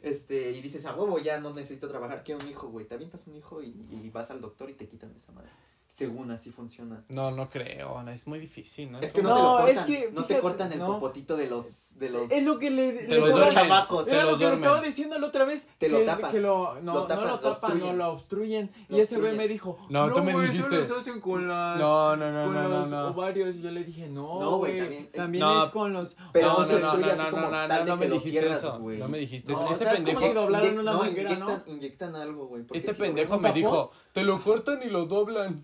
Este, 0.04 0.52
y 0.52 0.62
dices, 0.62 0.86
a 0.86 0.94
huevo, 0.96 1.18
ya 1.18 1.40
no 1.40 1.54
necesito 1.56 1.88
trabajar, 1.88 2.24
quiero 2.24 2.40
un 2.44 2.50
hijo, 2.52 2.68
güey. 2.68 2.86
Te 2.86 2.94
avientas 2.94 3.26
un 3.26 3.36
hijo 3.36 3.64
y, 3.64 3.74
y 3.90 4.10
vas 4.12 4.30
al 4.30 4.42
doctor 4.42 4.70
y 4.70 4.74
te 4.76 4.88
quitan 4.88 5.12
esa 5.16 5.32
madre. 5.32 5.50
Según 5.98 6.30
así 6.30 6.52
funciona. 6.52 7.02
No, 7.10 7.32
no 7.32 7.50
creo, 7.50 8.04
no, 8.04 8.12
es 8.12 8.28
muy 8.28 8.38
difícil, 8.38 8.92
¿no? 8.92 9.00
Es 9.00 9.12
que 9.12 9.24
no, 9.24 9.30
No, 9.30 9.66
te 9.66 9.72
es 9.72 9.78
lo 9.78 9.82
cortan. 9.82 9.86
que, 9.88 10.12
no 10.14 10.26
te 10.26 10.40
cortan 10.40 10.72
el 10.74 10.78
no. 10.78 10.86
popotito 10.94 11.36
de 11.36 11.48
los 11.48 11.86
de 11.98 12.12
los 12.12 12.30
Es 12.30 12.44
lo 12.46 12.60
que 12.60 12.70
le, 12.70 12.94
le 12.94 13.02
los 13.18 13.30
estaba- 13.30 13.30
duermen. 13.32 13.54
chamacos, 13.56 14.06
te 14.06 14.12
Era 14.12 14.26
lo 14.26 14.38
que 14.38 14.54
estaba 14.54 14.82
diciendo 14.82 15.18
la 15.18 15.26
otra 15.26 15.46
vez. 15.46 15.68
Te 15.80 15.90
lo 15.90 15.98
que, 15.98 16.06
tapan. 16.06 16.32
Que 16.32 16.40
lo, 16.40 16.76
no, 16.84 16.94
Lo 16.94 17.00
no 17.02 17.08
tapan, 17.08 17.26
lo 17.26 17.32
lo 17.32 17.40
tapan, 17.40 17.80
no 17.80 17.94
lo 17.94 18.12
obstruyen. 18.12 18.70
Lo 18.90 18.98
y 18.98 19.00
ese 19.00 19.18
güey 19.20 19.36
me 19.36 19.48
dijo, 19.48 19.80
No, 19.90 20.14
tú 20.14 20.22
me 20.24 20.34
dijiste- 20.40 20.86
se 20.86 20.94
hacen 20.94 21.20
con 21.20 21.48
las. 21.48 21.80
No, 21.80 22.16
no, 22.16 22.32
no, 22.32 22.46
con 22.46 22.54
no, 22.54 22.62
no, 22.62 22.70
los 22.70 22.90
no. 22.90 23.08
ovarios. 23.08 23.56
Y 23.56 23.62
yo 23.64 23.72
le 23.72 23.84
dije, 23.84 24.08
no, 24.08 24.40
No, 24.40 24.58
güey, 24.60 24.78
también 24.78 25.10
También, 25.12 25.44
es- 25.44 25.50
No, 25.50 25.64
es 25.66 25.70
con 25.72 25.94
los. 25.94 26.16
pero 26.32 26.50
no, 26.50 26.60
no 26.60 26.66
no, 26.66 26.80
no, 26.80 26.80
no, 26.80 27.32
no, 27.32 27.50
no, 27.50 27.68
no, 27.68 27.76
de 27.80 27.86
no 27.86 27.98
me 27.98 28.08
dijiste 28.08 28.48
eso. 28.52 28.78
güey. 28.80 29.00
No 29.00 29.08
me 29.08 29.18
dijiste 29.18 29.52
No, 29.52 29.62
eso. 29.64 29.72
Este 29.72 29.84
sea, 29.86 29.94
es 29.94 30.00
como 30.02 30.06
pendejo. 30.20 30.28
si 30.28 30.34
doblaran 30.36 30.78
una 30.78 30.92
no, 30.92 31.00
manguera, 31.00 31.32
inyectan, 31.34 31.64
¿no? 31.66 31.72
inyectan 31.74 32.16
algo, 32.16 32.46
güey. 32.46 32.64
Este 32.74 32.94
pendejo 32.94 33.40
me 33.40 33.52
dijo, 33.54 33.90
te 34.14 34.22
lo 34.24 34.44
cortan 34.44 34.82
y 34.84 34.90
lo 34.92 35.06
doblan. 35.08 35.64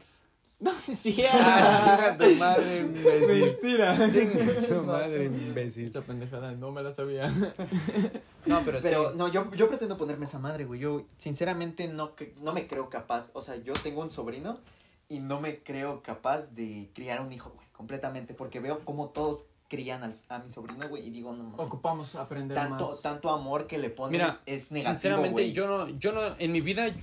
No, 0.64 0.72
sí, 0.72 1.26
Ah, 1.30 2.16
chinga 2.16 2.18
tu 2.18 2.36
madre, 2.36 2.80
imbécil. 2.80 3.42
Mentira. 3.42 3.98
Chinga 4.12 4.68
tu 4.68 4.82
madre, 4.86 5.26
imbécil. 5.26 5.86
Esa 5.88 6.02
pendejada, 6.02 6.52
no 6.54 6.72
me 6.72 6.82
la 6.84 6.92
sabía. 6.92 7.32
No, 8.46 8.62
pero, 8.66 8.80
Pero 8.82 9.10
sí. 9.12 9.16
no, 9.18 9.30
yo, 9.30 9.50
yo 9.56 9.70
pretendo 9.70 9.96
ponerme 9.98 10.26
esa 10.26 10.38
madre, 10.38 10.66
güey. 10.66 10.78
Yo 10.82 11.04
sinceramente 11.18 11.88
no, 11.88 12.12
no 12.42 12.52
me 12.52 12.68
creo 12.68 12.90
capaz. 12.90 13.32
O 13.36 13.42
sea, 13.42 13.56
yo 13.56 13.72
tengo 13.72 14.02
un 14.02 14.10
sobrino 14.10 14.60
y 15.08 15.20
no 15.20 15.40
me 15.40 15.60
creo 15.64 16.04
capaz 16.04 16.48
de 16.54 16.90
criar 16.94 17.22
un 17.22 17.32
hijo, 17.32 17.52
güey. 17.56 17.66
Completamente. 17.72 18.34
Porque 18.34 18.60
veo 18.60 18.82
cómo 18.84 19.10
todos 19.10 19.46
crían 19.70 20.04
al- 20.04 20.14
a 20.28 20.40
mi 20.40 20.50
sobrino, 20.52 20.90
güey. 20.90 21.08
Y 21.08 21.12
digo, 21.12 21.32
no 21.34 21.44
mames. 21.46 21.60
Ocupamos 21.60 22.16
aprender 22.16 22.56
Tanto, 22.58 22.86
más. 22.86 23.02
tanto 23.02 23.30
amor 23.30 23.66
que 23.66 23.78
le 23.78 23.90
ponen 23.90 24.12
Mira, 24.12 24.42
es 24.46 24.72
negativo, 24.72 24.92
Sinceramente, 24.94 25.32
güey. 25.32 25.54
yo 25.54 25.68
no, 25.68 25.88
yo 25.98 26.12
no, 26.12 26.22
en 26.38 26.52
mi 26.52 26.60
vida, 26.60 26.94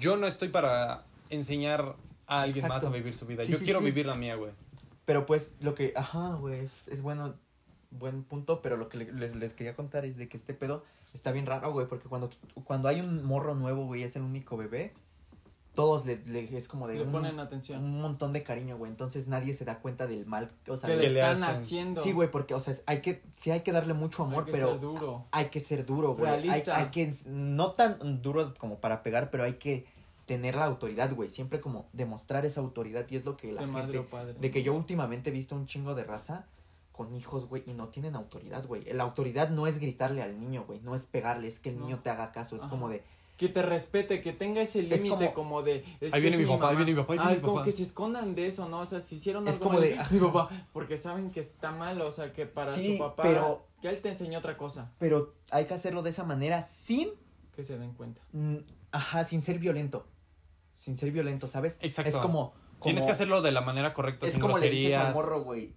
yo 0.00 0.16
no 0.16 0.26
estoy 0.26 0.48
para 0.48 1.04
enseñar 1.30 1.94
a 2.28 2.42
alguien 2.42 2.62
más 2.68 2.70
a 2.72 2.76
Exacto. 2.76 2.96
vivir 2.96 3.14
su 3.14 3.26
vida. 3.26 3.44
Sí, 3.44 3.52
yo 3.52 3.58
sí, 3.58 3.64
quiero 3.64 3.80
sí. 3.80 3.86
vivir 3.86 4.06
la 4.06 4.14
mía, 4.14 4.36
güey. 4.36 4.52
Pero 5.04 5.26
pues 5.26 5.54
lo 5.60 5.74
que, 5.74 5.92
ajá, 5.96 6.34
güey, 6.34 6.60
es, 6.60 6.86
es 6.88 7.00
bueno, 7.02 7.34
buen 7.90 8.22
punto, 8.22 8.60
pero 8.62 8.76
lo 8.76 8.88
que 8.88 8.98
le- 8.98 9.12
les, 9.12 9.34
les 9.34 9.54
quería 9.54 9.74
contar 9.74 10.04
es 10.04 10.16
de 10.18 10.28
que 10.28 10.36
este 10.36 10.52
pedo 10.54 10.84
está 11.14 11.32
bien 11.32 11.46
raro, 11.46 11.72
güey, 11.72 11.88
porque 11.88 12.08
cuando, 12.08 12.28
cuando 12.64 12.88
hay 12.88 13.00
un 13.00 13.24
morro 13.24 13.54
nuevo, 13.54 13.86
güey, 13.86 14.02
es 14.02 14.14
el 14.16 14.22
único 14.22 14.56
bebé, 14.58 14.92
todos 15.74 16.04
le, 16.06 16.16
le- 16.26 16.56
es 16.56 16.66
como 16.68 16.88
de 16.88 16.96
Le 16.96 17.02
un, 17.04 17.12
ponen 17.12 17.38
atención. 17.40 17.82
un 17.84 18.02
montón 18.02 18.32
de 18.32 18.42
cariño, 18.42 18.76
güey, 18.76 18.90
entonces 18.90 19.28
nadie 19.28 19.54
se 19.54 19.64
da 19.64 19.78
cuenta 19.78 20.06
del 20.06 20.26
mal, 20.26 20.50
o 20.66 20.76
sea, 20.76 20.90
que 20.90 20.96
le 20.96 21.06
están 21.06 21.42
hacen. 21.44 21.44
haciendo. 21.62 22.02
sí, 22.02 22.12
güey, 22.12 22.30
porque, 22.30 22.52
o 22.54 22.60
sea, 22.60 22.74
es- 22.74 22.82
hay 22.86 23.00
que, 23.00 23.22
sí 23.36 23.50
hay 23.50 23.60
que 23.60 23.72
darle 23.72 23.94
mucho 23.94 24.24
amor, 24.24 24.40
Hay 24.40 24.46
que 24.46 24.52
pero 24.52 24.70
ser 24.72 24.80
duro. 24.80 25.24
hay 25.30 25.46
que 25.46 25.60
ser 25.60 25.86
duro, 25.86 26.14
güey, 26.14 26.30
hay, 26.30 26.42
Realista. 26.42 26.76
hay 26.76 26.86
que, 26.90 27.10
no 27.26 27.70
tan 27.70 28.20
duro 28.20 28.52
como 28.58 28.80
para 28.80 29.02
pegar, 29.02 29.30
pero 29.30 29.44
hay 29.44 29.54
que 29.54 29.86
tener 30.28 30.54
la 30.54 30.66
autoridad, 30.66 31.12
güey, 31.14 31.28
siempre 31.30 31.58
como 31.60 31.88
demostrar 31.92 32.46
esa 32.46 32.60
autoridad 32.60 33.04
y 33.10 33.16
es 33.16 33.24
lo 33.24 33.36
que 33.36 33.50
la 33.50 33.66
de 33.66 33.72
gente 33.72 34.00
padre. 34.02 34.34
de 34.34 34.50
que 34.52 34.62
yo 34.62 34.74
últimamente 34.74 35.30
he 35.30 35.32
visto 35.32 35.56
un 35.56 35.66
chingo 35.66 35.96
de 35.96 36.04
raza 36.04 36.46
con 36.92 37.14
hijos, 37.14 37.46
güey, 37.48 37.62
y 37.66 37.72
no 37.72 37.88
tienen 37.88 38.14
autoridad, 38.14 38.66
güey. 38.66 38.84
La 38.92 39.04
autoridad 39.04 39.48
no 39.50 39.66
es 39.66 39.78
gritarle 39.78 40.22
al 40.22 40.38
niño, 40.38 40.64
güey, 40.66 40.80
no 40.80 40.94
es 40.94 41.06
pegarle, 41.06 41.48
es 41.48 41.58
que 41.58 41.70
el 41.70 41.78
No. 41.78 41.86
niño 41.86 42.00
te 42.00 42.10
haga 42.10 42.30
caso, 42.30 42.54
es 42.56 42.62
Ajá. 42.62 42.70
como 42.70 42.88
de, 42.88 43.02
Que 43.38 43.48
te 43.48 43.62
respete, 43.62 44.20
que 44.20 44.32
tenga 44.32 44.60
ese 44.60 44.80
Es 44.80 45.00
límite 45.02 45.26
como- 45.32 45.34
como, 45.34 45.62
de... 45.62 45.84
es 46.00 46.12
Ahí 46.12 46.20
viene 46.20 46.36
es 46.36 46.42
mi 46.42 46.48
papá, 46.48 46.70
ahí 46.70 46.74
mamá. 46.74 46.84
viene 46.84 46.90
mi 46.92 46.98
papá, 47.00 47.12
ahí 47.12 47.18
Ah, 47.20 47.22
viene 47.22 47.36
es 47.36 47.42
mi 47.42 47.46
como 47.46 47.54
papá. 47.58 47.64
que 47.66 47.72
se 47.72 47.82
escondan 47.84 48.34
de 48.34 48.46
eso, 48.48 48.68
¿no? 48.68 48.80
O 48.80 48.86
sea, 48.86 49.00
si 49.00 49.14
hicieron 49.14 49.46
Es 49.46 49.54
algo 49.54 49.64
como 49.66 49.78
mal, 49.78 49.88
de, 49.88 49.96
mi 50.10 50.18
papá, 50.32 50.66
porque 50.72 50.96
saben 50.96 51.30
que 51.30 51.38
está 51.38 51.70
mal, 51.70 52.00
o 52.02 52.10
sea, 52.10 52.32
que 52.32 52.46
para 52.46 52.72
Sí, 52.74 52.94
su 52.94 52.98
papá... 52.98 53.22
pero- 53.22 53.64
Que 53.80 53.88
él 53.90 54.02
te 54.02 54.08
enseñó 54.08 54.40
otra 54.40 54.56
cosa, 54.56 54.90
pero 54.98 55.34
hay 55.52 55.66
que 55.66 55.74
hacerlo 55.74 56.02
de 56.02 56.10
esa 56.10 56.24
manera 56.24 56.62
sin, 56.62 57.10
que 57.54 57.62
se 57.62 57.78
den 57.78 57.92
cuenta. 57.92 58.20
ajá, 58.90 59.22
sin 59.24 59.40
ser 59.42 59.60
violento, 59.60 60.04
sin 60.78 60.96
ser 60.96 61.10
violento, 61.10 61.48
¿sabes? 61.48 61.76
Exacto. 61.82 62.08
Es 62.10 62.16
como, 62.18 62.54
Tienes 62.82 63.04
que 63.04 63.10
hacerlo 63.10 63.42
de 63.42 63.50
la 63.50 63.60
manera 63.62 63.92
correcta, 63.92 64.26
es 64.26 64.32
sin 64.34 64.40
como 64.40 64.58
le 64.58 64.70
dices 64.70 64.94
al 64.94 65.06
groserías. 65.12 65.14
morro, 65.16 65.42
güey, 65.42 65.74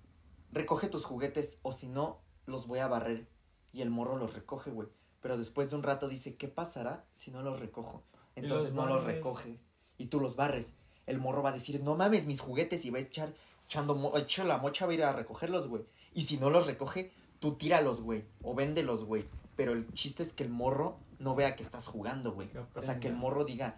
recoge 0.52 0.88
tus 0.88 1.04
juguetes 1.06 1.58
o 1.64 1.72
si 1.72 1.88
no, 1.88 2.22
los 2.46 2.68
voy 2.68 2.80
a 2.80 2.88
barrer. 2.88 3.28
Y 3.74 3.82
el 3.82 3.90
morro 3.90 4.16
los 4.18 4.34
recoge, 4.36 4.70
güey. 4.70 4.88
Pero 5.22 5.38
después 5.38 5.72
de 5.72 5.78
un 5.78 5.84
rato 5.84 6.08
dice, 6.08 6.36
¿qué 6.36 6.48
pasará 6.48 7.06
si 7.14 7.32
no 7.32 7.42
los 7.42 7.60
recojo? 7.60 8.04
Entonces 8.36 8.74
los 8.74 8.86
no 8.86 8.94
los 8.94 9.04
recoge. 9.04 9.60
Y 9.98 10.06
tú 10.08 10.20
los 10.20 10.36
barres. 10.36 10.76
El 11.08 11.18
morro 11.20 11.42
va 11.42 11.50
a 11.50 11.54
decir, 11.54 11.82
no 11.82 11.96
mames, 11.96 12.26
mis 12.28 12.40
juguetes. 12.42 12.86
Y 12.86 12.90
va 12.92 13.00
a 13.00 13.02
echar, 13.02 13.34
echando, 13.66 13.96
mo- 13.96 14.16
echa 14.18 14.44
la 14.44 14.58
mocha, 14.60 14.86
va 14.86 14.92
a 14.92 14.96
ir 14.96 15.04
a 15.04 15.14
recogerlos, 15.14 15.68
güey. 15.68 15.84
Y 16.14 16.24
si 16.24 16.38
no 16.38 16.50
los 16.52 16.68
recoge, 16.68 17.12
tú 17.40 17.56
tíralos, 17.56 18.02
güey. 18.02 18.26
O 18.44 18.54
véndelos, 18.54 19.06
güey. 19.06 19.26
Pero 19.56 19.72
el 19.72 19.92
chiste 19.94 20.22
es 20.22 20.34
que 20.34 20.44
el 20.44 20.50
morro 20.50 21.00
no 21.18 21.34
vea 21.36 21.56
que 21.56 21.64
estás 21.64 21.88
jugando, 21.88 22.34
güey. 22.34 22.50
O 22.76 22.82
sea, 22.82 23.00
que 23.00 23.08
el 23.08 23.16
morro 23.16 23.46
diga, 23.46 23.78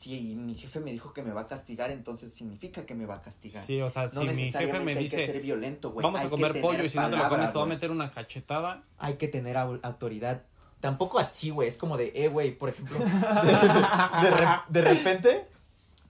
si 0.00 0.34
mi 0.34 0.54
jefe 0.54 0.80
me 0.80 0.92
dijo 0.92 1.12
que 1.12 1.22
me 1.22 1.30
va 1.32 1.42
a 1.42 1.46
castigar, 1.46 1.90
entonces 1.90 2.32
significa 2.32 2.86
que 2.86 2.94
me 2.94 3.04
va 3.04 3.16
a 3.16 3.20
castigar. 3.22 3.62
Sí, 3.62 3.82
o 3.82 3.88
sea, 3.90 4.04
no 4.04 4.08
si 4.08 4.28
mi 4.28 4.50
jefe 4.50 4.80
me 4.80 4.92
hay 4.92 5.04
que 5.04 5.08
ser 5.10 5.26
dice, 5.26 5.38
violento, 5.40 5.90
güey. 5.90 6.02
vamos 6.02 6.24
a 6.24 6.30
comer 6.30 6.58
pollo 6.62 6.82
y 6.84 6.88
si 6.88 6.96
no 6.98 7.10
te 7.10 7.16
lo 7.16 7.28
comes 7.28 7.52
te 7.52 7.58
voy 7.58 7.66
a 7.66 7.68
meter 7.68 7.90
una 7.90 8.10
cachetada. 8.10 8.82
Hay 8.98 9.14
que 9.14 9.28
tener 9.28 9.56
au- 9.56 9.78
autoridad. 9.82 10.42
Tampoco 10.80 11.18
así, 11.18 11.50
güey. 11.50 11.68
Es 11.68 11.76
como 11.76 11.98
de, 11.98 12.12
eh, 12.14 12.28
güey, 12.28 12.56
por 12.56 12.70
ejemplo. 12.70 12.98
De, 14.22 14.30
re- 14.30 14.60
de 14.70 14.80
repente, 14.82 15.46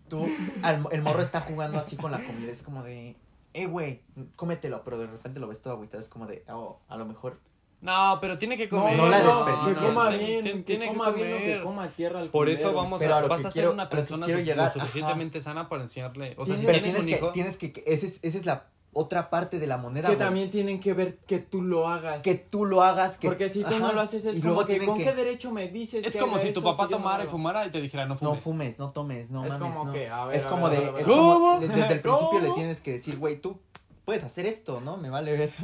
tú, 0.09 0.25
al- 0.63 0.87
el 0.93 1.03
morro 1.03 1.23
está 1.23 1.41
jugando 1.41 1.79
así 1.81 1.97
con 1.97 2.13
la 2.13 2.19
comida. 2.23 2.53
Es 2.53 2.63
como 2.63 2.85
de, 2.85 3.17
eh, 3.55 3.67
güey, 3.67 4.03
cómetelo, 4.37 4.85
pero 4.85 4.99
de 4.99 5.09
repente 5.09 5.41
lo 5.41 5.49
ves 5.49 5.61
todo 5.61 5.73
agüitado, 5.75 6.01
es 6.01 6.09
como 6.09 6.27
de, 6.27 6.45
oh, 6.49 6.79
a 6.89 6.97
lo 6.97 7.07
mejor 7.07 7.41
No, 7.83 8.19
pero 8.21 8.37
tiene 8.37 8.57
que 8.59 8.69
comer. 8.69 8.95
no 8.97 9.09
la 9.09 9.21
Que 9.21 9.27
desperdicies. 9.27 9.79
coma 9.79 10.09
Tiene- 10.11 10.25
bien, 10.27 10.43
tiene- 10.43 10.59
que 10.59 10.63
tiene 10.65 10.85
que 10.91 10.93
coma 10.97 11.11
bien 11.13 11.29
que 11.29 11.35
comer. 11.45 11.63
coma 11.63 11.89
tierra 11.89 12.21
al 12.21 12.29
Por 12.29 12.49
eso 12.51 12.73
vamos 12.75 13.01
Pero 13.01 13.15
a 13.15 13.19
a, 13.19 13.21
vas 13.23 13.41
que 13.41 13.47
a 13.47 13.51
ser 13.51 13.61
quiero- 13.63 13.73
una 13.73 13.89
que 13.89 13.97
persona 13.97 14.27
su- 14.27 14.33
llegar, 14.39 14.73
lo 14.75 14.81
suficientemente 14.81 15.41
sana 15.41 15.69
para 15.69 15.83
enseñarle. 15.83 16.35
O 16.37 16.45
sea, 16.45 16.57
si 16.57 16.63
Tienes- 16.63 16.67
Pero 16.67 16.83
tienes 16.83 16.83
tienes 16.83 17.01
un 17.01 17.07
que, 17.07 17.17
hijo, 17.17 17.33
tienes 17.33 17.57
que, 17.57 17.73
que 17.73 17.83
esa 17.87 18.07
es, 18.07 18.19
esa 18.23 18.39
es 18.39 18.45
la 18.45 18.67
otra 18.93 19.31
parte 19.31 19.59
de 19.61 19.67
la 19.67 19.77
moneda, 19.79 20.09
Que 20.11 20.17
también 20.17 20.51
tienen 20.51 20.79
que 20.81 20.93
ver 20.93 21.19
que 21.27 21.39
tú 21.39 21.63
lo 21.63 21.89
hagas. 21.89 22.23
que 22.23 22.35
tú 22.35 22.67
lo 22.67 22.83
hagas, 22.83 23.17
que 23.17 23.29
Porque 23.29 23.49
si 23.49 23.63
tú 23.65 23.79
no 23.79 23.93
lo 23.93 24.01
haces 24.03 24.27
es 24.27 24.37
y 24.37 24.41
como 24.43 24.65
que, 24.67 24.85
¿con 24.85 24.99
que- 24.99 25.05
qué 25.05 25.13
derecho 25.15 25.51
me 25.53 25.69
dices 25.69 26.05
es 26.05 26.13
que 26.13 26.19
como 26.19 26.37
si 26.39 26.53
tu 26.53 26.61
papá 26.63 26.83
no 26.83 26.89
tomara 26.91 27.25
y 27.25 27.29
fumara 27.29 27.65
y 27.65 27.71
te 27.71 27.81
dijera 27.81 28.05
no 28.05 28.15
No 28.15 28.19
fumes. 28.35 28.41
fumes, 28.43 28.79
no 28.79 28.91
tomes, 28.91 29.31
no 29.31 29.45
Es 29.47 29.53
mames, 29.53 29.73
como 29.73 29.85
no. 29.87 29.93
que, 29.93 30.09
a 30.09 30.25
ver, 30.27 30.37
es 30.37 30.45
como 30.45 30.69
de, 30.69 30.79
ver, 30.81 30.89
a 30.89 30.93
ver. 30.93 31.01
es 31.03 31.07
como, 31.09 31.33
¿Cómo? 31.35 31.61
de- 31.61 31.69
desde 31.69 31.93
el 31.95 32.01
principio 32.01 32.41
le 32.41 32.51
tienes 32.51 32.81
que 32.83 32.93
decir, 32.93 33.17
güey, 33.17 33.41
tú 33.41 33.59
puedes 34.05 34.23
hacer 34.25 34.45
esto, 34.45 34.81
¿no? 34.83 34.97
Me 34.99 35.09
vale 35.09 35.35
ver. 35.37 35.55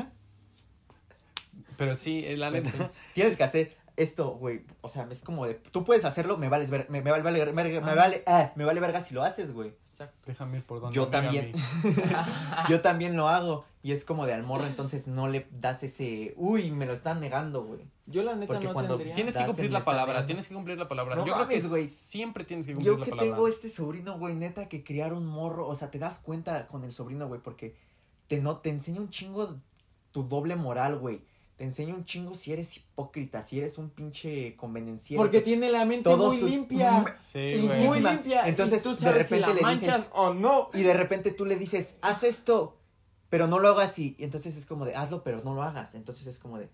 Pero 1.76 1.94
sí, 1.94 2.24
eh, 2.26 2.36
la 2.36 2.50
neta. 2.50 2.90
tienes 3.14 3.36
que 3.36 3.44
hacer 3.44 3.76
esto, 3.96 4.32
güey. 4.32 4.62
O 4.82 4.90
sea, 4.90 5.08
es 5.10 5.22
como 5.22 5.46
de, 5.46 5.54
tú 5.54 5.82
puedes 5.84 6.04
hacerlo, 6.04 6.36
me 6.36 6.48
vales 6.50 6.68
ver, 6.70 6.86
me, 6.90 7.00
me 7.00 7.10
vale, 7.10 7.22
vale- 7.22 7.52
me, 7.52 7.64
me 7.64 7.78
Ah. 7.78 7.94
vale, 7.94 8.22
ah, 8.26 8.52
me 8.54 8.64
vale 8.66 8.78
verga 8.80 9.00
si 9.02 9.14
lo 9.14 9.22
haces, 9.22 9.52
güey. 9.52 9.68
Exacto. 9.70 10.16
Déjame 10.26 10.58
ir 10.58 10.64
por 10.64 10.80
donde. 10.80 10.94
Yo 10.94 11.08
también. 11.08 11.52
Yo 12.68 12.80
también 12.82 13.16
lo 13.16 13.28
hago 13.28 13.64
y 13.82 13.92
es 13.92 14.04
como 14.04 14.26
de 14.26 14.34
al 14.34 14.42
morro, 14.42 14.66
entonces 14.66 15.06
no 15.06 15.28
le 15.28 15.46
das 15.50 15.82
ese, 15.82 16.34
uy, 16.36 16.70
me 16.72 16.86
lo 16.86 16.92
están 16.92 17.20
negando, 17.20 17.62
güey. 17.64 17.80
Yo 18.06 18.22
la 18.22 18.34
neta 18.36 18.52
Porque 18.52 18.66
no 18.68 18.72
cuando 18.74 18.96
tendría. 18.96 19.14
Tienes 19.14 19.36
que 19.36 19.46
cumplir 19.46 19.72
la 19.72 19.80
palabra, 19.84 20.26
tienes 20.26 20.46
que 20.46 20.54
cumplir 20.54 20.78
la 20.78 20.88
palabra. 20.88 21.16
No 21.16 21.24
Yo 21.26 21.34
creo 21.34 21.48
que 21.48 21.60
güey. 21.62 21.88
siempre 21.88 22.44
tienes 22.44 22.66
que 22.66 22.74
cumplir 22.74 22.92
Yo 22.92 22.98
la 22.98 23.04
que 23.04 23.10
palabra. 23.10 23.30
tengo 23.32 23.48
este 23.48 23.70
sobrino, 23.70 24.18
güey, 24.18 24.34
neta, 24.34 24.68
que 24.68 24.84
criar 24.84 25.12
un 25.12 25.26
morro, 25.26 25.66
o 25.66 25.74
sea, 25.74 25.90
te 25.90 25.98
das 25.98 26.18
cuenta 26.18 26.66
con 26.68 26.84
el 26.84 26.92
sobrino, 26.92 27.26
güey, 27.28 27.40
porque 27.40 27.74
te, 28.28 28.40
no, 28.40 28.58
te 28.58 28.70
enseña 28.70 29.00
un 29.00 29.10
chingo 29.10 29.56
tu 30.12 30.22
doble 30.24 30.54
moral, 30.56 30.98
güey. 30.98 31.22
Te 31.56 31.64
enseña 31.64 31.94
un 31.94 32.04
chingo 32.04 32.34
si 32.34 32.52
eres 32.52 32.76
hipócrita, 32.76 33.42
si 33.42 33.58
eres 33.58 33.78
un 33.78 33.88
pinche 33.88 34.54
convenenciero. 34.56 35.22
Porque 35.22 35.40
tiene 35.40 35.70
la 35.70 35.86
mente 35.86 36.04
Todos 36.04 36.34
muy 36.34 36.40
tus- 36.42 36.50
limpia. 36.50 37.04
Sí, 37.18 37.38
Y 37.38 37.66
güey. 37.66 37.82
Muy 37.86 38.00
limpia. 38.00 38.46
entonces, 38.46 38.80
y 38.80 38.82
tú 38.84 38.90
de 38.90 38.96
sabes 38.96 39.26
si 39.26 39.34
repente 39.36 39.48
la 39.48 39.54
le 39.54 39.60
manchas 39.62 39.96
dices- 39.96 40.10
o 40.12 40.34
no. 40.34 40.68
Y 40.74 40.82
de 40.82 40.92
repente 40.92 41.30
tú 41.30 41.46
le 41.46 41.56
dices, 41.56 41.94
haz 42.02 42.24
esto, 42.24 42.76
pero 43.30 43.46
no 43.46 43.58
lo 43.58 43.68
hagas 43.68 43.90
así. 43.92 44.14
Y 44.18 44.24
entonces 44.24 44.54
es 44.56 44.66
como 44.66 44.84
de, 44.84 44.94
hazlo, 44.94 45.22
pero 45.24 45.40
no 45.42 45.54
lo 45.54 45.62
hagas. 45.62 45.94
Entonces 45.94 46.26
es 46.26 46.38
como 46.38 46.58
de, 46.58 46.68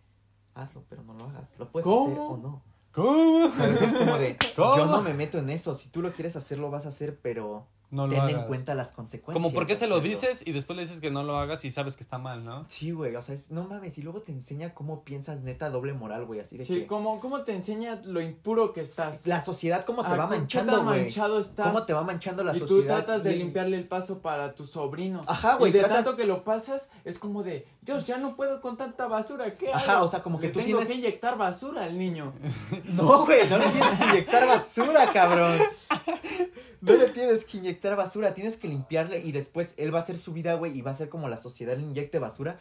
hazlo, 0.55 0.85
pero 0.89 1.05
no 1.05 1.15
lo 1.15 1.25
hagas. 1.27 1.57
¿Lo 1.61 1.71
puedes 1.71 1.85
¿Cómo? 1.85 2.07
hacer 2.07 2.19
o 2.19 2.37
no? 2.39 2.63
¿Cómo? 2.91 3.53
¿Sabes? 3.55 3.81
Es 3.83 3.95
como 3.95 4.19
de, 4.19 4.37
¿Cómo? 4.57 4.77
yo 4.77 4.87
no 4.87 5.01
me 5.01 5.15
meto 5.15 5.39
en 5.39 5.49
eso. 5.49 5.75
Si 5.77 5.91
tú 5.91 6.03
lo 6.03 6.13
quieres 6.13 6.35
hacer, 6.35 6.59
lo 6.59 6.71
vas 6.71 6.87
a 6.87 6.89
hacer, 6.89 7.21
pero 7.23 7.69
No 7.93 8.07
lo 8.07 8.15
ten 8.15 8.23
hagas. 8.23 8.33
en 8.35 8.47
cuenta 8.47 8.75
las 8.75 8.91
consecuencias. 8.91 9.35
Como 9.41 9.55
por 9.55 9.67
qué 9.67 9.75
se 9.75 9.87
lo 9.87 10.01
dices 10.01 10.43
y 10.47 10.53
después 10.53 10.77
le 10.77 10.83
dices 10.83 10.99
que 11.01 11.11
no 11.11 11.23
lo 11.23 11.37
hagas 11.39 11.65
y 11.65 11.71
sabes 11.71 11.97
que 11.97 12.03
está 12.03 12.19
mal, 12.19 12.45
¿no? 12.45 12.65
Sí, 12.69 12.91
güey, 12.91 13.15
o 13.15 13.23
sea, 13.23 13.35
es- 13.35 13.51
no 13.51 13.65
mames, 13.65 13.99
y 13.99 14.03
luego 14.03 14.23
te 14.23 14.33
enseña 14.33 14.75
cómo 14.75 15.05
piensas 15.05 15.43
neta 15.43 15.71
doble 15.71 15.93
moral, 15.93 16.25
güey, 16.25 16.41
así 16.41 16.57
de 16.57 16.65
Sí, 16.65 16.81
que 16.81 16.87
¿cómo, 16.87 17.21
¿cómo 17.21 17.43
te 17.43 17.55
enseña 17.55 18.01
lo 18.05 18.21
impuro 18.21 18.73
que 18.73 18.81
estás? 18.81 19.27
la 19.27 19.45
sociedad 19.45 19.85
cómo 19.85 20.03
te 20.03 20.09
Ah, 20.09 20.17
va 20.17 20.23
¿con 20.25 20.31
qué 20.33 20.39
manchando, 20.41 20.83
güey. 20.85 21.01
manchado 21.03 21.39
estás? 21.39 21.67
Cómo 21.67 21.85
te 21.85 21.93
va 21.93 22.03
manchando 22.03 22.43
la 22.45 22.57
y 22.57 22.61
tú 22.61 22.67
sociedad. 22.67 23.05
tratas 23.05 23.23
de 23.25 23.35
y- 23.35 23.39
limpiarle 23.39 23.77
el 23.77 23.87
paso 23.87 24.21
para 24.21 24.55
tu 24.55 24.67
sobrino. 24.67 25.21
Ajá, 25.27 25.57
güey, 25.57 25.71
Y 25.71 25.73
de 25.75 25.81
tratas- 25.81 26.05
tanto 26.05 26.17
que 26.17 26.25
lo 26.27 26.45
pasas, 26.45 26.91
es 27.05 27.19
como 27.19 27.43
de, 27.43 27.67
Dios, 27.85 28.07
ya 28.07 28.17
no 28.19 28.37
puedo 28.37 28.61
con 28.61 28.77
tanta 28.77 29.09
basura, 29.09 29.57
¿qué 29.57 29.73
Ajá, 29.73 29.97
hago? 29.97 30.05
o 30.05 30.09
sea, 30.09 30.23
como 30.23 30.39
que 30.39 30.47
Le 30.47 30.53
tú 30.53 30.61
tengo 30.61 30.79
tienes- 30.79 30.87
que 30.89 30.95
inyectar 30.95 31.37
basura 31.37 31.83
al 31.85 31.99
niño. 31.99 32.33
No, 32.85 33.25
güey, 33.27 33.49
no 33.49 33.59
le 33.59 33.69
tienes 33.71 33.91
que 33.99 34.05
inyectar 34.05 34.47
basura, 34.47 35.09
cabrón. 35.13 35.59
No 36.81 36.93
le 36.95 37.09
tienes 37.09 37.45
que 37.45 37.59
inyectar 37.59 37.97
basura, 37.97 38.35
tienes 38.35 38.57
que 38.57 38.69
limpiarle 38.69 39.19
y 39.21 39.33
después 39.33 39.75
él 39.77 39.93
va 39.95 39.99
a 39.99 40.03
hacer 40.03 40.17
su 40.17 40.33
vida, 40.33 40.55
güey, 40.55 40.77
y 40.77 40.83
va 40.83 40.93
a 40.93 40.95
ser 40.95 41.09
como 41.09 41.29
la 41.29 41.37
sociedad 41.37 41.77
le 41.77 41.83
inyecte 41.83 42.19
basura, 42.21 42.61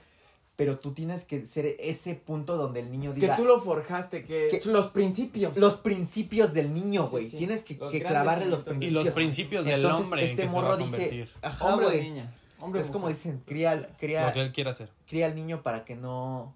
pero 0.55 0.77
tú 0.79 0.91
tienes 0.93 1.23
que 1.23 1.45
ser 1.47 1.75
ese 1.79 2.15
punto 2.15 2.57
donde 2.57 2.79
el 2.81 2.91
niño 2.91 3.13
Que 3.13 3.21
diga 3.21 3.35
tú 3.35 3.45
lo 3.45 3.61
forjaste, 3.61 4.23
que, 4.25 4.47
Que- 4.49 4.69
los 4.69 4.87
principios. 4.87 5.55
los 5.57 5.77
principios 5.77 6.53
del 6.53 6.73
niño, 6.73 7.03
sí, 7.05 7.09
güey. 7.11 7.25
sí. 7.29 7.37
Tienes 7.37 7.63
que, 7.63 7.75
Los 7.75 7.91
que 7.91 8.01
clavarle 8.01 8.45
los 8.47 8.63
cimientos. 8.63 8.65
Y 8.65 8.91
principios. 8.91 9.05
los 9.05 9.13
principios 9.13 9.65
del 9.65 9.75
Entonces, 9.81 10.05
hombre 10.05 10.23
en 10.23 10.29
este 10.31 10.41
que 10.43 10.49
se 10.49 10.55
va 10.55 10.61
morro 10.61 10.73
a 10.73 10.77
dice, 10.77 11.27
ajá, 11.41 11.65
hombre 11.67 11.85
o 11.85 11.89
güey. 11.89 12.23
Hombre 12.61 12.81
Es 12.81 12.91
como 12.91 13.07
dicen, 13.09 13.41
cría, 13.45 13.75
Lo 13.75 13.87
cría, 13.97 14.31
que 14.31 14.39
él 14.41 14.51
quiera 14.51 14.71
hacer. 14.71 14.89
cría 15.07 15.25
al 15.27 15.35
niño 15.35 15.61
para 15.63 15.83
que 15.85 15.95
no 15.95 16.55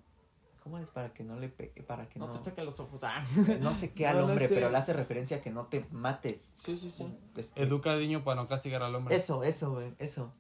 ¿Cómo 0.64 0.80
es 0.80 0.90
para 0.90 1.14
que 1.14 1.24
no 1.24 1.36
le 1.40 1.48
pegue, 1.48 1.84
para 1.84 2.10
que 2.10 2.18
No 2.18 2.26
no 2.26 2.34
te 2.40 2.46
saque 2.46 2.64
los 2.64 2.80
ojos. 2.80 3.04
Ah. 3.04 3.24
no 3.62 3.72
sé 3.74 3.92
qué 3.92 4.08
al 4.08 4.18
No 4.18 4.26
hombre, 4.26 4.48
sé. 4.48 4.56
pero 4.56 4.70
le 4.72 4.78
hace 4.78 4.94
referencia 4.94 5.38
a 5.38 5.42
que 5.42 5.52
no 5.52 5.68
te 5.68 5.86
mates. 5.92 6.54
Sí, 6.56 6.76
sí, 6.76 6.90
sí. 6.90 7.06
Este, 7.36 7.62
Educa 7.62 7.92
al 7.94 8.00
niño 8.00 8.24
para 8.24 8.42
no 8.42 8.48
castigar 8.48 8.82
al 8.82 8.96
hombre. 8.96 9.16
Eso, 9.16 9.44
eso, 9.44 9.74
güey, 9.74 9.94
eso. 10.00 10.34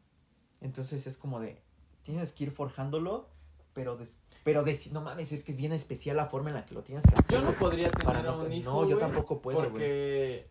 Entonces 0.62 1.06
es 1.06 1.18
como 1.18 1.40
de, 1.40 1.62
tienes 2.02 2.32
que 2.34 2.46
ir 2.46 2.52
forjándolo, 2.52 3.30
pero 3.74 3.98
des- 3.98 4.18
pero 4.44 4.64
des- 4.64 4.92
no 4.92 5.02
mames, 5.02 5.32
es 5.32 5.44
que 5.44 5.52
es 5.52 5.58
bien 5.58 5.74
especial 5.74 6.18
la 6.18 6.26
forma 6.26 6.50
en 6.50 6.56
la 6.56 6.66
que 6.66 6.74
lo 6.74 6.82
tienes 6.82 7.04
que 7.06 7.14
hacer. 7.16 7.32
Yo 7.32 7.42
no 7.42 7.52
podría 7.54 7.92
para 7.92 8.20
tener 8.22 8.32
a 8.32 8.36
no- 8.36 8.44
un 8.46 8.52
hijo. 8.54 8.72
No, 8.72 8.90
yo 8.90 8.98
tampoco 8.98 9.42
puedo, 9.44 9.58
güey. 9.60 9.70
Porque 9.72 10.50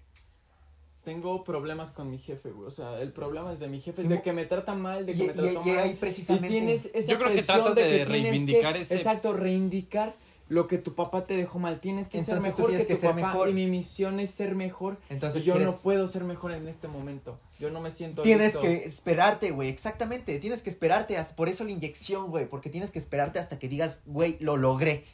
tengo 1.05 1.45
problemas 1.45 1.93
con 1.93 2.11
mi 2.11 2.19
jefe, 2.19 2.51
güey. 2.51 2.67
O 2.67 2.71
sea, 2.71 3.01
el 3.01 3.13
problema 3.13 3.53
es 3.53 3.59
de 3.61 3.69
mi 3.69 3.81
jefe, 3.81 4.03
es 4.03 4.09
de 4.09 4.23
que 4.23 4.33
me 4.33 4.45
trata 4.47 4.75
mal, 4.75 5.05
de 5.07 5.13
Y, 5.13 5.17
que 5.17 5.27
me 5.29 5.33
trata 5.35 5.51
y 5.53 5.55
mal. 5.57 5.79
ahí 5.79 5.91
Y 5.91 5.95
precisamente 5.95 6.49
tienes 6.49 6.91
esa 6.95 7.13
Yo 7.13 7.19
creo 7.19 7.29
que 7.29 7.35
presión 7.37 7.59
tratas 7.59 7.75
de 7.77 7.83
de 7.85 7.99
que 7.99 8.05
reivindicar 8.07 8.75
que, 8.75 8.81
ese- 8.81 8.97
Exacto, 8.97 9.33
reivindicar 9.35 10.17
lo 10.49 10.67
que 10.67 10.77
tu 10.79 10.95
papá 10.95 11.25
te 11.27 11.37
dejó 11.37 11.59
mal. 11.59 11.81
Tienes 11.81 12.09
que 12.09 12.23
ser 12.23 12.37
tú 12.37 12.43
mejor 12.43 12.67
tienes 12.67 12.83
que, 12.83 12.89
que 12.89 12.95
tu 12.97 13.01
ser 13.01 13.11
papá. 13.15 13.27
mejor. 13.29 13.49
Y 13.49 13.53
mi 13.55 13.67
misión 13.67 14.21
es 14.21 14.31
ser 14.31 14.55
mejor. 14.55 14.99
Entonces 15.09 15.43
y 15.43 15.47
yo 15.47 15.55
quieres- 15.55 15.71
no 15.73 15.77
puedo 15.79 16.07
ser 16.07 16.25
mejor 16.25 16.53
en 16.53 16.69
este 16.69 16.87
momento. 16.89 17.39
Yo 17.59 17.71
no 17.71 17.81
me 17.81 17.91
siento 17.91 18.23
Tienes 18.23 18.47
listo. 18.55 18.61
que 18.61 18.75
esperarte, 18.85 19.51
güey, 19.53 19.69
exactamente. 19.71 20.39
Tienes 20.39 20.61
que 20.61 20.69
esperarte, 20.71 21.17
hasta, 21.17 21.35
por 21.37 21.49
eso 21.49 21.65
la 21.65 21.71
inyección, 21.71 22.31
güey, 22.31 22.47
porque 22.47 22.69
tienes 22.69 22.91
que 22.91 22.99
esperarte 22.99 23.39
hasta 23.39 23.59
que 23.59 23.69
digas, 23.69 24.01
güey, 24.07 24.37
lo 24.41 24.57
logré. 24.57 25.05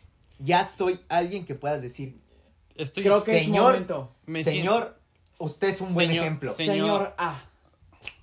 Ya 0.41 0.69
soy 0.77 1.01
alguien 1.09 1.45
que 1.45 1.55
puedas 1.55 1.81
decir, 1.83 2.17
Estoy 2.77 3.03
Creo 3.05 3.23
que 3.23 3.37
es 3.37 3.45
Señor, 3.45 3.73
momento. 3.73 4.15
me 4.25 4.43
señor, 4.43 4.99
usted 5.39 5.69
es 5.69 5.81
un 5.81 5.95
buen 5.95 6.09
Señor- 6.09 6.25
ejemplo. 6.25 6.53
Señor- 6.53 6.75
Señor 6.77 7.15
A. 7.19 7.43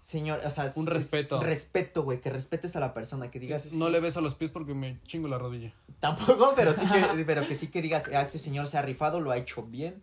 Señor, 0.01 0.39
o 0.45 0.49
sea, 0.51 0.71
Un 0.75 0.87
es- 0.87 0.93
respeto. 0.93 1.39
Respeto, 1.41 2.03
güey, 2.03 2.21
que 2.21 2.29
respetes 2.29 2.75
a 2.77 2.79
la 2.79 2.93
persona, 2.93 3.29
que 3.29 3.39
digas, 3.39 3.63
Sí, 3.63 3.71
sí, 3.71 3.77
no 3.77 3.89
le 3.89 3.99
beso 3.99 4.21
los 4.21 4.35
pies 4.35 4.51
porque 4.51 4.73
me 4.73 5.01
chingo 5.05 5.27
la 5.27 5.37
rodilla. 5.37 5.73
tampoco, 5.99 6.53
pero 6.55 6.71
sí 6.73 6.85
que, 6.85 7.25
pero 7.25 7.45
que 7.45 7.55
sí 7.55 7.67
que 7.67 7.81
digas, 7.81 8.07
a 8.07 8.21
este 8.21 8.37
señor 8.37 8.67
se 8.67 8.77
ha 8.77 8.81
rifado, 8.81 9.19
lo 9.19 9.31
ha 9.31 9.37
hecho 9.37 9.63
bien. 9.63 10.01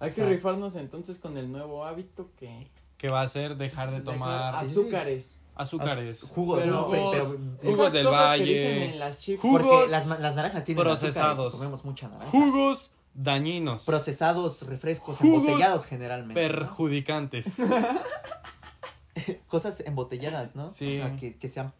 Hay 0.00 0.08
O 0.08 0.10
que 0.10 0.16
sea- 0.16 0.28
rifarnos 0.28 0.76
entonces 0.76 1.16
con 1.18 1.38
el 1.38 1.50
nuevo 1.50 1.84
hábito 1.86 2.30
que 2.38 2.60
Que 2.98 3.08
va 3.08 3.22
a 3.22 3.28
ser 3.28 3.56
dejar 3.56 3.90
de 3.90 4.00
tomar 4.02 4.52
dejar 4.52 4.66
sí, 4.66 4.74
sí. 4.74 4.80
azúcares. 4.80 5.40
azúcares. 5.54 6.22
Haz- 6.22 6.28
Jugos, 6.30 6.60
Pero- 6.62 6.72
no, 6.74 6.88
pero, 6.90 7.10
pero- 7.10 7.26
Jugos 7.62 7.78
Esas 7.80 7.92
del 7.94 8.06
valle. 8.06 8.44
Que 8.44 8.50
dicen 8.52 8.82
en 8.92 8.98
las 8.98 9.18
chips. 9.18 9.40
Jugos 9.40 9.62
porque 9.62 9.90
las, 9.90 10.20
las 10.20 10.34
naranjas 10.36 10.62
tienen 10.64 10.84
procesados. 10.84 11.38
azúcares, 11.38 11.54
comemos 11.54 11.84
mucha 11.84 12.08
naranja. 12.08 12.30
Jugos 12.30 12.90
dañinos. 13.22 13.84
Procesados, 13.84 14.62
refrescos, 14.62 15.18
Jugos 15.18 15.40
embotellados 15.40 15.86
generalmente. 15.86 16.40
¿no? 16.40 16.48
perjudicantes. 16.54 17.56
Cosas 19.48 19.80
embotelladas, 19.80 20.54
¿no? 20.54 20.70
Sí. 20.70 20.94
O 20.94 20.96
sea, 20.96 21.16
que, 21.16 21.36
que 21.36 21.48
sean 21.48 21.72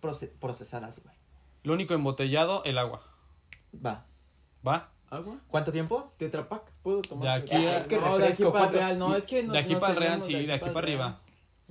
proce- 0.00 0.30
procesadas, 0.40 1.02
güey. 1.02 1.14
Lo 1.62 1.74
único 1.74 1.92
embotellado, 1.94 2.64
el 2.64 2.78
agua. 2.78 3.02
Va. 3.84 4.06
¿Va? 4.66 4.90
¿Agua? 5.10 5.36
¿Cuánto 5.48 5.70
tiempo? 5.72 6.12
Tetrapac, 6.16 6.70
¿puedo 6.82 7.02
tomar? 7.02 7.42
De 7.46 7.54
aquí 7.54 7.66
Ah, 7.66 7.70
a- 7.70 7.76
es 7.78 7.86
que 7.86 7.96
no, 7.96 8.02
no, 8.08 8.18
de 8.18 8.24
aquí 8.24 8.30
refresco, 8.30 8.52
para 8.52 8.64
¿cuánto? 8.64 8.78
real, 8.78 8.98
no, 8.98 9.16
es 9.16 9.24
que 9.26 9.42
no, 9.42 9.52
de 9.52 9.58
aquí 9.58 9.74
no 9.74 9.80
para 9.80 9.92
el 9.92 9.98
Real, 9.98 10.22
sí, 10.22 10.32
de 10.46 10.52
aquí 10.54 10.66
para 10.70 10.78
arriba. 10.78 11.20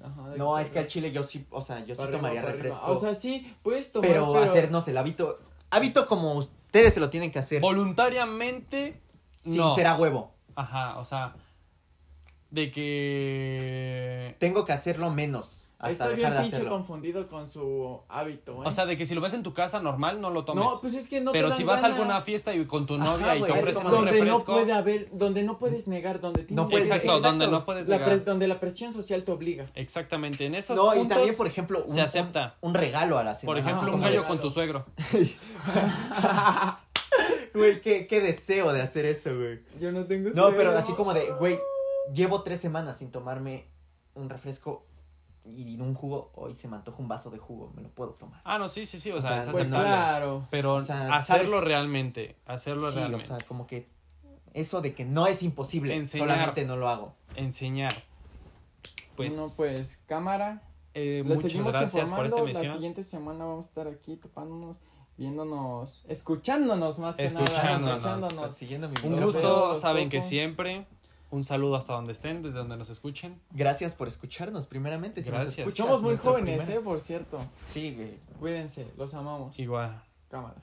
Ajá, 0.04 0.22
de 0.24 0.30
aquí 0.32 0.38
No, 0.40 0.60
es 0.60 0.70
que 0.70 0.80
al 0.80 0.88
chile 0.88 1.12
yo 1.12 1.24
sí, 1.24 1.46
o 1.50 1.62
sea, 1.62 1.80
yo 1.86 1.96
sí 1.96 2.02
arriba, 2.02 2.18
tomaría 2.18 2.40
arriba. 2.42 2.54
refresco. 2.54 2.86
O 2.86 3.00
sea, 3.00 3.14
sí, 3.16 3.56
puedes 3.64 3.92
tomar, 3.92 4.10
pero, 4.10 4.36
hacernos 4.38 4.88
el 4.88 4.98
hábito. 4.98 5.40
Hábito 5.72 6.06
como 6.06 6.34
ustedes 6.34 6.94
se 6.94 7.00
lo 7.00 7.10
tienen 7.10 7.32
que 7.32 7.40
hacer. 7.40 7.62
Voluntariamente, 7.62 9.02
sin 9.48 9.58
no. 9.58 9.76
ser 9.76 9.88
a 9.88 9.96
huevo. 9.96 10.32
Ajá, 10.56 10.98
o 10.98 11.06
sea, 11.06 11.34
de 12.52 12.72
que... 12.72 14.36
Tengo 14.40 14.66
que 14.66 14.74
hacerlo 14.74 15.10
menos. 15.12 15.64
Hasta 15.80 16.06
Estoy 16.06 16.16
dejar 16.16 16.32
bien 16.32 16.32
de 16.32 16.42
pinche 16.42 16.56
hacerlo. 16.56 16.72
confundido 16.76 17.28
con 17.28 17.52
su 17.52 18.00
hábito, 18.10 18.54
¿eh? 18.54 18.66
O 18.66 18.72
sea, 18.72 18.88
de 18.88 18.98
que 18.98 19.06
si 19.06 19.14
lo 19.14 19.22
ves 19.22 19.34
en 19.36 19.44
tu 19.44 19.54
casa 19.54 19.80
normal, 19.80 20.20
no 20.20 20.32
lo 20.32 20.44
tomes. 20.44 20.66
no, 20.66 20.80
pues 20.82 20.96
es 20.96 21.08
que 21.08 21.22
no 21.22 21.32
te 21.32 21.38
Pero 21.38 21.50
dan 21.50 21.58
si 21.58 21.64
vas 21.64 21.78
a 21.78 21.82
ganas. 21.84 22.00
alguna 22.00 22.20
fiesta 22.22 22.56
y 22.56 22.66
con 22.66 22.88
tu 22.88 22.96
Ajá, 22.96 23.04
novia 23.04 23.36
y 23.36 23.40
güey, 23.42 23.52
te 23.52 23.58
es 23.60 23.64
ofrecen 23.64 23.86
un 23.86 23.92
donde 23.92 24.12
no 24.12 24.24
refresco... 24.26 24.54
puede 24.54 24.74
haber, 24.74 25.10
donde 25.12 25.44
no 25.44 25.60
puedes 25.60 25.88
negar, 25.88 26.20
donde 26.20 26.46
tienes 26.46 26.56
No 26.64 26.68
puedes- 26.68 26.88
Exacto, 26.88 27.18
exacto. 27.18 27.30
donde 27.30 27.48
no 27.48 27.64
puedes 27.64 27.88
la 27.88 28.00
negar. 28.00 28.12
pres- 28.12 28.24
donde 28.24 28.48
la 28.48 28.60
presión 28.60 28.92
social 28.92 29.24
te 29.24 29.32
obliga. 29.32 29.68
Exactamente, 29.76 30.48
en 30.48 30.56
esos 30.56 30.76
No, 30.76 30.96
y 30.96 30.98
puntos, 30.98 31.16
también, 31.16 31.38
por 31.38 31.46
ejemplo, 31.46 31.84
un, 31.88 31.94
se 31.94 32.02
acepta. 32.02 32.56
un, 32.62 32.70
un 32.70 32.74
regalo 32.74 33.20
a 33.20 33.24
la 33.24 33.32
por 33.34 33.40
semana. 33.42 33.60
ejemplo, 33.60 33.82
Ajá, 33.90 33.96
un 33.98 34.02
gallo 34.02 34.12
regalo. 34.24 34.28
con 34.30 34.42
tu 34.42 34.50
suegro. 34.50 34.86
Güey, 37.58 37.82
qué, 37.82 38.08
qué 38.08 38.22
deseo 38.22 38.72
de 38.74 38.82
hacer 38.82 39.06
eso, 39.06 39.36
güey. 39.36 39.60
Yo 39.80 39.92
no 39.92 40.06
tengo 40.06 40.30
No, 40.32 40.54
pero 40.54 40.72
así 40.78 40.94
como 40.94 41.14
de, 41.14 41.32
güey, 41.40 41.60
llevo 42.14 42.42
tres 42.44 42.60
semanas 42.60 42.98
sin 42.98 43.12
tomarme 43.12 43.66
un 44.14 44.30
refresco 44.30 44.86
y 45.50 45.80
un 45.80 45.94
jugo. 45.94 46.32
Hoy 46.36 46.54
se 46.54 46.68
me 46.68 46.76
antoja 46.76 47.02
un 47.02 47.08
vaso 47.08 47.30
de 47.30 47.38
jugo, 47.40 47.72
me 47.76 47.82
lo 47.82 47.90
puedo 47.90 48.12
tomar. 48.12 48.42
Ah, 48.44 48.58
no, 48.58 48.68
sí, 48.68 48.86
sí, 48.86 49.00
sí, 49.00 49.12
o, 49.12 49.18
O 49.18 49.22
sea, 49.22 49.30
sea, 49.30 49.40
es 49.40 49.48
aceptable. 49.48 49.86
claro. 49.88 50.48
Pero 50.52 50.76
O 50.76 50.80
sea, 50.82 51.16
hacerlo 51.16 51.54
¿sabes? 51.58 51.64
realmente, 51.66 52.36
hacerlo 52.46 52.90
sí, 52.90 52.96
realmente. 52.98 53.24
o 53.24 53.28
sea, 53.28 53.38
como 53.48 53.66
que 53.68 53.88
eso 54.54 54.82
de 54.82 54.94
que 54.94 55.06
no 55.06 55.28
es 55.28 55.44
imposible, 55.44 55.96
Enseñar. 55.96 56.28
solamente 56.30 56.66
no 56.66 56.76
lo 56.78 56.90
hago. 56.90 57.14
Enseñar. 57.36 57.94
Pues, 59.16 59.34
Uno, 59.34 59.52
pues, 59.56 60.00
cámara. 60.06 60.62
Eh, 60.94 61.22
muchas 61.26 61.54
gracias 61.54 62.10
por 62.10 62.26
esta 62.26 62.38
informando. 62.38 62.38
La 62.38 62.42
emisión. 62.52 62.74
siguiente 62.74 63.04
semana 63.04 63.46
vamos 63.46 63.66
a 63.68 63.70
estar 63.70 63.88
aquí 63.88 64.16
topándonos, 64.18 64.78
viéndonos, 65.18 66.04
escuchándonos 66.08 67.00
más 67.00 67.16
que 67.16 67.30
nada. 67.30 67.44
Escuchándonos. 67.44 67.98
Escuchándonos. 67.98 68.56
Siguiendo 68.56 68.90
mi 68.90 68.96
Un 69.04 69.22
gusto, 69.22 69.76
saben 69.76 70.10
que 70.10 70.22
siempre. 70.22 70.86
Un 71.30 71.44
saludo 71.44 71.76
hasta 71.76 71.92
donde 71.94 72.14
estén, 72.14 72.42
desde 72.42 72.60
donde 72.60 72.78
nos 72.78 72.90
escuchen. 72.90 73.42
Gracias 73.52 73.96
por 73.96 74.08
escucharnos, 74.08 74.66
primeramente. 74.66 75.22
Si 75.22 75.30
nos 75.30 75.42
Gracias. 75.42 75.60
escuchas, 75.60 75.86
Somos 75.86 76.02
muy 76.02 76.16
jóvenes, 76.16 76.70
eh, 76.70 76.80
por 76.80 77.02
cierto. 77.02 77.40
Sí, 77.60 77.94
güey. 77.94 78.18
Cuídense, 78.40 78.88
los 78.98 79.14
amamos. 79.14 79.60
Igual. 79.60 80.02
Cámara. 80.30 80.56